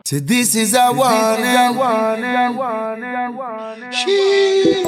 So 0.09 0.19
this 0.21 0.55
is 0.55 0.73
a 0.73 0.91
warning. 0.91 1.77
She. 3.93 4.83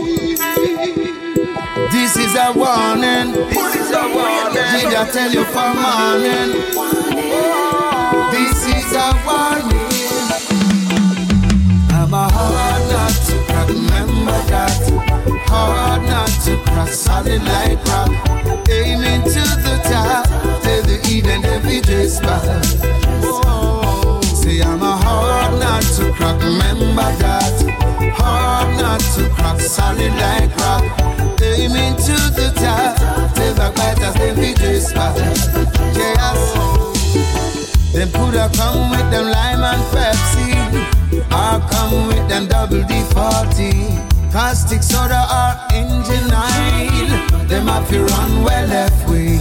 This 1.92 2.16
is 2.16 2.34
a 2.36 2.52
warning. 2.56 3.32
This 3.52 3.74
is 3.76 3.90
a 3.90 4.08
warning. 4.16 4.80
Did 4.80 4.94
I 4.94 5.10
tell 5.12 5.30
you 5.30 5.44
for 5.44 5.74
morning? 5.76 6.50
This 8.32 8.64
is 8.64 8.92
a 8.96 9.12
warning. 9.26 9.92
I'm 11.92 12.14
a 12.14 12.24
hard 12.32 12.82
not 12.88 13.12
to 13.26 13.36
crack. 13.44 13.68
Remember 13.68 14.40
that. 14.48 14.72
Hard 15.48 16.02
not 16.04 16.32
to 16.46 16.56
crack. 16.64 16.88
Solid 16.88 17.42
like 17.44 17.84
rock. 17.84 18.08
Aiming 18.70 19.22
to 19.24 19.44
the 19.64 19.76
top. 19.84 20.24
Till 20.62 20.82
the 20.84 20.96
Eden 21.12 21.44
every 21.44 21.82
day 21.82 22.08
spot. 22.08 23.49
I'm 24.62 24.82
a 24.82 24.96
hard 24.96 25.58
not 25.60 25.82
to 25.96 26.12
crack, 26.12 26.40
remember 26.42 27.08
that. 27.22 27.56
Hard 28.14 28.76
not 28.80 29.00
to 29.16 29.28
crack, 29.34 29.60
solid 29.60 30.12
like 30.20 30.54
rock. 30.56 30.84
Aiming 31.40 31.96
to 31.96 32.16
the 32.36 32.52
top, 32.56 32.96
till 33.34 33.54
the 33.54 33.72
biters 33.74 34.14
they 34.14 34.34
be 34.34 34.80
spot. 34.80 35.16
Yes. 35.96 36.40
Them 37.92 38.10
coulda 38.12 38.50
come 38.54 38.90
with 38.90 39.10
them 39.10 39.30
lime 39.30 39.64
and 39.64 39.82
Pepsi, 39.92 40.52
or 41.32 41.60
come 41.70 42.08
with 42.08 42.28
them 42.28 42.46
double 42.46 42.82
D40. 42.82 44.32
Caustic 44.32 44.82
soda 44.82 45.26
or 45.26 45.56
engine 45.74 46.30
oil, 46.32 47.48
them 47.48 47.66
have 47.66 47.88
to 47.88 48.04
run 48.04 48.44
well 48.44 48.66
left 48.68 49.08
way. 49.08 49.40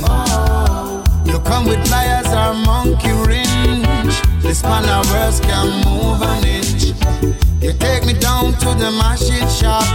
You 1.31 1.39
come 1.41 1.65
with 1.67 1.85
pliers 1.87 2.27
or 2.27 2.53
monkey 2.65 3.11
wrench. 3.27 3.58
This 4.49 4.63
man 4.63 4.83
of 4.89 5.05
words 5.11 5.39
can 5.41 5.67
move 5.85 6.23
an 6.23 6.43
inch. 6.43 6.85
You 7.61 7.71
take 7.73 8.03
me 8.07 8.13
down 8.13 8.53
to 8.53 8.69
the 8.81 8.89
machine 8.89 9.47
shop. 9.47 9.85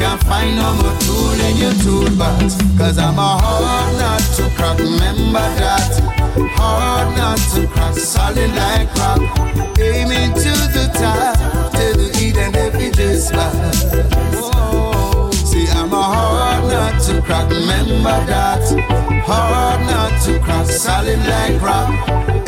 Can't 0.00 0.20
find 0.24 0.56
no 0.56 0.74
more 0.82 0.98
tool 0.98 1.38
in 1.46 1.56
your 1.56 1.72
toolbox. 1.74 2.58
Cause 2.76 2.98
I'm 2.98 3.16
a 3.16 3.38
hard 3.38 3.94
nut 4.00 4.20
to 4.34 4.50
crack, 4.56 4.78
remember 4.80 5.46
that. 5.62 5.94
Hard 6.58 7.16
nut 7.16 7.38
to 7.54 7.68
crack, 7.68 7.94
solid 7.94 8.50
like 8.50 8.92
rock. 8.96 9.20
Aiming 9.78 10.34
to 10.34 10.52
the 10.74 10.90
top, 10.92 11.70
till 11.70 11.94
the 11.94 12.10
Eden 12.20 12.56
every 12.56 12.90
day 12.90 13.14
spot. 13.14 13.54
Oh, 14.34 14.50
Whoa. 14.50 15.30
See, 15.30 15.68
I'm 15.68 15.92
a 15.92 16.02
hard 16.02 16.59
nut 16.70 17.02
to 17.02 17.20
crack, 17.22 17.50
remember 17.50 18.18
that. 18.30 18.62
Hard 19.26 19.80
nut 19.86 20.22
to 20.24 20.38
crack, 20.40 20.66
solid 20.66 21.18
like 21.26 21.60
rock. 21.60 21.90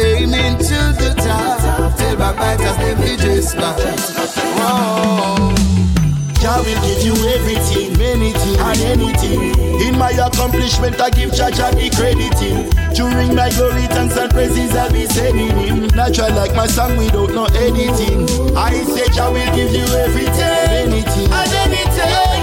Aiming 0.00 0.58
to 0.58 0.78
the 0.98 1.14
top, 1.18 1.96
till 1.98 2.16
my 2.16 2.32
biters 2.32 2.76
them 2.78 2.98
be 3.02 3.16
just 3.16 3.56
back. 3.56 3.78
Jah 6.42 6.58
will 6.58 6.82
give 6.82 7.02
you 7.06 7.14
everything, 7.34 8.00
anything 8.00 8.56
and 8.58 8.80
anything. 8.80 9.54
In 9.80 9.96
my 9.96 10.10
accomplishment, 10.10 11.00
I 11.00 11.10
give 11.10 11.32
Jah 11.32 11.50
Jah 11.50 11.70
the 11.70 11.88
credit 11.94 12.34
in. 12.42 12.68
During 12.94 13.36
my 13.36 13.48
glory, 13.50 13.86
thanks 13.86 14.16
and 14.16 14.30
praises, 14.30 14.74
I'll 14.74 14.90
be 14.92 15.06
sending 15.06 15.56
him. 15.56 15.86
Natural 15.94 16.34
like 16.34 16.54
my 16.54 16.66
song 16.66 16.96
without 16.96 17.30
no 17.30 17.44
editing. 17.54 18.26
I 18.56 18.74
say 18.82 19.06
Jah 19.14 19.30
will 19.30 19.54
give 19.54 19.70
you 19.70 19.86
everything, 20.02 20.66
anything 20.82 21.30
and 21.30 21.52
anything. 21.52 21.61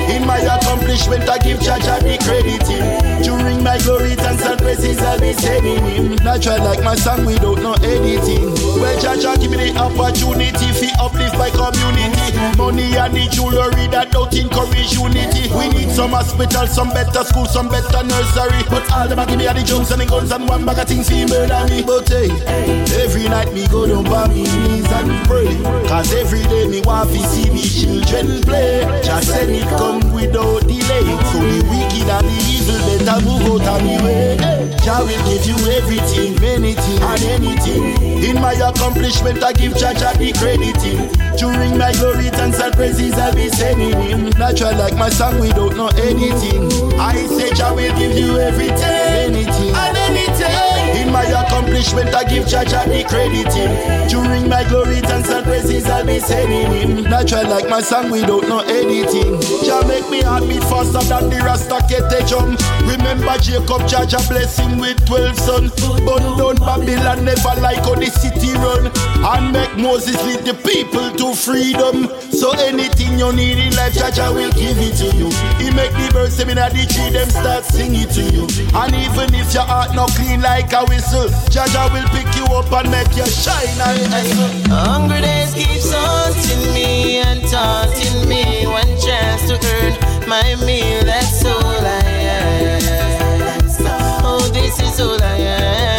In 0.10 0.26
my 0.26 0.40
accomplishment, 0.40 1.30
I 1.30 1.38
give 1.38 1.60
Jah 1.61 1.77
the 1.77 2.18
credit 2.26 2.65
in. 2.69 3.22
During 3.22 3.64
my 3.64 3.77
glory, 3.80 4.15
thanks 4.15 4.44
and 4.44 4.57
praises, 4.60 4.99
I'll 5.02 5.19
be 5.19 5.34
sending 5.34 5.86
him. 5.86 6.15
Natural 6.26 6.64
like 6.64 6.84
my 6.84 6.95
song 6.95 7.26
without 7.26 7.60
no 7.60 7.73
editing. 7.86 8.49
Well, 8.81 8.98
Jah 8.99 9.38
give 9.38 9.52
me 9.52 9.72
the 9.72 9.77
opportunity 9.77 10.52
to 10.52 10.88
uplift 10.99 11.38
my 11.38 11.49
community. 11.52 12.34
Money 12.57 12.98
and 12.98 13.14
the 13.14 13.30
jewelry 13.30 13.86
that 13.94 14.11
don't 14.11 14.34
encourage 14.34 14.98
unity. 14.98 15.45
We 15.53 15.69
need 15.69 15.91
some 15.91 16.11
hospital, 16.11 16.65
some 16.65 16.90
better 16.90 17.23
school, 17.23 17.45
some 17.45 17.69
better 17.69 18.02
nursery. 18.03 18.65
But 18.69 18.90
all 18.91 19.07
them 19.07 19.19
a 19.19 19.26
give 19.26 19.38
me 19.38 19.48
are 19.48 19.53
the 19.53 19.64
jumps 19.64 19.91
and 19.91 20.02
the 20.02 20.06
guns 20.06 20.31
and 20.31 20.48
one 20.48 20.65
bag 20.65 20.80
of 20.80 20.88
things 20.88 21.10
for 21.10 21.22
murder 21.30 21.65
me. 21.69 21.84
But 21.84 22.10
hey, 22.10 22.34
every 22.98 23.30
night 23.30 23.53
me 23.53 23.68
go 23.68 23.86
down 23.86 24.06
by 24.06 24.27
me 24.27 24.44
knees 24.44 24.90
and 24.90 25.11
pray. 25.27 25.53
Cause 25.88 26.14
every 26.14 26.44
day 26.49 26.68
me 26.68 26.81
want 26.81 27.10
to 27.11 27.19
see 27.30 27.49
me 27.49 27.61
children 27.61 28.41
play. 28.41 28.81
Just 29.03 29.30
send 29.30 29.52
it 29.52 29.68
come 29.77 29.99
accomplishment, 38.70 39.44
I 39.44 39.54
give 39.54 39.76
Jah 39.76 39.94
the 40.18 40.34
credit 40.38 40.78
in. 40.86 41.10
During 41.38 41.78
my 41.78 41.91
glory, 41.94 42.28
and 42.28 42.54
praises, 42.74 43.14
I'll 43.14 43.34
be 43.34 43.50
sending 43.50 43.94
him. 44.02 44.30
Natural 44.38 44.76
like 44.78 44.96
my 44.96 45.10
song 45.10 45.40
without 45.40 45.76
no 45.76 45.88
editing. 45.90 46.70
I 47.00 47.16
say 47.28 47.54
Jah 47.54 47.74
will 47.74 47.96
give 47.98 48.18
you 48.18 48.38
everything, 48.38 48.84
anything 48.84 49.76
anything. 49.76 49.99
My 51.11 51.23
accomplishment, 51.23 52.14
I 52.14 52.23
give 52.23 52.48
Jah 52.48 52.64
the 52.64 53.03
credit 53.07 53.49
in. 53.57 54.07
During 54.10 54.48
my 54.48 54.64
glory, 54.68 55.02
thanks 55.02 55.30
and 55.30 55.44
praises, 55.44 55.86
I'll 55.88 56.06
be 56.06 56.19
sending 56.19 56.72
him. 56.72 57.03
Natural 57.03 57.48
like 57.49 57.68
my 57.69 57.81
song, 57.81 58.11
we 58.11 58.22
don't 58.22 58.48
know 58.48 58.60
anything. 58.60 59.41
Jah 59.65 59.81
make 59.88 60.10
me 60.10 60.22
heart 60.22 60.48
beat 60.48 60.64
faster 60.64 61.02
than 61.10 61.30
the 61.30 61.41
Rasta 61.44 61.81
get 61.90 62.14
a 62.14 62.26
jump. 62.26 62.60
Remember 62.86 63.38
Jacob, 63.38 63.88
Jah 63.88 64.06
bless 64.30 64.57
him 64.60 64.77
with 64.77 65.03
twelve 65.06 65.38
sons. 65.38 65.73
But 66.06 66.19
down 66.38 66.56
Babylon 66.56 67.26
never 67.26 67.61
like 67.61 67.84
how 67.84 67.95
the 67.95 68.07
city 68.07 68.53
run. 68.53 68.91
And 69.22 69.52
make 69.52 69.76
Moses 69.78 70.16
lead 70.26 70.46
the 70.48 70.54
people 70.54 71.12
to 71.12 71.36
freedom. 71.36 72.08
So 72.32 72.52
anything 72.56 73.20
you 73.20 73.32
need 73.34 73.60
in 73.60 73.76
life, 73.76 73.94
Jah 73.94 74.32
will 74.32 74.52
give 74.52 74.80
it 74.80 74.96
to 75.04 75.12
you. 75.18 75.30
He 75.60 75.70
make 75.76 75.91
the 75.91 76.10
birds 76.14 76.38
them 76.38 76.50
in 76.50 76.56
the 76.56 76.86
tree, 76.88 77.12
them 77.12 77.30
start 77.30 77.66
singing 77.66 78.08
to 78.16 78.24
you. 78.32 78.48
And 78.74 78.96
even 78.96 79.36
if 79.36 79.54
your 79.54 79.68
heart 79.68 79.94
not 79.94 80.10
clean 80.12 80.41
like 80.41 80.72
a 80.72 80.86
whistle, 80.86 81.28
Jah 81.52 81.68
will 81.91 82.08
pick 82.16 82.32
you 82.40 82.46
up 82.56 82.72
and 82.72 82.90
make 82.90 83.12
you 83.16 83.28
shine. 83.28 83.68
Hungry 84.72 85.22
days 85.22 85.54
keeps 85.54 85.91
haunting 85.91 86.74
me 86.74 87.20
and 87.20 87.44
taunting 87.44 88.28
me. 88.30 88.66
One 88.68 88.96
chance 89.04 89.52
to 89.52 89.60
earn 89.60 89.94
my 90.30 90.56
meal, 90.66 91.04
that's 91.04 91.44
all 91.44 91.60
I 91.60 92.04
ask. 92.24 93.82
Oh, 94.24 94.48
this 94.54 94.80
is 94.80 95.00
all 95.02 95.22
I 95.22 95.40
ask. 95.41 95.99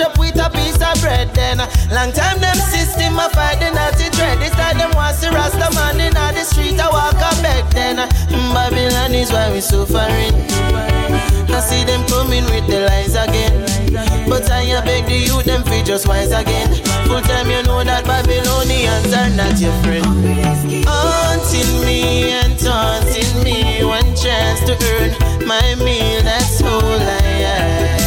Up 0.00 0.18
with 0.18 0.36
a 0.38 0.50
piece 0.50 0.80
of 0.80 1.00
bread. 1.00 1.32
Then 1.34 1.58
long 1.90 2.12
time 2.12 2.38
them 2.40 2.56
system 2.56 3.18
a 3.18 3.28
fight 3.30 3.58
the 3.58 3.70
naughty 3.70 4.10
dread. 4.10 4.38
It's 4.42 4.56
like 4.56 4.76
them 4.76 4.90
want 4.94 5.16
see 5.16 5.28
Rasta 5.28 5.68
man 5.74 6.00
in 6.00 6.14
the 6.14 6.44
street. 6.44 6.78
I 6.78 6.88
walk 6.88 7.18
a 7.18 7.30
beg. 7.42 7.64
Then 7.70 7.96
mm, 7.98 8.54
Babylon 8.54 9.14
is 9.14 9.32
why 9.32 9.50
we 9.52 9.60
suffering. 9.60 10.34
I 11.50 11.60
see 11.60 11.84
them 11.84 12.06
coming 12.06 12.44
with 12.44 12.66
the 12.68 12.86
lies 12.86 13.14
again. 13.14 13.66
But 14.28 14.50
I 14.50 14.80
beg 14.84 15.06
the 15.06 15.18
youth 15.18 15.44
them 15.44 15.64
fi 15.64 15.82
just 15.82 16.06
wise 16.06 16.32
again. 16.32 16.68
Full 17.06 17.20
time 17.22 17.50
you 17.50 17.62
know 17.64 17.82
that 17.82 18.04
Babylonians 18.04 19.12
are 19.12 19.30
not 19.30 19.58
your 19.58 19.74
friend. 19.82 20.06
Haunting 20.86 21.86
me 21.86 22.30
and 22.30 22.58
taunting 22.58 23.42
me. 23.42 23.84
One 23.84 24.14
chance 24.14 24.60
to 24.68 24.74
earn 24.94 25.46
my 25.46 25.74
meal. 25.82 26.22
That's 26.22 26.62
all 26.62 26.82
I 26.84 27.42
ask. 27.42 27.97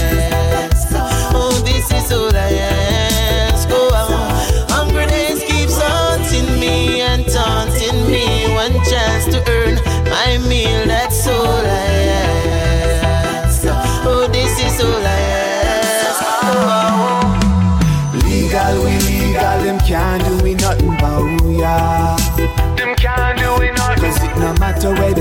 All 2.11 2.35
I 2.35 2.51
ask. 3.49 3.69
Oh, 3.71 3.89
hungry 4.69 5.05
days 5.07 5.41
keeps 5.43 5.77
haunting 5.79 6.59
me 6.59 7.01
and 7.01 7.25
taunting 7.25 7.99
me. 8.11 8.53
One 8.53 8.73
chance 8.89 9.25
to 9.33 9.39
earn 9.49 9.75
my 10.09 10.37
meal. 10.49 10.85
That's 10.87 11.27
all 11.27 11.65
I 11.65 11.90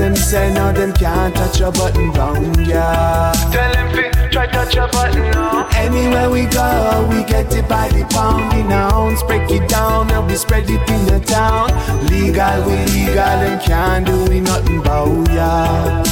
them 0.01 0.15
say, 0.15 0.51
no, 0.51 0.73
them 0.73 0.91
can't 0.93 1.35
touch 1.35 1.59
your 1.59 1.71
button 1.71 2.11
round 2.13 2.65
ya. 2.65 3.31
Tell 3.51 3.71
them 3.71 3.87
fi 3.93 4.29
try 4.29 4.47
touch 4.47 4.73
your 4.73 4.87
button 4.87 5.29
now. 5.31 5.67
Anywhere 5.75 6.29
we 6.29 6.45
go, 6.47 7.07
we 7.09 7.23
get 7.23 7.53
it 7.53 7.69
by 7.69 7.87
the 7.89 8.03
pound 8.09 8.51
in 8.57 8.71
ounce. 8.71 9.21
Break 9.23 9.49
it 9.51 9.69
down 9.69 10.09
and 10.11 10.25
we 10.27 10.35
spread 10.35 10.67
it 10.69 10.89
in 10.89 11.05
the 11.05 11.19
town. 11.19 11.69
Legal, 12.07 12.65
we 12.65 12.77
legal, 12.91 13.37
them 13.43 13.59
can't 13.59 14.05
do 14.07 14.25
we 14.25 14.39
nothing 14.39 14.79
about 14.79 15.29
ya. 15.29 16.03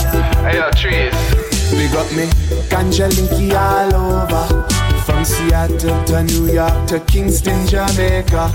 Hey, 0.45 0.57
yo, 0.57 0.70
trees. 0.72 1.14
Big 1.72 1.95
up 1.95 2.10
me, 2.14 2.26
ganja 2.70 3.10
linky 3.10 3.53
all 3.57 3.95
over. 3.95 4.68
From 5.06 5.26
Seattle 5.26 6.03
to 6.06 6.24
New 6.24 6.53
York 6.53 6.88
to 6.90 6.99
Kingston, 6.99 7.66
Jamaica. 7.66 8.53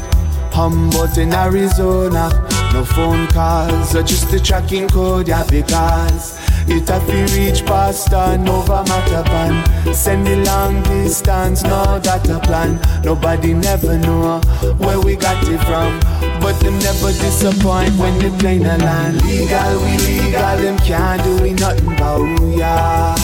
Humboldt 0.54 1.18
in 1.18 1.34
Arizona. 1.34 2.30
No 2.72 2.84
phone 2.84 3.26
calls 3.26 3.94
or 3.96 4.04
just 4.04 4.30
the 4.30 4.38
tracking 4.38 4.88
code, 4.88 5.26
yeah, 5.26 5.42
because 5.50 6.38
it 6.68 6.88
have 6.88 7.04
to 7.08 7.36
reach 7.36 7.66
past 7.66 8.12
and 8.12 8.48
over 8.48 8.84
Mattapan. 8.84 9.64
Send 9.92 10.24
the 10.24 10.36
long 10.44 10.80
distance, 10.84 11.64
no 11.64 11.98
data 12.00 12.38
plan. 12.44 12.80
Nobody 13.02 13.52
never 13.52 13.98
know 13.98 14.40
where 14.78 15.00
we 15.00 15.16
got 15.16 15.42
it 15.48 15.58
from. 15.66 15.98
But 16.40 16.60
them 16.60 16.78
never 16.78 17.10
disappoint 17.10 17.90
when 17.98 18.16
they 18.20 18.30
play 18.38 18.58
the 18.58 18.78
land. 18.78 19.24
Legal, 19.24 19.82
we 19.82 19.98
legal, 20.06 20.56
them 20.58 20.78
can't 20.78 21.22
do 21.24 21.42
we 21.42 21.52
nothing 21.54 21.92
about 21.92 22.40
ya. 22.56 23.16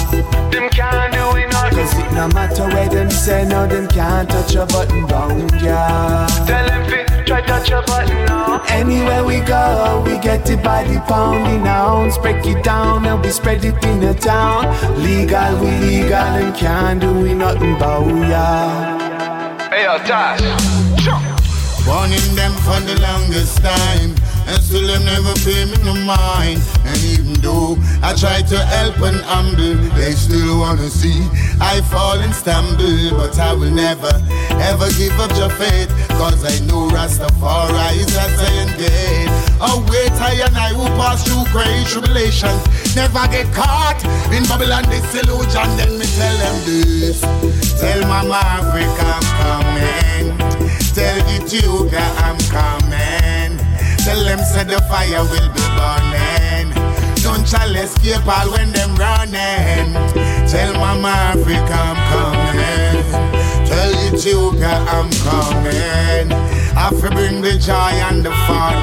Them 0.50 0.68
can't 0.70 1.12
do 1.12 1.30
we 1.32 1.46
nothing. 1.46 1.78
Cause 1.78 1.94
it 1.96 2.12
no 2.12 2.26
matter 2.28 2.66
where 2.74 2.88
them 2.88 3.08
say, 3.08 3.46
no, 3.46 3.68
them 3.68 3.86
can't 3.86 4.28
touch 4.28 4.56
a 4.56 4.66
button 4.66 5.06
round 5.06 5.52
ya. 5.62 6.26
Tell 6.46 6.66
them 6.66 6.90
fi 6.90 7.09
try 7.30 7.40
touch 7.42 7.70
your 7.70 7.82
button 7.82 8.26
now. 8.26 8.60
Anywhere 8.68 9.24
we 9.24 9.38
go, 9.40 10.02
we 10.04 10.18
get 10.18 10.50
it 10.50 10.62
by 10.64 10.82
the 10.82 10.98
pound 11.06 11.46
in 11.46 11.64
ounce. 11.64 12.18
Break 12.18 12.44
it 12.44 12.64
down 12.64 13.06
and 13.06 13.22
we 13.22 13.30
spread 13.30 13.64
it 13.64 13.78
in 13.84 14.00
the 14.00 14.14
town. 14.14 14.66
Legal, 15.00 15.52
we 15.60 15.70
legal, 15.86 16.32
and 16.42 16.52
can't 16.56 17.00
do 17.00 17.12
we 17.22 17.32
nothing 17.34 17.76
about 17.76 18.08
ya. 18.32 18.48
Hey, 19.70 19.84
yo, 19.84 19.98
Tosh. 20.08 20.42
Warning 21.86 22.34
them 22.34 22.52
for 22.66 22.80
the 22.88 22.98
longest 23.00 23.62
time. 23.62 24.29
And 24.50 24.62
still 24.62 24.86
them 24.86 25.04
never 25.04 25.34
pay 25.46 25.64
me 25.64 25.78
no 25.86 25.94
mind. 26.02 26.58
And 26.82 26.98
even 27.06 27.34
though 27.38 27.78
I 28.02 28.14
try 28.18 28.42
to 28.42 28.58
help 28.58 28.98
and 28.98 29.22
humble, 29.22 29.78
they 29.94 30.12
still 30.12 30.58
wanna 30.58 30.90
see 30.90 31.22
I 31.60 31.80
fall 31.82 32.18
and 32.18 32.34
stumble. 32.34 33.14
But 33.16 33.38
I 33.38 33.52
will 33.52 33.70
never, 33.70 34.10
ever 34.58 34.90
give 34.98 35.14
up 35.20 35.30
your 35.38 35.50
faith. 35.50 35.88
Cause 36.18 36.42
I 36.42 36.58
know 36.66 36.90
Rastafari 36.90 38.02
is 38.02 38.10
a 38.16 38.26
saying 38.38 38.74
gate. 38.76 39.30
Oh, 39.62 39.86
wait, 39.88 40.10
I 40.18 40.42
and 40.44 40.56
I 40.56 40.72
will 40.72 40.90
pass 40.98 41.22
through 41.22 41.44
great 41.52 41.86
tribulations 41.86 42.60
Never 42.96 43.24
get 43.28 43.46
caught 43.54 44.02
in 44.34 44.42
Babylon 44.44 44.82
disillusion. 44.84 45.68
Then 45.76 45.96
me 45.96 46.06
tell 46.18 46.36
them 46.38 46.56
this. 46.66 47.20
Tell 47.78 48.00
Mama 48.02 48.40
Africa 48.42 49.06
I'm 49.14 49.26
coming. 49.38 50.38
Tell 50.92 51.18
Ethiopia 51.30 52.00
I'm 52.18 52.38
coming. 52.50 53.69
Tell 54.10 54.24
them 54.24 54.40
say 54.40 54.64
the 54.64 54.80
fire 54.90 55.22
will 55.22 55.48
be 55.54 55.66
burning. 55.78 56.74
Don't 57.22 57.46
shall 57.46 57.76
escape 57.76 58.26
all 58.26 58.50
when 58.50 58.72
them 58.72 58.96
running. 58.96 59.94
Tell 60.50 60.72
Mama 60.74 61.30
Africa 61.30 61.78
I'm 61.78 61.94
coming. 62.10 63.06
Tell 63.70 63.92
Ethiopia 64.10 64.82
I'm 64.90 65.08
coming. 65.22 66.26
I 66.74 66.90
fi 66.90 67.08
bring 67.14 67.40
the 67.40 67.54
joy 67.56 67.94
and 68.10 68.26
the 68.26 68.32
fun 68.50 68.82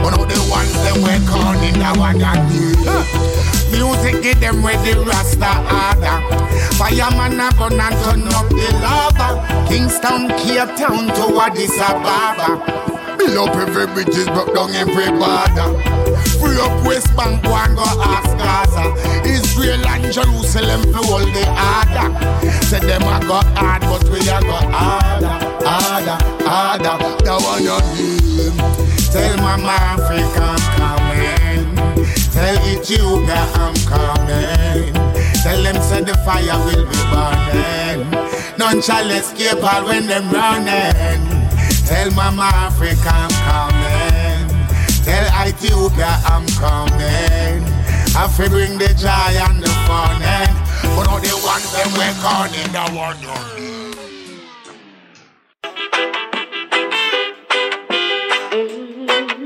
But 0.00 0.16
all 0.16 0.24
the 0.24 0.40
ones 0.48 0.72
them 0.72 1.04
we 1.04 1.20
calling 1.28 1.76
that 1.80 1.98
one 1.98 2.22
and 2.22 2.48
Music 3.70 4.22
get 4.22 4.40
them 4.40 4.64
ready 4.64 4.94
Rasta 4.94 5.52
order 5.68 6.16
Fireman 6.80 7.40
a 7.40 7.52
gun 7.58 7.78
and 7.78 7.96
turn 8.04 8.28
up 8.32 8.48
the 8.48 8.72
lava 8.80 9.68
Kingston, 9.68 10.28
Cape 10.40 10.76
Town 10.80 11.08
to 11.12 11.40
Addis 11.44 11.78
Ababa 11.78 12.95
Build 13.26 13.48
up 13.48 13.56
every 13.56 13.86
bridges, 13.88 14.26
broke 14.26 14.54
down 14.54 14.70
every 14.70 15.10
border. 15.10 15.74
Free 16.38 16.60
up 16.62 16.86
West 16.86 17.14
Bank, 17.16 17.42
go 17.42 17.54
and 17.56 17.74
go 17.74 17.82
ask 17.82 18.30
Gaza. 18.38 18.94
Israel 19.28 19.84
and 19.84 20.12
Jerusalem 20.12 20.82
to 20.92 20.98
hold 21.02 21.26
the 21.34 21.44
order. 21.50 22.62
Say 22.66 22.78
them 22.78 23.02
a 23.02 23.18
go 23.26 23.40
hard, 23.58 23.82
but 23.82 24.04
we 24.10 24.20
a 24.20 24.40
go 24.40 24.58
harder 24.70 25.26
Harder, 25.66 26.18
harder, 26.46 26.98
the 27.24 27.34
one 27.42 27.64
you 27.66 27.78
need 27.98 28.54
Tell 29.10 29.36
Mama 29.38 29.74
Africa 29.74 30.54
I'm 30.54 30.62
coming. 30.78 32.06
Tell 32.30 32.56
Ethiopia 32.68 33.42
I'm 33.54 33.74
coming. 33.90 34.94
Tell 35.42 35.62
them 35.62 35.82
say 35.82 36.02
the 36.04 36.14
fire 36.24 36.58
will 36.64 36.86
be 36.86 37.00
burning. 37.10 38.56
None 38.56 38.80
shall 38.80 39.10
escape 39.10 39.64
all 39.64 39.84
when 39.84 40.06
them 40.06 40.30
running 40.30 41.35
Tell 41.86 42.10
Mama 42.12 42.50
Africa 42.52 43.10
I'm 43.14 43.30
coming. 43.46 44.66
Tell 45.04 45.26
Ethiopia 45.46 46.18
I'm 46.26 46.44
coming. 46.58 47.62
I 48.18 48.26
fi 48.28 48.48
bring 48.48 48.76
the 48.76 48.88
joy 48.98 49.38
and 49.46 49.62
the 49.62 49.68
fun 49.86 50.20
and 50.20 50.50
but 50.96 51.06
all 51.08 51.20
the 51.20 51.30
ones 51.46 51.70
them 51.70 51.90
we 51.94 52.08
calling 52.24 52.70
the 52.74 52.84
one 52.90 53.16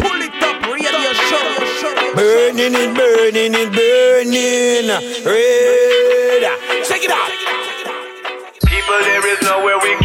Pull 0.00 0.22
it 0.22 0.42
up, 0.42 0.62
radio 0.64 1.12
show. 1.28 2.14
Burning 2.14 2.74
it, 2.74 2.96
burning 2.96 3.54
it, 3.54 3.70
burning. 3.76 4.88
Red. 5.26 6.42
Check 6.88 7.02
it 7.04 7.10
out. 7.10 7.30
People, 8.64 8.98
there 9.02 9.26
is 9.28 9.42
nowhere 9.42 9.78
we 9.82 9.99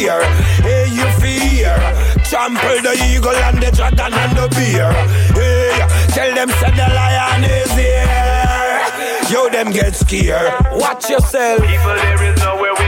scare. 0.00 0.24
Hey, 0.62 0.86
you 0.88 1.06
fear. 1.20 1.76
Trample 2.24 2.82
the 2.82 2.94
eagle 3.12 3.30
and 3.30 3.58
the 3.62 3.70
dragon 3.70 4.12
and 4.12 4.36
the 4.36 4.48
bear. 4.54 4.92
Hey, 5.34 5.78
tell 6.14 6.34
them 6.34 6.48
say 6.48 6.70
the 6.70 6.88
lion 6.94 7.44
is 7.44 7.72
here. 7.72 9.30
Yo, 9.30 9.48
them 9.48 9.70
get 9.70 9.94
scared. 9.94 10.52
Watch 10.72 11.10
yourself. 11.10 11.60
People, 11.60 11.94
there 11.94 12.32
is 12.32 12.40
nowhere 12.40 12.79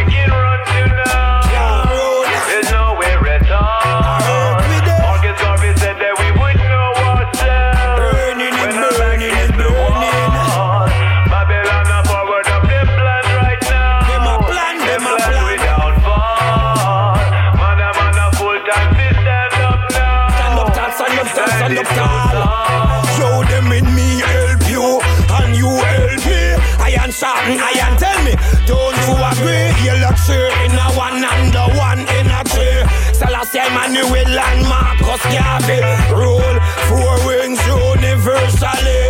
sure 30.16 30.50
in 30.64 30.72
a 30.72 30.88
one 30.96 31.22
and 31.24 31.52
the 31.52 31.64
one 31.78 32.00
in 32.00 32.28
a 32.30 32.42
three. 32.44 32.82
Selassie, 33.14 33.58
Emmanuel 33.58 34.38
and 34.38 34.62
Marcus 34.68 35.22
Garvey 35.32 35.80
rule 36.14 36.56
four 36.88 37.14
wings 37.26 37.60
universally. 37.66 39.02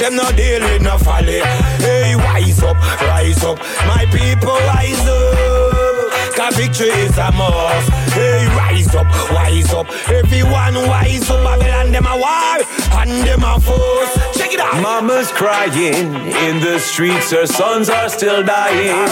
Them 0.00 0.16
no 0.16 0.30
deal 0.32 0.60
with 0.60 0.82
no 0.82 0.98
folly. 0.98 1.40
Hey, 1.80 2.16
wise 2.16 2.62
up, 2.62 2.76
rise 3.02 3.42
up, 3.44 3.58
my 3.86 4.04
people 4.10 4.58
rise 4.72 5.06
up. 5.06 6.34
Cause 6.36 6.56
victory 6.56 6.88
is 6.88 7.16
a 7.16 7.30
must. 7.32 7.88
Hey, 8.12 8.46
rise 8.56 8.94
up, 8.94 9.06
wise 9.32 9.72
up. 9.72 9.86
Everyone 10.08 10.74
wise 10.88 11.30
up. 11.30 11.42
Babylon, 11.44 11.92
them 11.92 12.06
a 12.06 12.16
war 12.16 12.58
and 13.00 13.26
them 13.26 13.44
a 13.44 13.60
force. 13.60 14.33
Check 14.44 14.52
it 14.52 14.60
out. 14.60 14.82
Mama's 14.82 15.32
crying 15.32 16.12
in 16.12 16.60
the 16.60 16.78
streets, 16.78 17.30
her 17.30 17.46
sons 17.46 17.88
are 17.88 18.10
still 18.10 18.44
dying. 18.44 19.08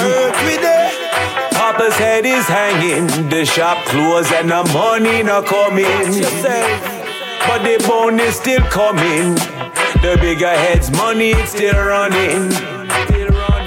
Papa's 1.53 1.95
head 1.95 2.27
is 2.27 2.47
hanging, 2.47 3.31
the 3.31 3.47
shop 3.47 3.83
closed 3.87 4.31
and 4.31 4.51
the 4.51 4.63
money 4.75 5.23
not 5.23 5.47
coming. 5.47 5.87
But 7.47 7.63
the 7.65 7.83
bone 7.89 8.21
is 8.21 8.37
still 8.37 8.61
coming, 8.69 9.35
the 10.05 10.19
bigger 10.21 10.51
heads 10.51 10.91
money 10.91 11.31
it's 11.31 11.53
still 11.53 11.83
running. 11.83 12.51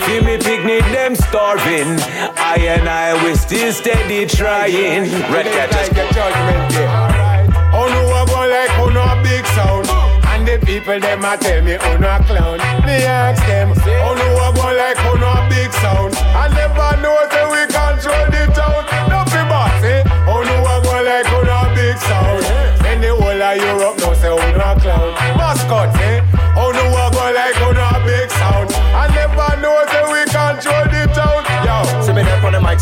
See 0.05 0.19
me 0.21 0.37
picnic, 0.37 0.83
them 0.93 1.15
starving. 1.15 1.97
I 2.37 2.57
and 2.77 2.87
I 2.87 3.23
we 3.23 3.33
still 3.33 3.73
steady 3.73 4.27
trying. 4.27 5.09
Red 5.33 5.47
catchers. 5.47 5.89
Oh 7.73 7.87
no, 7.89 8.01
I 8.13 8.25
go 8.27 8.39
like 8.47 8.69
oh 8.79 8.89
no 8.89 9.01
a 9.01 9.03
big 9.03 9.13
sound. 9.13 9.14
The 10.55 10.65
people 10.65 10.99
them 11.01 11.19
a 11.25 11.35
tell 11.35 11.61
me 11.63 11.75
oh 11.75 11.97
no 11.97 12.15
a 12.15 12.23
clown. 12.23 12.57
Me 12.87 13.03
ask 13.03 13.43
them, 13.45 13.75
oh 13.75 14.15
no, 14.15 14.27
I 14.39 14.55
go 14.55 14.71
like 14.71 14.95
oh 15.03 15.19
no 15.19 15.27
a 15.35 15.43
big 15.51 15.67
sound. 15.83 16.15
I 16.31 16.47
never 16.47 16.95
know 17.03 17.11
say 17.27 17.43
we 17.43 17.67
control 17.67 18.23
the 18.31 18.47
town. 18.55 18.87
No 19.11 19.27
be 19.27 19.43
boss, 19.51 19.83
eh? 19.83 20.07
Oh 20.31 20.39
no, 20.47 20.55
I 20.63 20.79
go 20.79 20.95
like 21.03 21.27
oh 21.27 21.43
no 21.43 21.59
a 21.59 21.75
big 21.75 21.97
sound. 22.07 22.43
Then 22.79 23.01
the 23.03 23.11
whole 23.11 23.35
of 23.35 23.57
Europe 23.59 23.99
know 23.99 24.13
say 24.15 24.31
oh 24.31 24.39
no 24.55 24.63
a 24.63 24.79
clown. 24.79 25.11
Mascot, 25.35 25.91
eh? 25.99 26.23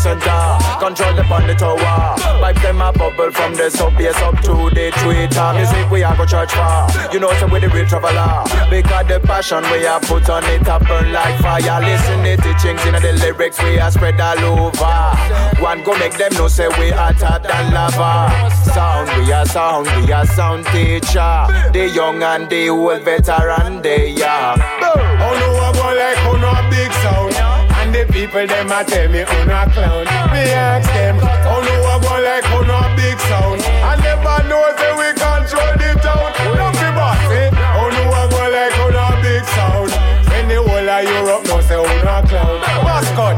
Center, 0.04 0.58
control 0.80 1.14
the 1.14 1.24
on 1.32 1.46
the 1.46 1.54
tower. 1.54 2.14
Vibes 2.36 2.60
them 2.60 2.82
a 2.82 2.92
bubble 2.92 3.30
from 3.32 3.54
the 3.54 3.70
sub 3.70 3.96
bass 3.96 4.14
up 4.20 4.36
to 4.42 4.68
the 4.76 4.92
tweeter. 5.00 5.56
Music 5.56 5.90
we 5.90 6.02
a 6.02 6.14
go 6.14 6.26
church 6.26 6.52
for. 6.52 6.84
You 7.10 7.20
know 7.20 7.32
so 7.40 7.46
we 7.46 7.58
the 7.58 7.70
real 7.70 7.86
traveler. 7.86 8.44
Because 8.68 9.08
the 9.08 9.18
passion 9.24 9.64
we 9.72 9.86
a 9.86 9.98
put 10.02 10.28
on 10.28 10.44
it 10.44 10.68
a 10.68 10.78
burn 10.78 11.10
like 11.10 11.40
fire. 11.40 11.80
Listen 11.80 12.20
to 12.20 12.36
the 12.36 12.42
teachings 12.42 12.84
in 12.84 13.00
the 13.00 13.12
lyrics 13.24 13.56
we 13.62 13.78
a 13.78 13.90
spread 13.90 14.20
all 14.20 14.68
over. 14.68 15.62
One 15.64 15.82
go 15.82 15.96
make 15.96 16.18
them 16.18 16.34
know 16.34 16.48
say 16.48 16.68
we 16.76 16.92
are 16.92 17.14
hotter 17.14 17.48
than 17.48 17.72
lava. 17.72 18.52
Sound 18.76 19.08
we 19.16 19.32
a 19.32 19.46
sound 19.46 19.86
we 19.96 20.12
a 20.12 20.26
sound 20.26 20.66
teacher. 20.66 21.48
The 21.72 21.90
young 21.94 22.22
and 22.22 22.50
the 22.50 22.68
old 22.68 23.02
veteran 23.04 23.80
they 23.80 24.20
are. 24.22 24.60
Oh 25.24 25.32
no, 25.40 25.63
people 28.26 28.46
them 28.46 28.72
a 28.72 28.84
tell 28.84 29.08
me 29.12 29.20
oh 29.20 29.44
no 29.44 29.54
a 29.60 29.66
clown. 29.68 30.04
Me 30.32 30.48
ask 30.48 30.88
them, 30.92 31.18
oh 31.20 31.60
no, 31.60 31.74
I 31.84 31.96
go 32.00 32.14
like 32.24 32.46
oh 32.56 32.64
no 32.64 32.76
a 32.80 32.88
big 32.96 33.18
sound. 33.28 33.60
I 33.84 34.00
never 34.00 34.38
know 34.48 34.64
say 34.80 34.92
we 34.96 35.08
control 35.12 35.72
the 35.76 35.92
town. 36.00 36.32
No 36.56 36.66
be 36.72 36.88
boss, 36.96 37.20
eh? 37.28 37.52
Oh 37.76 37.88
no, 37.92 38.02
I 38.08 38.24
go 38.32 38.42
like 38.48 38.76
oh 38.80 38.88
no 38.96 39.04
a 39.04 39.14
big 39.20 39.44
sound. 39.52 39.90
When 40.32 40.48
the 40.48 40.56
whole 40.56 40.88
of 40.88 41.04
Europe 41.04 41.44
know 41.44 41.60
say 41.60 41.76
oh 41.76 41.84
no 41.84 42.16
a 42.16 42.24
clown. 42.24 42.60
Mascot, 42.84 43.36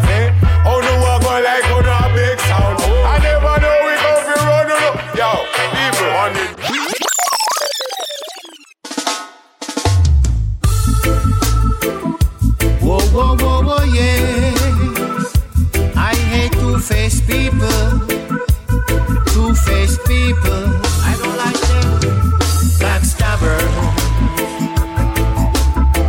two-faced 16.87 17.27
people. 17.27 17.99
Two-faced 19.35 20.01
people. 20.07 20.63
I 21.03 21.17
don't 21.19 21.37
like 21.37 21.61
them. 21.67 22.31
Backstabber. 22.79 23.59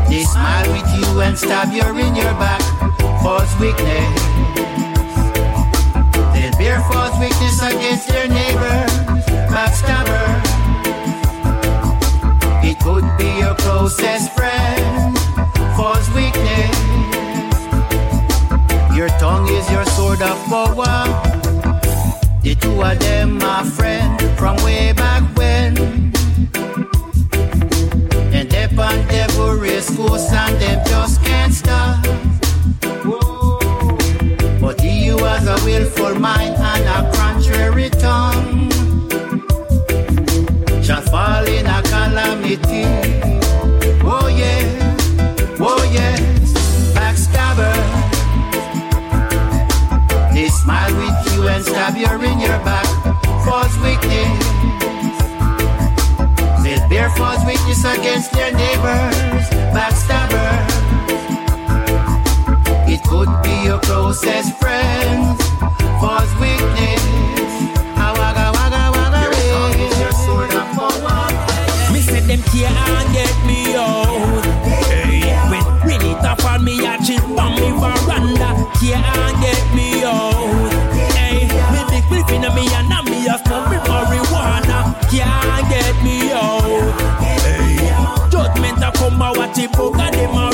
They 0.07 0.23
smile 0.23 0.69
with 0.71 0.87
you 0.95 1.21
and 1.21 1.37
stab 1.37 1.73
you 1.73 1.81
in 1.81 2.15
your 2.15 2.33
back. 2.37 2.61
False 3.23 3.51
weakness. 3.59 4.21
They 6.33 6.51
bear 6.59 6.79
false 6.91 7.17
weakness 7.19 7.59
against 7.63 8.09
their 8.09 8.27
neighbor. 8.27 8.85
Backstabber. 9.49 10.25
It 12.63 12.77
could 12.79 13.07
be 13.17 13.39
your 13.39 13.55
closest 13.55 14.31
friend. 14.33 15.17
False 15.75 16.07
weakness. 16.13 16.76
Your 18.97 19.09
tongue 19.19 19.47
is 19.47 19.69
your 19.69 19.85
sword 19.85 20.23
of 20.23 20.43
power. 20.45 21.05
The 22.41 22.55
two 22.59 22.81
of 22.81 22.99
them 22.99 23.39
are 23.43 23.63
friends 23.63 24.23
from 24.39 24.55
way 24.63 24.91
back 24.91 25.21
when. 25.37 25.77
And 28.33 28.49
they 28.49 28.65
on 28.65 29.07
devil 29.07 29.53
race 29.53 29.95
course 29.95 30.33
and 30.33 30.59
them 30.59 30.83
just 30.87 31.23
can't 31.23 31.53
stop. 31.53 32.03
But 34.59 34.81
who 34.81 35.17
has 35.25 35.47
a 35.47 35.63
willful 35.63 36.15
mind 36.19 36.55
and 36.55 36.85
a 36.97 37.15
contrary 37.15 37.91
tongue 37.91 38.71
shall 40.81 41.03
fall 41.03 41.45
in 41.45 41.67
a 41.67 41.83
calamity. 41.83 43.36
And 51.57 51.65
stab 51.65 51.97
you 51.97 52.05
in 52.05 52.39
your 52.39 52.59
back. 52.61 52.85
False 53.43 53.75
weakness. 53.81 54.45
They'll 56.61 56.87
bear 56.87 57.09
false 57.17 57.43
witness 57.45 57.83
against 57.83 58.31
their 58.33 58.51
neighbors. 58.51 59.45
Backstabber. 59.73 60.53
It 62.87 63.01
could 63.09 63.31
be 63.41 63.55
your 63.65 63.79
closest 63.79 64.53
friends. 64.59 65.41
False 65.99 66.31
witness. 66.37 67.01
Ah, 67.97 68.13
wagga, 68.19 68.45
wagga, 68.57 68.83
wagga, 68.95 69.23
eh. 69.33 70.01
Your 70.01 70.13
sword 70.25 70.53
of 70.53 70.67
power. 70.77 71.91
Me 71.91 72.01
say 72.01 72.19
them 72.19 72.41
can't 72.53 73.07
get 73.17 73.33
me 73.49 73.73
out. 73.73 74.45
Hey, 74.85 75.33
when 75.49 75.63
bring 75.81 76.01
it 76.11 76.23
up 76.23 76.43
on 76.45 76.63
me, 76.63 76.85
I 76.85 76.97
chill 76.97 77.39
on 77.39 77.55
me 77.59 77.71
veranda. 77.81 78.49
Can't 78.79 79.41
get 79.41 79.75
me 79.75 80.03
out 80.03 80.26
me 82.57 82.65
and 82.73 82.91
I'm 82.91 83.05
me 83.05 83.27
a 83.27 83.37
smoke 83.37 83.69
marijuana. 83.85 84.77
Can't 85.11 85.69
get 85.69 85.95
me 86.03 86.31
out. 86.33 88.31
Judgment 88.31 88.83
a 88.83 88.91
come 88.91 89.21
out, 89.21 89.37
what 89.37 89.57
if 89.57 89.71
them 89.71 90.46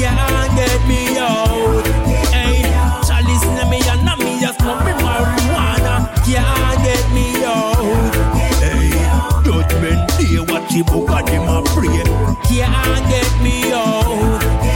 can't 0.00 0.56
get 0.56 0.86
me 0.86 1.18
out. 1.18 1.86
Hey, 2.32 2.62
Charlie's 3.06 3.42
in 3.42 3.70
me 3.70 3.80
and 3.88 4.08
I'm 4.08 4.18
me 4.18 4.40
just 4.40 4.60
smoking 4.60 4.98
marijuana. 5.04 6.06
Can't 6.24 6.82
get 6.84 7.04
me 7.12 7.44
out. 7.44 8.14
Hey, 8.62 8.90
judgment 9.44 10.08
day, 10.18 10.38
what 10.38 10.70
you 10.70 10.84
book 10.84 11.10
at 11.10 11.26
them 11.26 11.48
a 11.48 11.62
pray. 11.74 12.04
Can't 12.46 13.08
get 13.08 13.42
me 13.42 13.72
out. 13.72 14.67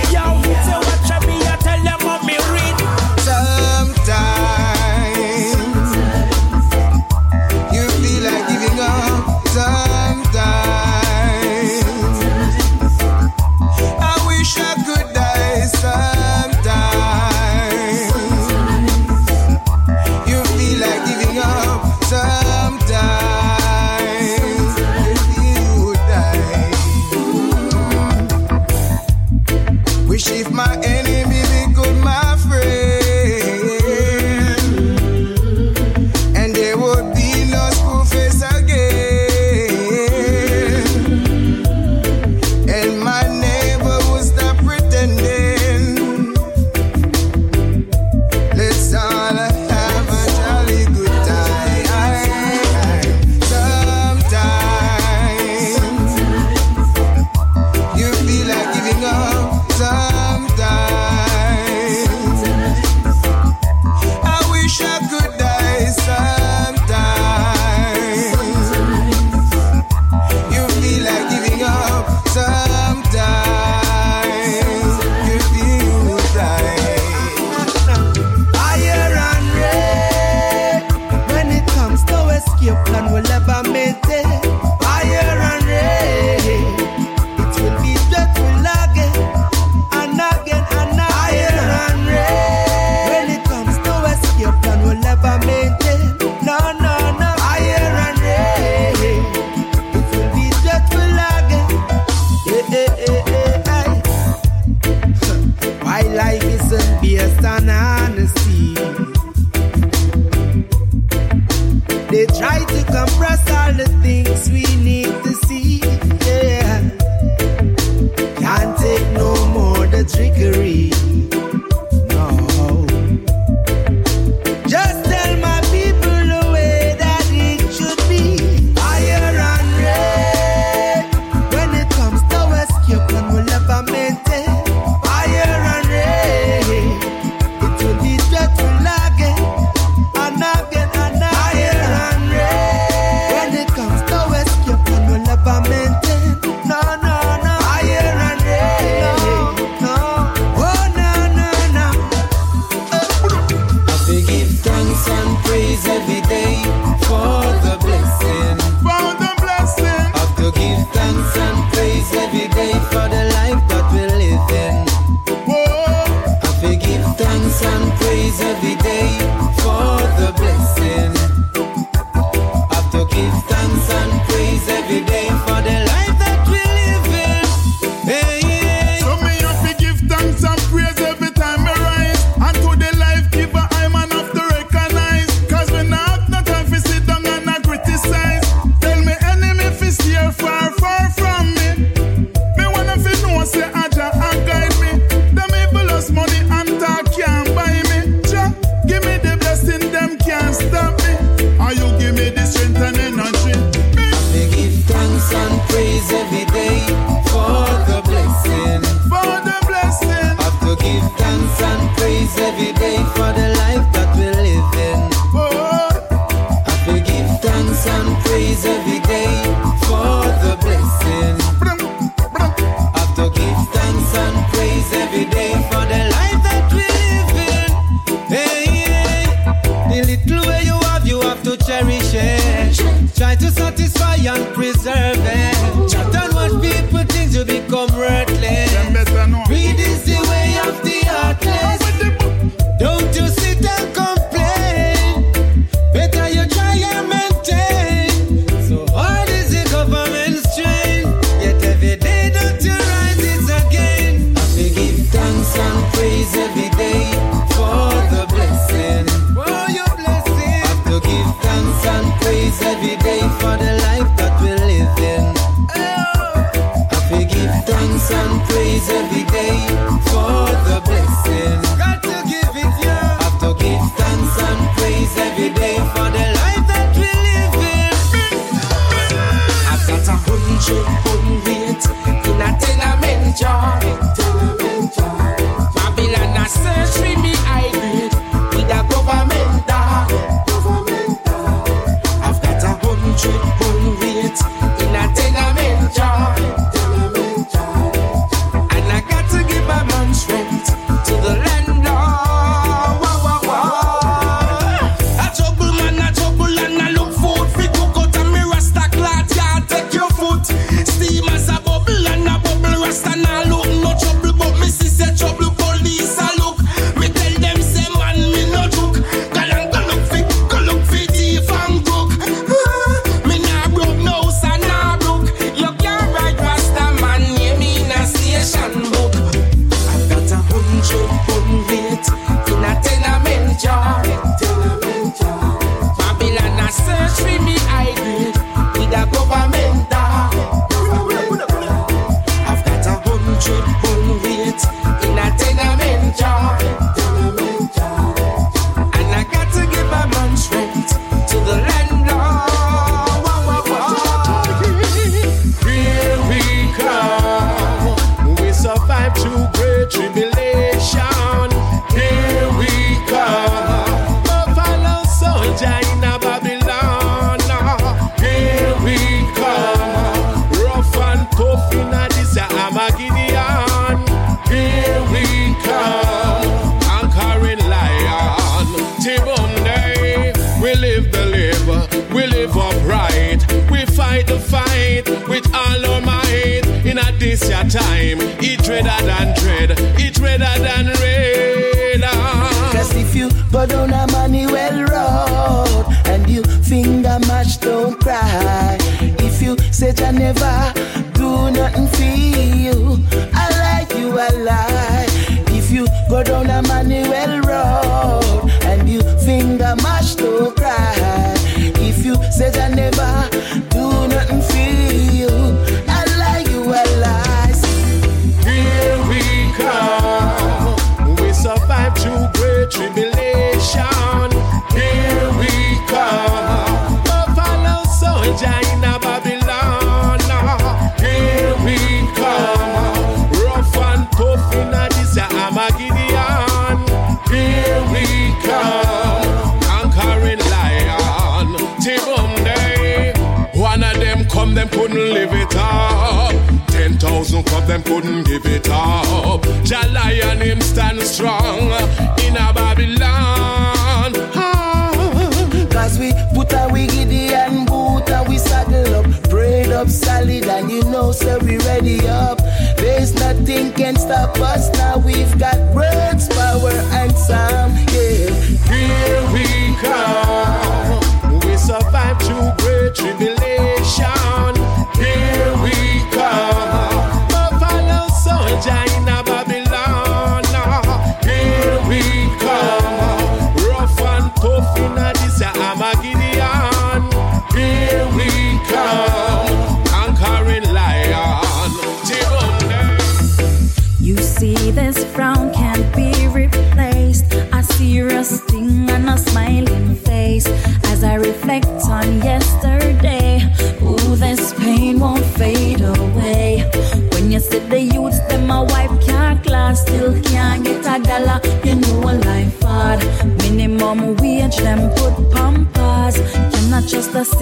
up 459.83 459.91
solid 459.91 460.45
and 460.45 460.71
you 460.71 460.83
know, 460.85 461.11
so 461.11 461.39
we 461.41 461.59
ready 461.59 462.07
up. 462.07 462.39
There's 462.77 463.15
nothing 463.15 463.73
can 463.73 463.97
stop 463.97 464.39
us 464.39 464.71
now. 464.79 464.92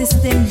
system, 0.05 0.47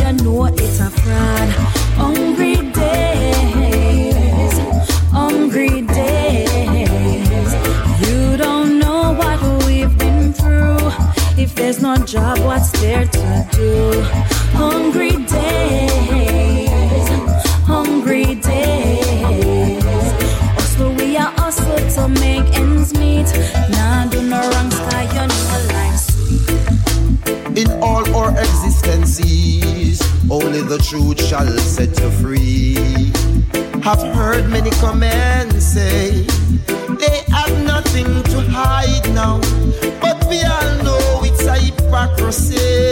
the 30.71 30.79
truth 30.79 31.21
shall 31.27 31.49
set 31.59 31.99
you 31.99 32.11
free. 32.23 32.77
Have 33.83 34.01
heard 34.15 34.49
many 34.49 34.71
come 34.79 35.03
and 35.03 35.53
say 35.61 36.23
they 37.01 37.25
have 37.33 37.65
nothing 37.65 38.23
to 38.31 38.41
hide 38.43 39.13
now, 39.13 39.41
but 40.01 40.25
we 40.29 40.41
all 40.45 40.85
know 40.85 41.23
it's 41.25 41.45
a 41.45 41.57
hypocrisy. 41.59 42.90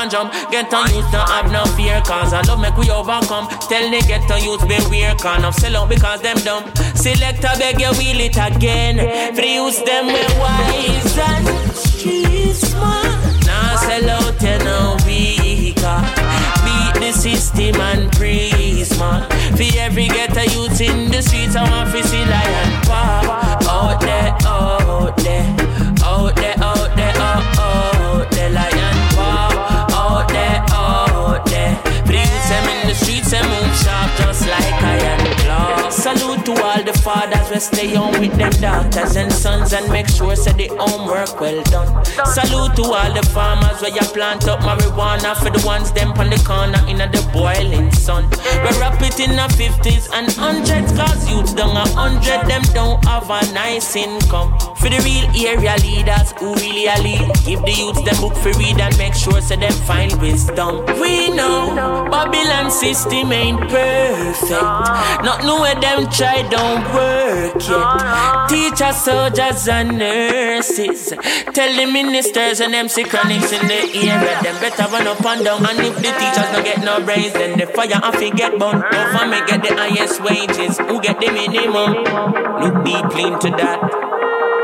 And 0.00 0.10
jump, 0.10 0.32
get 0.50 0.72
on 0.72 0.88
youth, 0.94 1.10
don't 1.12 1.28
have 1.28 1.52
no 1.52 1.64
fear, 1.76 2.00
cause 2.00 2.32
I 2.32 2.40
love 2.42 2.60
make 2.60 2.76
we 2.76 2.90
overcome. 2.90 3.48
Tell 3.68 3.90
the 3.90 4.00
get 4.06 4.30
on 4.30 4.42
youth, 4.42 4.66
beware, 4.66 5.14
can 5.16 5.44
of 5.44 5.54
sell 5.54 5.76
out 5.76 5.88
because 5.88 6.22
them 6.22 6.38
dumb. 6.38 6.64
Select 6.94 7.44
a 7.44 7.52
beg 7.58 7.80
you 7.80 7.92
wheel 7.98 8.20
it 8.20 8.36
again. 8.36 8.96
For 9.34 9.42
the 9.42 9.48
youth, 9.48 9.84
them 9.84 10.06
we 10.06 10.24
wise 10.40 11.18
and 11.18 11.76
street 11.76 12.54
smart. 12.54 13.20
Now 13.44 13.76
sell 13.76 14.10
out, 14.10 14.40
you 14.40 14.58
know, 14.64 14.96
we 15.04 15.74
got 15.74 16.04
beat 16.64 17.00
the 17.00 17.12
system 17.12 17.80
and 17.80 18.10
prisma. 18.12 19.28
For 19.56 19.78
every 19.78 20.08
ghetto 20.08 20.42
youth 20.42 20.80
in 20.80 21.10
the 21.10 21.20
streets, 21.20 21.56
I 21.56 21.68
want 21.68 21.90
to 21.92 22.02
see 22.04 22.24
lion 22.24 22.82
pop 22.86 23.64
out 23.68 24.00
there, 24.00 24.29
Salute 36.16 36.44
to 36.44 36.52
all 36.64 36.82
the 36.82 36.92
fathers, 36.92 37.50
we 37.50 37.60
stay 37.60 37.94
on 37.94 38.10
with 38.20 38.36
them 38.36 38.50
daughters 38.60 39.14
and 39.14 39.32
sons 39.32 39.72
and 39.72 39.88
make 39.92 40.08
sure 40.08 40.34
say 40.34 40.52
the 40.54 40.66
homework 40.76 41.40
well 41.40 41.62
done. 41.70 42.04
Salute 42.26 42.74
to 42.74 42.82
all 42.82 43.12
the 43.14 43.22
farmers 43.32 43.80
where 43.80 43.90
you 43.90 44.00
plant 44.12 44.48
up 44.48 44.60
marijuana 44.60 45.36
for 45.36 45.50
the 45.50 45.64
ones 45.66 45.92
them 45.92 46.12
on 46.12 46.30
the 46.30 46.40
corner 46.44 46.82
in 46.88 46.98
the 46.98 47.22
boiling 47.32 47.90
sun. 47.92 48.28
We 48.62 48.70
wrap 48.78 49.00
it 49.02 49.20
in 49.20 49.36
the 49.36 49.48
50s 49.56 50.10
and 50.12 50.30
hundreds 50.32 50.92
cause 50.92 51.28
youths 51.30 51.54
down 51.54 51.76
a 51.76 51.86
hundred 51.90 52.48
them 52.48 52.62
don't 52.74 53.04
have 53.04 53.30
a 53.30 53.40
nice 53.52 53.96
income. 53.96 54.58
For 54.76 54.88
the 54.88 55.00
real 55.04 55.28
area 55.46 55.76
leaders 55.82 56.32
who 56.38 56.54
really 56.54 56.86
a 56.86 56.96
lead, 57.02 57.28
give 57.44 57.62
the 57.62 57.72
youths 57.72 58.02
them 58.02 58.16
book 58.20 58.34
for 58.36 58.52
read 58.58 58.80
and 58.80 58.96
make 58.98 59.14
sure 59.14 59.40
so 59.40 59.56
them 59.56 59.72
find 59.86 60.12
wisdom. 60.20 60.84
We 61.00 61.30
know 61.30 62.08
Babylon 62.10 62.70
system 62.70 63.32
ain't 63.32 63.60
perfect. 63.68 64.50
Not 65.22 65.44
know 65.44 65.60
where 65.60 65.78
them 65.78 66.08
try 66.10 66.42
don't 66.48 66.84
work 66.94 67.54
yet. 67.68 68.48
Teachers, 68.48 68.96
soldiers, 68.96 69.68
and 69.68 70.00
nurses. 70.60 71.12
Tell 71.54 71.74
the 71.74 71.86
ministers 71.90 72.60
and 72.60 72.74
them 72.74 72.88
chronics 72.88 73.52
in 73.52 73.66
the 73.66 73.80
area. 73.94 74.42
Them 74.42 74.60
better 74.60 74.84
run 74.92 75.06
up 75.06 75.24
and 75.24 75.44
down. 75.44 75.66
And 75.66 75.78
if 75.80 75.96
the 75.96 76.12
teachers 76.20 76.48
don't 76.52 76.64
get 76.64 76.84
no 76.84 77.02
brains, 77.04 77.32
then 77.32 77.58
the 77.58 77.66
fire 77.66 78.00
off 78.02 78.20
get 78.36 78.58
burned. 78.58 78.84
For 79.12 79.26
me 79.26 79.40
get 79.46 79.62
the 79.62 79.74
highest 79.74 80.22
wages. 80.22 80.78
Who 80.78 81.00
get 81.00 81.18
the 81.20 81.30
minimum? 81.32 82.04
Look 82.60 82.84
deeply 82.84 83.24
into 83.32 83.50
that. 83.56 83.80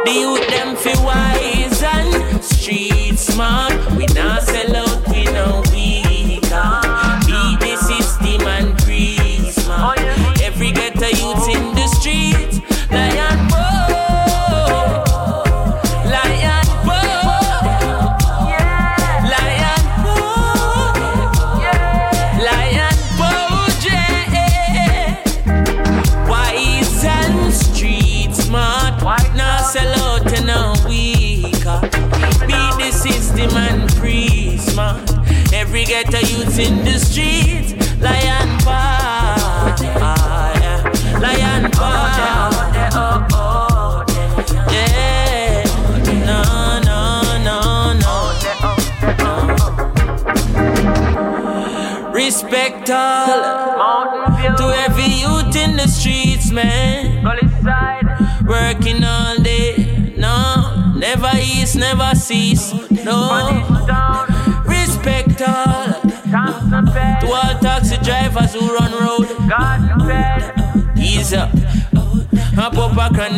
The 0.05 0.13
youth 0.13 0.47
them 0.49 0.77
fi 0.77 0.95
wise 1.03 1.83
and 1.83 2.45
street 2.45 3.19
smart. 3.19 3.66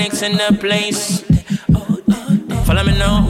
Up 0.01 0.23
a 0.23 0.23
in 0.23 0.33
the 0.33 0.57
place. 0.61 1.23
Follow 2.65 2.85
me 2.85 2.97
now. 2.99 3.27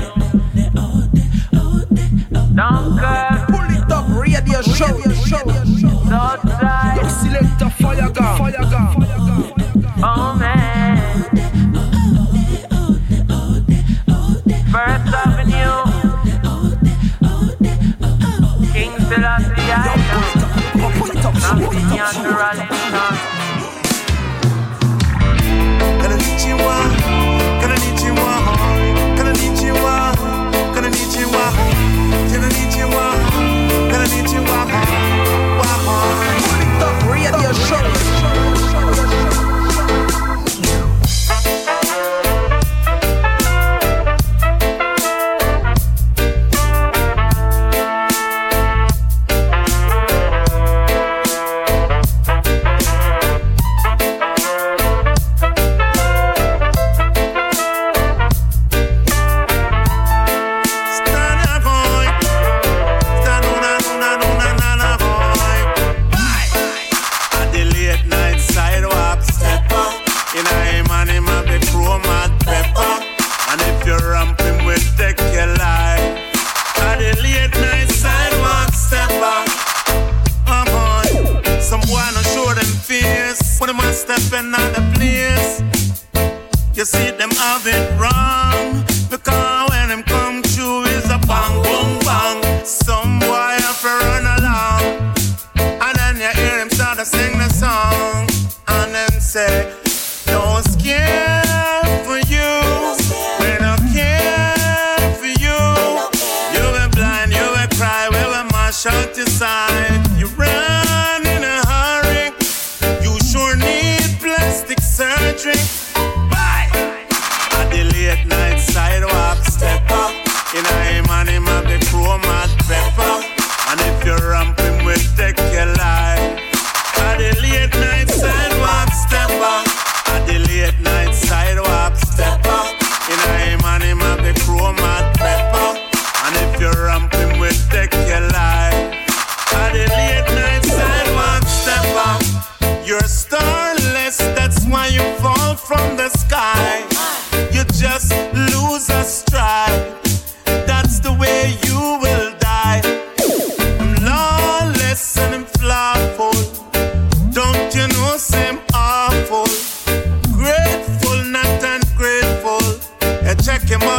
Pull 3.48 3.70
it 3.70 3.90
up, 3.90 4.06
radio 4.10 4.60
show. 4.62 4.96
Your 4.98 6.57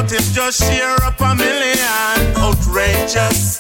What 0.09 0.23
just 0.33 0.63
share 0.63 0.95
up 1.03 1.21
a 1.21 1.35
million? 1.35 2.35
Outrageous. 2.35 3.58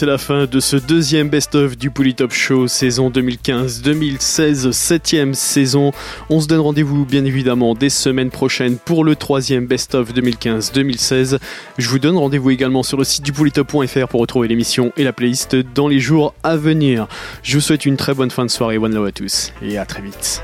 c'est 0.00 0.06
la 0.06 0.16
fin 0.16 0.46
de 0.46 0.60
ce 0.60 0.76
deuxième 0.76 1.28
best-of 1.28 1.76
du 1.76 1.90
Polytop 1.90 2.32
Show 2.32 2.68
saison 2.68 3.10
2015-2016, 3.10 4.72
septième 4.72 5.34
saison. 5.34 5.92
On 6.30 6.40
se 6.40 6.46
donne 6.46 6.60
rendez-vous 6.60 7.04
bien 7.04 7.26
évidemment 7.26 7.74
des 7.74 7.90
semaines 7.90 8.30
prochaines 8.30 8.78
pour 8.78 9.04
le 9.04 9.14
troisième 9.14 9.66
best-of 9.66 10.14
2015-2016. 10.14 11.38
Je 11.76 11.88
vous 11.90 11.98
donne 11.98 12.16
rendez-vous 12.16 12.48
également 12.48 12.82
sur 12.82 12.96
le 12.96 13.04
site 13.04 13.24
du 13.24 13.34
polytop.fr 13.34 14.08
pour 14.08 14.22
retrouver 14.22 14.48
l'émission 14.48 14.90
et 14.96 15.04
la 15.04 15.12
playlist 15.12 15.54
dans 15.74 15.86
les 15.86 16.00
jours 16.00 16.32
à 16.44 16.56
venir. 16.56 17.06
Je 17.42 17.58
vous 17.58 17.60
souhaite 17.60 17.84
une 17.84 17.98
très 17.98 18.14
bonne 18.14 18.30
fin 18.30 18.46
de 18.46 18.50
soirée, 18.50 18.78
one 18.78 18.94
love 18.94 19.04
à 19.04 19.12
tous 19.12 19.52
et 19.60 19.76
à 19.76 19.84
très 19.84 20.00
vite. 20.00 20.42